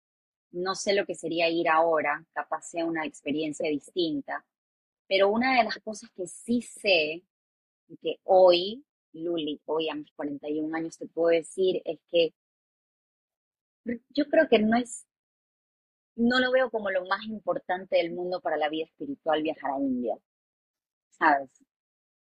no 0.53 0.75
sé 0.75 0.95
lo 0.95 1.07
que 1.07 1.15
sería 1.15 1.49
ir 1.49 1.69
ahora, 1.69 2.25
capaz 2.33 2.63
sea 2.71 2.85
una 2.85 3.05
experiencia 3.07 3.69
distinta, 3.71 4.45
pero 5.09 5.31
una 5.31 5.57
de 5.59 5.65
las 5.65 5.79
cosas 5.79 6.11
que 6.11 6.27
sí 6.27 6.63
sé, 6.63 7.25
y 7.89 7.97
que 7.97 8.21
hoy, 8.25 8.85
Luli, 9.13 9.61
hoy 9.65 9.89
a 9.89 9.95
mis 9.95 10.13
41 10.13 10.77
años 10.77 10.99
te 10.99 11.07
puedo 11.07 11.31
decir, 11.31 11.81
es 11.85 11.99
que 12.11 12.35
yo 14.11 14.27
creo 14.29 14.49
que 14.49 14.59
no 14.59 14.77
es, 14.77 15.07
no 16.17 16.41
lo 16.41 16.53
veo 16.53 16.71
como 16.71 16.91
lo 16.91 17.07
más 17.07 17.25
importante 17.25 17.97
del 17.97 18.13
mundo 18.13 18.41
para 18.41 18.59
la 18.59 18.69
vida 18.69 18.85
espiritual 18.85 19.43
viajar 19.43 19.71
a 19.71 19.79
India, 19.79 20.17
¿sabes? 21.11 21.51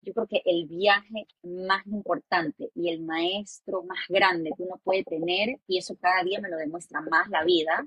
Yo 0.03 0.13
creo 0.13 0.27
que 0.27 0.41
el 0.45 0.67
viaje 0.67 1.27
más 1.43 1.85
importante 1.87 2.71
y 2.73 2.89
el 2.89 3.01
maestro 3.01 3.83
más 3.83 3.99
grande 4.09 4.51
que 4.55 4.63
uno 4.63 4.79
puede 4.83 5.03
tener, 5.03 5.59
y 5.67 5.77
eso 5.77 5.95
cada 5.99 6.23
día 6.23 6.39
me 6.39 6.49
lo 6.49 6.57
demuestra 6.57 7.01
más 7.01 7.29
la 7.29 7.43
vida, 7.43 7.85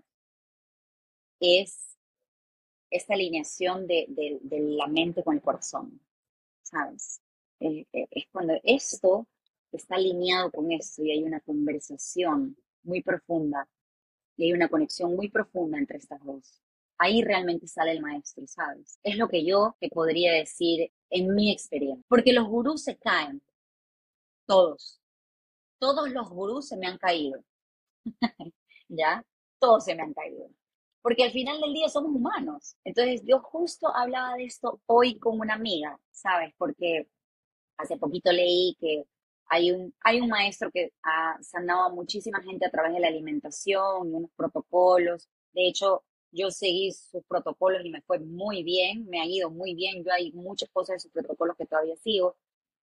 es 1.41 1.94
esta 2.95 3.15
alineación 3.15 3.89
de, 3.89 4.07
la 4.51 4.87
mente 4.87 5.25
con 5.25 5.35
el 5.35 5.43
corazón, 5.43 6.01
¿sabes? 6.63 7.21
Eh, 7.59 7.87
eh, 7.93 8.07
es 8.11 8.27
cuando 8.31 8.55
esto 8.63 9.27
está 9.73 9.97
alineado 9.97 10.53
con 10.53 10.71
esto 10.71 11.03
y 11.03 11.11
hay 11.11 11.25
una 11.25 11.41
conversación 11.41 12.57
muy 12.85 13.03
profunda 13.03 13.69
y 14.37 14.45
hay 14.45 14.53
una 14.53 14.69
conexión 14.69 15.17
muy 15.17 15.29
profunda 15.29 15.77
entre 15.77 15.99
estas 15.99 16.23
dos. 16.25 16.63
Ahí 16.97 17.23
realmente 17.23 17.67
sale 17.67 17.91
el 17.91 18.01
maestro, 18.01 18.47
¿sabes? 18.47 19.01
Es 19.03 19.17
lo 19.17 19.29
que 19.29 19.45
yo 19.45 19.77
te 19.81 19.89
podría 19.89 20.33
decir 20.33 20.93
en 21.11 21.35
mi 21.35 21.51
experiencia. 21.51 22.05
Porque 22.09 22.33
los 22.33 22.47
gurús 22.47 22.85
se 22.85 22.97
caen. 22.97 23.43
Todos. 24.47 25.01
Todos 25.81 26.11
los 26.11 26.31
gurús 26.31 26.69
se 26.69 26.77
me 26.77 26.87
han 26.87 26.99
caído. 26.99 27.45
¿Ya? 28.89 29.25
Todos 29.59 29.85
se 29.85 29.97
me 29.97 30.03
han 30.03 30.15
caído. 30.15 30.49
Porque 31.05 31.25
al 31.25 31.33
final 31.33 31.61
del 31.61 31.75
día 31.75 31.91
somos 31.91 32.15
humanos. 32.17 32.77
Entonces 32.83 33.23
yo 33.27 33.41
justo 33.41 33.95
hablaba 33.95 34.37
de 34.37 34.47
esto 34.47 34.81
hoy 34.87 35.19
con 35.19 35.39
una 35.39 35.53
amiga, 35.53 36.01
¿sabes? 36.11 36.55
Porque 36.57 37.09
hace 37.77 37.99
poquito 37.99 38.33
leí 38.33 38.75
que 38.81 39.05
hay 39.49 39.71
un, 39.73 39.95
hay 40.01 40.23
un 40.23 40.31
maestro 40.31 40.71
que 40.73 40.93
ha 41.03 41.37
sanado 41.43 41.85
a 41.85 41.95
muchísima 41.95 42.43
gente 42.43 42.65
a 42.67 42.71
través 42.71 42.95
de 42.95 43.01
la 43.01 43.09
alimentación 43.09 44.09
y 44.09 44.15
unos 44.15 44.31
protocolos. 44.35 45.29
De 45.53 45.69
hecho, 45.69 46.05
yo 46.33 46.51
seguí 46.51 46.91
sus 46.93 47.23
protocolos 47.29 47.85
y 47.85 47.91
me 47.91 48.01
fue 48.01 48.19
muy 48.21 48.63
bien, 48.63 49.07
me 49.07 49.21
ha 49.21 49.27
ido 49.27 49.51
muy 49.51 49.75
bien. 49.75 50.05
Yo 50.05 50.11
hay 50.11 50.33
muchas 50.33 50.71
cosas 50.71 50.95
de 50.97 51.01
sus 51.01 51.13
protocolos 51.13 51.55
que 51.59 51.67
todavía 51.67 51.97
sigo 51.97 52.39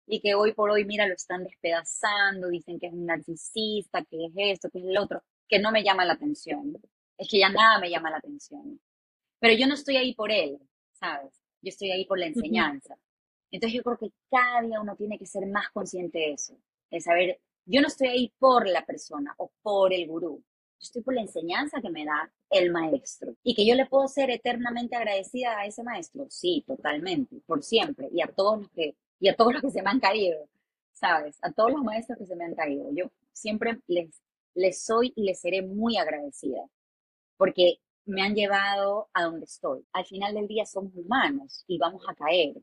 y 0.06 0.20
que 0.20 0.36
hoy 0.36 0.52
por 0.52 0.70
hoy, 0.70 0.84
mira, 0.84 1.08
lo 1.08 1.14
están 1.14 1.42
despedazando, 1.42 2.48
dicen 2.48 2.78
que 2.78 2.86
es 2.86 2.92
un 2.92 3.06
narcisista, 3.06 4.04
que 4.04 4.26
es 4.26 4.32
esto, 4.36 4.70
que 4.70 4.78
es 4.78 4.84
el 4.84 4.98
otro, 4.98 5.20
que 5.48 5.58
no 5.58 5.72
me 5.72 5.82
llama 5.82 6.04
la 6.04 6.12
atención. 6.14 6.76
Es 7.18 7.28
que 7.28 7.38
ya 7.38 7.48
nada 7.48 7.78
me 7.78 7.90
llama 7.90 8.10
la 8.10 8.18
atención. 8.18 8.80
Pero 9.38 9.54
yo 9.54 9.66
no 9.66 9.74
estoy 9.74 9.96
ahí 9.96 10.14
por 10.14 10.32
él, 10.32 10.58
¿sabes? 10.92 11.32
Yo 11.60 11.68
estoy 11.68 11.90
ahí 11.90 12.04
por 12.06 12.18
la 12.18 12.26
enseñanza. 12.26 12.96
Entonces 13.50 13.76
yo 13.76 13.82
creo 13.82 13.98
que 13.98 14.12
cada 14.30 14.62
día 14.62 14.80
uno 14.80 14.96
tiene 14.96 15.18
que 15.18 15.26
ser 15.26 15.46
más 15.46 15.70
consciente 15.70 16.18
de 16.18 16.32
eso, 16.32 16.58
de 16.90 17.00
saber, 17.00 17.40
yo 17.66 17.80
no 17.80 17.86
estoy 17.86 18.08
ahí 18.08 18.32
por 18.38 18.68
la 18.68 18.84
persona 18.84 19.32
o 19.38 19.52
por 19.62 19.92
el 19.92 20.08
gurú, 20.08 20.38
yo 20.38 20.80
estoy 20.80 21.02
por 21.02 21.14
la 21.14 21.20
enseñanza 21.20 21.80
que 21.80 21.88
me 21.88 22.04
da 22.04 22.32
el 22.50 22.72
maestro 22.72 23.36
y 23.44 23.54
que 23.54 23.64
yo 23.64 23.76
le 23.76 23.86
puedo 23.86 24.08
ser 24.08 24.30
eternamente 24.30 24.96
agradecida 24.96 25.56
a 25.56 25.66
ese 25.66 25.84
maestro, 25.84 26.26
sí, 26.30 26.64
totalmente, 26.66 27.36
por 27.46 27.62
siempre 27.62 28.08
y 28.12 28.22
a 28.22 28.26
todos 28.26 28.62
los 28.62 28.70
que 28.70 28.96
y 29.20 29.28
a 29.28 29.36
todos 29.36 29.52
los 29.52 29.62
que 29.62 29.70
se 29.70 29.82
me 29.82 29.90
han 29.90 30.00
caído, 30.00 30.48
¿sabes? 30.92 31.38
A 31.42 31.52
todos 31.52 31.70
los 31.70 31.82
maestros 31.82 32.18
que 32.18 32.26
se 32.26 32.34
me 32.34 32.44
han 32.44 32.54
caído. 32.54 32.90
Yo 32.92 33.10
siempre 33.32 33.78
les 33.86 34.20
les 34.54 34.82
soy 34.84 35.12
y 35.16 35.22
les 35.22 35.40
seré 35.40 35.62
muy 35.62 35.96
agradecida 35.96 36.68
porque 37.44 37.78
me 38.06 38.22
han 38.22 38.34
llevado 38.34 39.10
a 39.12 39.24
donde 39.24 39.44
estoy. 39.44 39.84
Al 39.92 40.06
final 40.06 40.34
del 40.34 40.48
día 40.48 40.64
somos 40.64 40.92
humanos 40.94 41.62
y 41.66 41.76
vamos 41.76 42.02
a 42.08 42.14
caer 42.14 42.54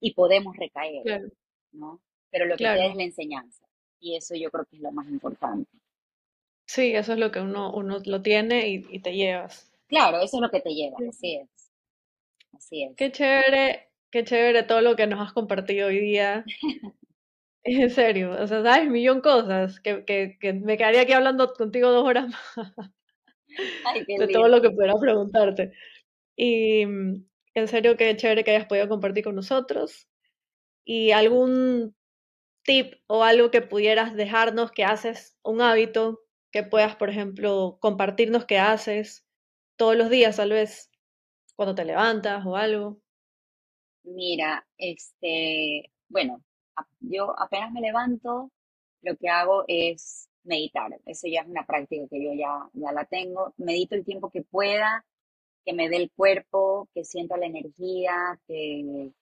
y 0.00 0.12
podemos 0.12 0.54
recaer, 0.54 1.32
¿no? 1.72 1.98
Pero 2.30 2.44
lo 2.44 2.56
que 2.56 2.64
queda 2.64 2.84
es 2.84 2.94
la 2.94 3.04
enseñanza 3.04 3.66
y 4.00 4.16
eso 4.16 4.34
yo 4.34 4.50
creo 4.50 4.66
que 4.66 4.76
es 4.76 4.82
lo 4.82 4.92
más 4.92 5.08
importante. 5.08 5.70
Sí, 6.66 6.94
eso 6.94 7.14
es 7.14 7.18
lo 7.18 7.30
que 7.30 7.40
uno, 7.40 7.72
uno 7.72 8.00
lo 8.04 8.20
tiene 8.20 8.68
y, 8.68 9.00
te 9.00 9.14
llevas. 9.14 9.72
Claro, 9.86 10.18
eso 10.18 10.36
es 10.36 10.42
lo 10.42 10.50
que 10.50 10.60
te 10.60 10.74
lleva, 10.74 10.98
así 11.08 11.36
es. 11.36 11.48
Así 12.52 12.82
es. 12.82 12.96
Qué 12.96 13.10
chévere, 13.12 13.88
qué 14.10 14.24
chévere 14.24 14.62
todo 14.62 14.82
lo 14.82 14.94
que 14.94 15.06
nos 15.06 15.20
has 15.20 15.32
compartido 15.32 15.88
hoy 15.88 16.00
día. 16.00 16.44
en 17.64 17.88
serio, 17.88 18.32
o 18.32 18.46
sea, 18.46 18.62
sabes, 18.62 18.90
millón 18.90 19.22
cosas 19.22 19.80
que, 19.80 20.04
que, 20.04 20.36
que 20.38 20.52
me 20.52 20.76
quedaría 20.76 21.02
aquí 21.02 21.12
hablando 21.12 21.54
contigo 21.54 21.90
dos 21.90 22.04
horas 22.04 22.28
más. 22.56 22.92
de 24.18 24.28
todo 24.28 24.48
lo 24.48 24.60
que 24.60 24.70
pudiera 24.70 24.94
preguntarte. 24.94 25.72
Y, 26.36 26.82
en 26.82 27.68
serio, 27.68 27.96
qué 27.96 28.16
chévere 28.16 28.44
que 28.44 28.52
hayas 28.52 28.66
podido 28.66 28.88
compartir 28.88 29.24
con 29.24 29.34
nosotros. 29.34 30.08
Y 30.84 31.12
algún 31.12 31.94
tip 32.64 32.94
o 33.06 33.24
algo 33.24 33.50
que 33.50 33.62
pudieras 33.62 34.14
dejarnos 34.14 34.72
que 34.72 34.84
haces, 34.84 35.36
un 35.42 35.60
hábito 35.60 36.20
que 36.50 36.62
puedas, 36.62 36.96
por 36.96 37.10
ejemplo, 37.10 37.78
compartirnos 37.80 38.44
que 38.44 38.58
haces 38.58 39.26
todos 39.76 39.96
los 39.96 40.10
días, 40.10 40.36
tal 40.36 40.50
vez, 40.50 40.90
cuando 41.56 41.74
te 41.74 41.84
levantas 41.84 42.44
o 42.46 42.56
algo. 42.56 43.00
Mira, 44.04 44.66
este, 44.78 45.90
bueno, 46.08 46.42
yo 47.00 47.38
apenas 47.38 47.72
me 47.72 47.80
levanto, 47.80 48.50
lo 49.02 49.16
que 49.16 49.28
hago 49.28 49.64
es 49.68 50.28
meditar. 50.44 50.98
Eso 51.06 51.28
ya 51.28 51.40
es 51.42 51.48
una 51.48 51.64
práctica 51.66 52.06
que 52.08 52.22
yo 52.22 52.32
ya, 52.34 52.68
ya 52.72 52.92
la 52.92 53.04
tengo. 53.04 53.54
Medito 53.56 53.94
el 53.94 54.04
tiempo 54.04 54.30
que 54.30 54.42
pueda 54.42 55.04
que 55.64 55.72
me 55.72 55.88
dé 55.88 55.96
el 55.96 56.10
cuerpo, 56.10 56.88
que 56.94 57.04
sienta 57.04 57.36
la 57.36 57.46
energía, 57.46 58.38
que 58.46 59.12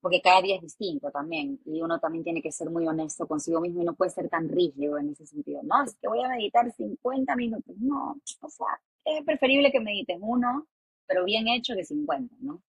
porque 0.00 0.20
cada 0.20 0.42
día 0.42 0.56
es 0.56 0.62
distinto 0.62 1.10
también 1.10 1.58
y 1.64 1.80
uno 1.80 1.98
también 1.98 2.22
tiene 2.22 2.42
que 2.42 2.52
ser 2.52 2.70
muy 2.70 2.86
honesto 2.86 3.26
consigo 3.26 3.60
mismo 3.60 3.82
y 3.82 3.84
no 3.84 3.94
puede 3.94 4.10
ser 4.10 4.28
tan 4.28 4.48
rígido 4.48 4.98
en 4.98 5.10
ese 5.10 5.26
sentido. 5.26 5.62
No, 5.62 5.82
es 5.82 5.96
que 5.96 6.06
voy 6.06 6.22
a 6.22 6.28
meditar 6.28 6.70
50 6.70 7.34
minutos. 7.34 7.74
No, 7.78 8.16
o 8.40 8.48
sea, 8.48 8.66
es 9.04 9.24
preferible 9.24 9.72
que 9.72 9.80
medites 9.80 10.18
uno, 10.20 10.66
pero 11.06 11.24
bien 11.24 11.48
hecho 11.48 11.74
que 11.74 11.84
50, 11.84 12.36
¿no? 12.40 12.62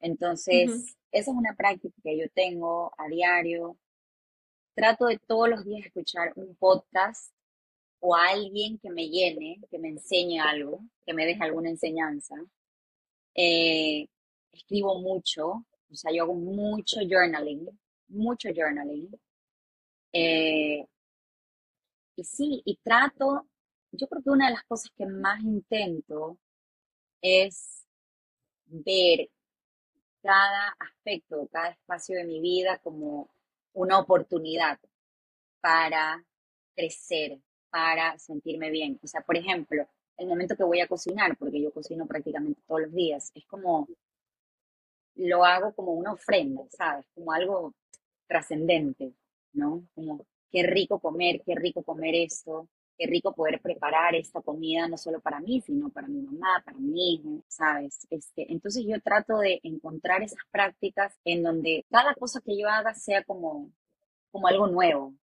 Entonces, 0.00 0.96
esa 1.10 1.30
es 1.30 1.36
una 1.36 1.54
práctica 1.54 1.94
que 2.02 2.18
yo 2.18 2.24
tengo 2.34 2.92
a 2.96 3.06
diario. 3.08 3.76
Trato 4.74 5.06
de 5.06 5.18
todos 5.18 5.48
los 5.50 5.64
días 5.64 5.86
escuchar 5.86 6.32
un 6.36 6.54
podcast 6.56 7.32
o 8.00 8.16
alguien 8.16 8.78
que 8.78 8.90
me 8.90 9.08
llene, 9.08 9.60
que 9.70 9.78
me 9.78 9.88
enseñe 9.88 10.38
algo, 10.40 10.80
que 11.04 11.12
me 11.12 11.26
deje 11.26 11.42
alguna 11.42 11.68
enseñanza. 11.70 12.36
Eh, 13.34 14.08
escribo 14.50 14.98
mucho, 14.98 15.66
o 15.90 15.94
sea, 15.94 16.10
yo 16.12 16.24
hago 16.24 16.34
mucho 16.34 17.00
journaling, 17.08 17.68
mucho 18.08 18.48
journaling. 18.54 19.10
Eh, 20.12 20.86
y 22.16 22.24
sí, 22.24 22.62
y 22.64 22.76
trato, 22.76 23.46
yo 23.92 24.08
creo 24.08 24.22
que 24.22 24.30
una 24.30 24.46
de 24.46 24.54
las 24.54 24.64
cosas 24.64 24.90
que 24.96 25.06
más 25.06 25.42
intento 25.42 26.38
es 27.20 27.86
ver 28.66 29.28
cada 30.22 30.76
aspecto, 30.78 31.48
cada 31.52 31.70
espacio 31.70 32.16
de 32.16 32.24
mi 32.24 32.40
vida 32.40 32.78
como 32.78 33.28
una 33.74 33.98
oportunidad 33.98 34.78
para 35.60 36.24
crecer, 36.74 37.38
para 37.70 38.18
sentirme 38.18 38.70
bien. 38.70 38.98
O 39.02 39.06
sea, 39.06 39.22
por 39.22 39.36
ejemplo, 39.36 39.86
el 40.16 40.26
momento 40.28 40.56
que 40.56 40.64
voy 40.64 40.80
a 40.80 40.88
cocinar, 40.88 41.36
porque 41.36 41.60
yo 41.62 41.72
cocino 41.72 42.06
prácticamente 42.06 42.62
todos 42.66 42.82
los 42.82 42.92
días, 42.92 43.30
es 43.34 43.46
como, 43.46 43.88
lo 45.16 45.44
hago 45.44 45.74
como 45.74 45.92
una 45.92 46.12
ofrenda, 46.12 46.62
¿sabes? 46.70 47.06
Como 47.14 47.32
algo 47.32 47.74
trascendente, 48.26 49.14
¿no? 49.52 49.86
Como, 49.94 50.26
qué 50.50 50.62
rico 50.64 51.00
comer, 51.00 51.42
qué 51.44 51.54
rico 51.54 51.82
comer 51.82 52.14
esto, 52.14 52.68
qué 53.02 53.10
rico 53.10 53.32
poder 53.32 53.60
preparar 53.60 54.14
esta 54.14 54.40
comida 54.40 54.86
no 54.86 54.96
solo 54.96 55.20
para 55.20 55.40
mí, 55.40 55.60
sino 55.60 55.88
para 55.88 56.06
mi 56.06 56.22
mamá, 56.22 56.62
para 56.64 56.78
mi 56.78 57.14
hijo, 57.14 57.42
¿sabes? 57.48 58.06
Este, 58.10 58.50
entonces 58.52 58.84
yo 58.86 59.00
trato 59.00 59.38
de 59.38 59.58
encontrar 59.64 60.22
esas 60.22 60.38
prácticas 60.52 61.12
en 61.24 61.42
donde 61.42 61.84
cada 61.90 62.14
cosa 62.14 62.40
que 62.40 62.56
yo 62.56 62.68
haga 62.68 62.94
sea 62.94 63.24
como, 63.24 63.72
como 64.30 64.46
algo 64.46 64.68
nuevo, 64.68 65.14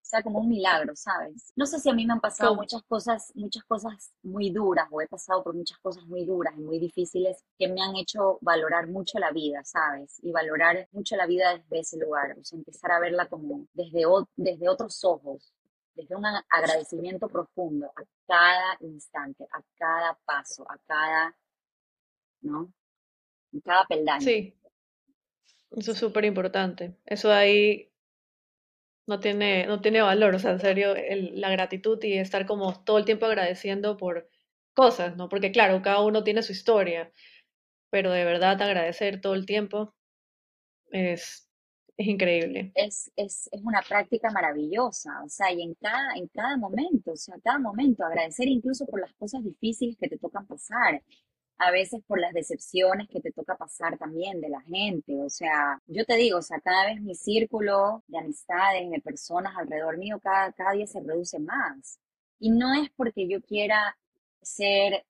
sea 0.00 0.22
como 0.22 0.38
un 0.38 0.48
milagro, 0.48 0.96
¿sabes? 0.96 1.52
No 1.56 1.66
sé 1.66 1.78
si 1.78 1.90
a 1.90 1.92
mí 1.92 2.06
me 2.06 2.14
han 2.14 2.20
pasado 2.20 2.54
muchas 2.54 2.82
cosas, 2.84 3.32
muchas 3.34 3.64
cosas 3.64 4.12
muy 4.22 4.50
duras, 4.50 4.88
o 4.90 5.02
he 5.02 5.08
pasado 5.08 5.42
por 5.42 5.54
muchas 5.54 5.78
cosas 5.78 6.06
muy 6.06 6.24
duras 6.24 6.54
y 6.56 6.62
muy 6.62 6.78
difíciles 6.78 7.44
que 7.58 7.68
me 7.68 7.82
han 7.82 7.96
hecho 7.96 8.38
valorar 8.40 8.86
mucho 8.86 9.18
la 9.18 9.30
vida, 9.30 9.62
¿sabes? 9.64 10.18
Y 10.22 10.32
valorar 10.32 10.88
mucho 10.92 11.16
la 11.16 11.26
vida 11.26 11.58
desde 11.58 11.80
ese 11.80 11.98
lugar, 11.98 12.34
o 12.38 12.44
sea, 12.44 12.56
empezar 12.56 12.92
a 12.92 13.00
verla 13.00 13.28
como 13.28 13.66
desde, 13.74 14.04
desde 14.36 14.68
otros 14.70 15.04
ojos, 15.04 15.52
desde 15.96 16.14
un 16.14 16.24
agradecimiento 16.50 17.28
profundo 17.28 17.90
a 17.96 18.02
cada 18.26 18.76
instante, 18.80 19.44
a 19.52 19.62
cada 19.76 20.18
paso, 20.24 20.70
a 20.70 20.78
cada, 20.86 21.36
¿no? 22.42 22.72
A 23.56 23.60
cada 23.64 23.86
peldaño. 23.86 24.20
Sí. 24.20 24.54
Eso 25.70 25.92
es 25.92 25.98
súper 25.98 26.24
importante. 26.24 26.96
Eso 27.06 27.32
ahí 27.32 27.90
no 29.06 29.20
tiene, 29.20 29.66
no 29.66 29.80
tiene 29.80 30.02
valor, 30.02 30.34
o 30.34 30.38
sea, 30.38 30.52
en 30.52 30.60
serio, 30.60 30.94
la 31.32 31.50
gratitud 31.50 32.02
y 32.02 32.18
estar 32.18 32.46
como 32.46 32.84
todo 32.84 32.98
el 32.98 33.04
tiempo 33.04 33.26
agradeciendo 33.26 33.96
por 33.96 34.28
cosas, 34.74 35.16
¿no? 35.16 35.28
Porque 35.28 35.52
claro, 35.52 35.80
cada 35.82 36.00
uno 36.02 36.24
tiene 36.24 36.42
su 36.42 36.52
historia, 36.52 37.10
pero 37.90 38.12
de 38.12 38.24
verdad 38.24 38.60
agradecer 38.60 39.20
todo 39.20 39.34
el 39.34 39.46
tiempo 39.46 39.94
es, 40.90 41.45
es 41.96 42.06
increíble. 42.06 42.72
Es, 42.74 43.10
es, 43.16 43.48
es 43.50 43.62
una 43.62 43.82
práctica 43.82 44.30
maravillosa, 44.30 45.22
o 45.24 45.28
sea, 45.28 45.52
y 45.52 45.62
en 45.62 45.74
cada, 45.74 46.14
en 46.14 46.28
cada 46.28 46.56
momento, 46.56 47.12
o 47.12 47.16
sea, 47.16 47.36
cada 47.42 47.58
momento, 47.58 48.04
agradecer 48.04 48.48
incluso 48.48 48.86
por 48.86 49.00
las 49.00 49.12
cosas 49.14 49.42
difíciles 49.42 49.96
que 49.96 50.08
te 50.08 50.18
tocan 50.18 50.46
pasar, 50.46 51.02
a 51.58 51.70
veces 51.70 52.02
por 52.06 52.20
las 52.20 52.32
decepciones 52.32 53.08
que 53.08 53.20
te 53.20 53.32
toca 53.32 53.56
pasar 53.56 53.96
también 53.98 54.40
de 54.40 54.48
la 54.48 54.60
gente. 54.62 55.22
O 55.22 55.30
sea, 55.30 55.80
yo 55.86 56.04
te 56.04 56.16
digo, 56.16 56.38
o 56.38 56.42
sea, 56.42 56.60
cada 56.60 56.86
vez 56.86 57.00
mi 57.00 57.14
círculo 57.14 58.04
de 58.08 58.18
amistades, 58.18 58.90
de 58.90 59.00
personas 59.00 59.56
alrededor 59.56 59.96
mío, 59.98 60.20
cada, 60.22 60.52
cada 60.52 60.72
día 60.72 60.86
se 60.86 61.00
reduce 61.00 61.38
más. 61.38 61.98
Y 62.38 62.50
no 62.50 62.74
es 62.74 62.90
porque 62.96 63.26
yo 63.28 63.40
quiera 63.42 63.96
ser, 64.42 65.06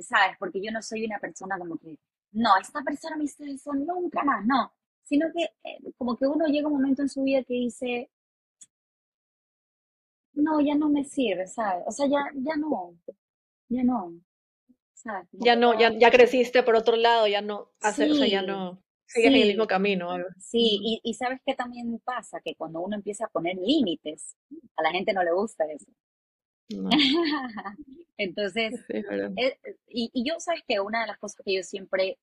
¿sabes? 0.00 0.36
Porque 0.38 0.60
yo 0.62 0.70
no 0.70 0.82
soy 0.82 1.04
una 1.06 1.18
persona 1.18 1.58
como 1.58 1.78
que, 1.78 1.98
no, 2.32 2.50
esta 2.60 2.82
persona 2.82 3.16
me 3.16 3.24
hizo 3.24 3.44
eso 3.44 3.72
nunca 3.72 4.22
más, 4.22 4.44
no. 4.46 4.72
Sino 5.10 5.26
que 5.32 5.42
eh, 5.64 5.92
como 5.98 6.16
que 6.16 6.24
uno 6.24 6.46
llega 6.46 6.68
un 6.68 6.74
momento 6.74 7.02
en 7.02 7.08
su 7.08 7.24
vida 7.24 7.42
que 7.42 7.54
dice, 7.54 8.08
no, 10.34 10.60
ya 10.60 10.76
no 10.76 10.88
me 10.88 11.02
sirve, 11.04 11.48
¿sabes? 11.48 11.82
O 11.84 11.90
sea, 11.90 12.06
ya, 12.06 12.30
ya 12.34 12.54
no, 12.56 12.94
ya 13.68 13.82
no, 13.82 14.14
Ya 15.32 15.56
que 15.56 15.56
no, 15.56 15.76
ya, 15.76 15.92
ya, 15.98 16.12
creciste 16.12 16.62
por 16.62 16.76
otro 16.76 16.94
lado, 16.94 17.26
ya 17.26 17.40
no 17.40 17.72
hace, 17.80 18.08
o 18.08 18.14
sea, 18.14 18.28
ya 18.28 18.42
sí, 18.42 18.46
no 18.46 18.80
sigues 19.06 19.32
en 19.34 19.40
el 19.42 19.48
mismo 19.48 19.64
sí, 19.64 19.68
camino. 19.68 20.08
sí, 20.38 20.78
y, 20.80 21.00
y 21.02 21.14
¿sabes 21.14 21.40
qué 21.44 21.54
también 21.56 21.98
pasa? 22.04 22.40
Que 22.40 22.54
cuando 22.54 22.80
uno 22.80 22.94
empieza 22.94 23.24
a 23.24 23.28
poner 23.30 23.56
límites, 23.56 24.36
a 24.76 24.82
la 24.82 24.92
gente 24.92 25.12
no 25.12 25.24
le 25.24 25.32
gusta 25.32 25.64
eso. 25.64 25.90
No, 26.68 26.88
Entonces, 28.16 28.74
sí, 28.86 28.98
es 28.98 29.06
eh, 29.36 29.76
y, 29.88 30.10
y 30.12 30.28
yo, 30.28 30.38
¿sabes 30.38 30.62
que 30.68 30.78
Una 30.78 31.00
de 31.00 31.08
las 31.08 31.18
cosas 31.18 31.42
que 31.44 31.56
yo 31.56 31.64
siempre 31.64 32.16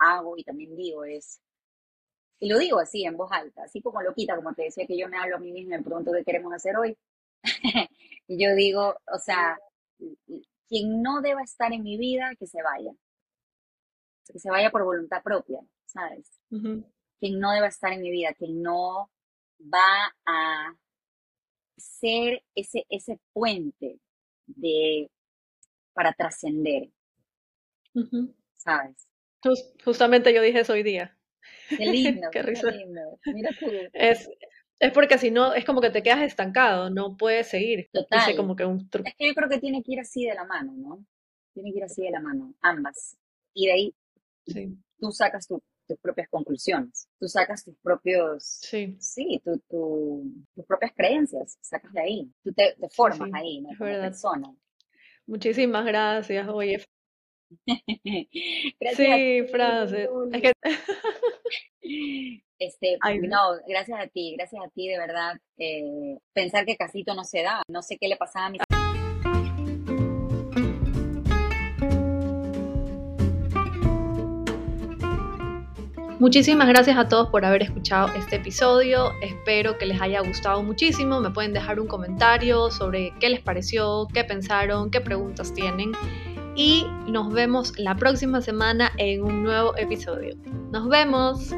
hago 0.00 0.36
y 0.36 0.42
también 0.42 0.74
digo 0.74 1.04
es, 1.04 1.40
y 2.40 2.48
lo 2.48 2.58
digo 2.58 2.78
así 2.80 3.04
en 3.04 3.16
voz 3.16 3.30
alta, 3.32 3.64
así 3.64 3.82
como 3.82 4.02
loquita, 4.02 4.36
como 4.36 4.54
te 4.54 4.64
decía 4.64 4.86
que 4.86 4.98
yo 4.98 5.08
me 5.08 5.18
hablo 5.18 5.36
a 5.36 5.40
mí 5.40 5.52
misma 5.52 5.74
y 5.76 5.78
me 5.78 5.84
pregunto 5.84 6.12
qué 6.12 6.24
queremos 6.24 6.52
hacer 6.52 6.76
hoy, 6.76 6.96
y 8.28 8.42
yo 8.44 8.54
digo, 8.54 8.96
o 9.12 9.18
sea, 9.18 9.58
quien 10.68 11.02
no 11.02 11.20
deba 11.20 11.42
estar 11.42 11.72
en 11.72 11.82
mi 11.82 11.96
vida, 11.98 12.30
que 12.38 12.46
se 12.46 12.62
vaya, 12.62 12.92
que 14.26 14.38
se 14.38 14.50
vaya 14.50 14.70
por 14.70 14.84
voluntad 14.84 15.22
propia, 15.22 15.60
¿sabes? 15.86 16.40
Ujú, 16.50 16.84
Quien 17.20 17.40
no 17.40 17.52
deba 17.52 17.68
estar 17.68 17.92
en 17.92 18.02
mi 18.02 18.10
vida, 18.10 18.34
quien 18.34 18.62
no 18.62 19.10
va 19.60 20.14
a 20.26 20.74
ser 21.76 22.42
ese, 22.54 22.84
ese 22.90 23.18
puente 23.32 24.00
de, 24.46 25.10
para 25.94 26.14
trascender, 26.14 26.90
ujú. 27.94 28.34
¿sabes? 28.54 29.08
Jus- 29.42 29.72
justamente 29.84 30.32
yo 30.32 30.40
dije 30.42 30.60
eso 30.60 30.74
hoy 30.74 30.84
día. 30.84 31.17
Qué 31.76 31.86
lindo, 31.86 32.28
Qué 32.30 32.42
lindo. 32.70 33.00
Mira 33.24 33.50
tú. 33.58 33.66
Es, 33.92 34.28
es 34.80 34.92
porque 34.92 35.18
si 35.18 35.30
no, 35.30 35.54
es 35.54 35.64
como 35.64 35.80
que 35.80 35.90
te 35.90 36.02
quedas 36.02 36.22
estancado, 36.22 36.90
no 36.90 37.16
puedes 37.16 37.48
seguir. 37.48 37.88
Dice 38.10 38.10
Total. 38.10 38.36
como 38.36 38.56
que 38.56 38.64
un 38.64 38.88
truco. 38.90 39.08
Es 39.08 39.14
que 39.16 39.28
yo 39.28 39.34
creo 39.34 39.48
que 39.48 39.58
tiene 39.58 39.82
que 39.82 39.92
ir 39.92 40.00
así 40.00 40.24
de 40.24 40.34
la 40.34 40.44
mano, 40.44 40.72
¿no? 40.76 41.04
Tiene 41.54 41.72
que 41.72 41.78
ir 41.78 41.84
así 41.84 42.02
de 42.02 42.10
la 42.10 42.20
mano, 42.20 42.54
ambas. 42.60 43.16
Y 43.54 43.66
de 43.66 43.72
ahí 43.72 43.94
Sí, 44.46 44.78
tú 45.00 45.10
sacas 45.12 45.46
tu- 45.46 45.62
tus 45.86 45.98
propias 46.00 46.28
conclusiones, 46.28 47.08
tú 47.18 47.28
sacas 47.28 47.64
tus 47.64 47.74
propios, 47.82 48.60
sí, 48.60 48.98
sí, 48.98 49.40
tu, 49.44 49.58
tu- 49.70 50.32
tus 50.54 50.66
propias 50.66 50.92
creencias, 50.94 51.56
sacas 51.62 51.92
de 51.92 52.00
ahí, 52.00 52.32
tú 52.42 52.52
te, 52.52 52.76
formas 52.90 53.28
sí, 53.28 53.32
ahí, 53.32 53.60
¿no? 53.62 53.68
Como 53.78 53.90
verdad. 53.90 54.00
persona. 54.00 54.54
Muchísimas 55.26 55.84
gracias. 55.86 56.48
Oye, 56.48 56.84
Gracias 58.80 58.96
sí, 58.96 59.42
ti, 59.42 59.48
Frances. 59.50 60.00
Es 60.00 60.10
Luli. 60.10 60.40
que, 60.40 60.52
Este, 62.60 62.98
ay, 63.02 63.20
no, 63.20 63.38
gracias 63.68 64.00
a 64.00 64.08
ti, 64.08 64.34
gracias 64.36 64.60
a 64.64 64.68
ti, 64.70 64.88
de 64.88 64.98
verdad. 64.98 65.38
Eh, 65.58 66.18
pensar 66.32 66.66
que 66.66 66.76
Casito 66.76 67.14
no 67.14 67.22
se 67.22 67.42
da, 67.42 67.62
no 67.68 67.82
sé 67.82 67.98
qué 68.00 68.08
le 68.08 68.16
pasaba 68.16 68.46
a 68.46 68.50
mis 68.50 68.60
Muchísimas 76.18 76.66
gracias 76.66 76.98
a 76.98 77.06
todos 77.08 77.28
por 77.28 77.44
haber 77.44 77.62
escuchado 77.62 78.12
este 78.16 78.36
episodio. 78.36 79.12
Espero 79.22 79.78
que 79.78 79.86
les 79.86 80.00
haya 80.00 80.20
gustado 80.20 80.64
muchísimo. 80.64 81.20
Me 81.20 81.30
pueden 81.30 81.52
dejar 81.52 81.78
un 81.78 81.86
comentario 81.86 82.72
sobre 82.72 83.12
qué 83.20 83.28
les 83.28 83.40
pareció, 83.40 84.08
qué 84.12 84.24
pensaron, 84.24 84.90
qué 84.90 85.00
preguntas 85.00 85.54
tienen. 85.54 85.92
Y 86.58 86.84
nos 87.06 87.32
vemos 87.32 87.72
la 87.78 87.94
próxima 87.94 88.40
semana 88.40 88.90
en 88.96 89.22
un 89.22 89.44
nuevo 89.44 89.76
episodio. 89.76 90.34
Nos 90.72 90.88
vemos. 90.88 91.52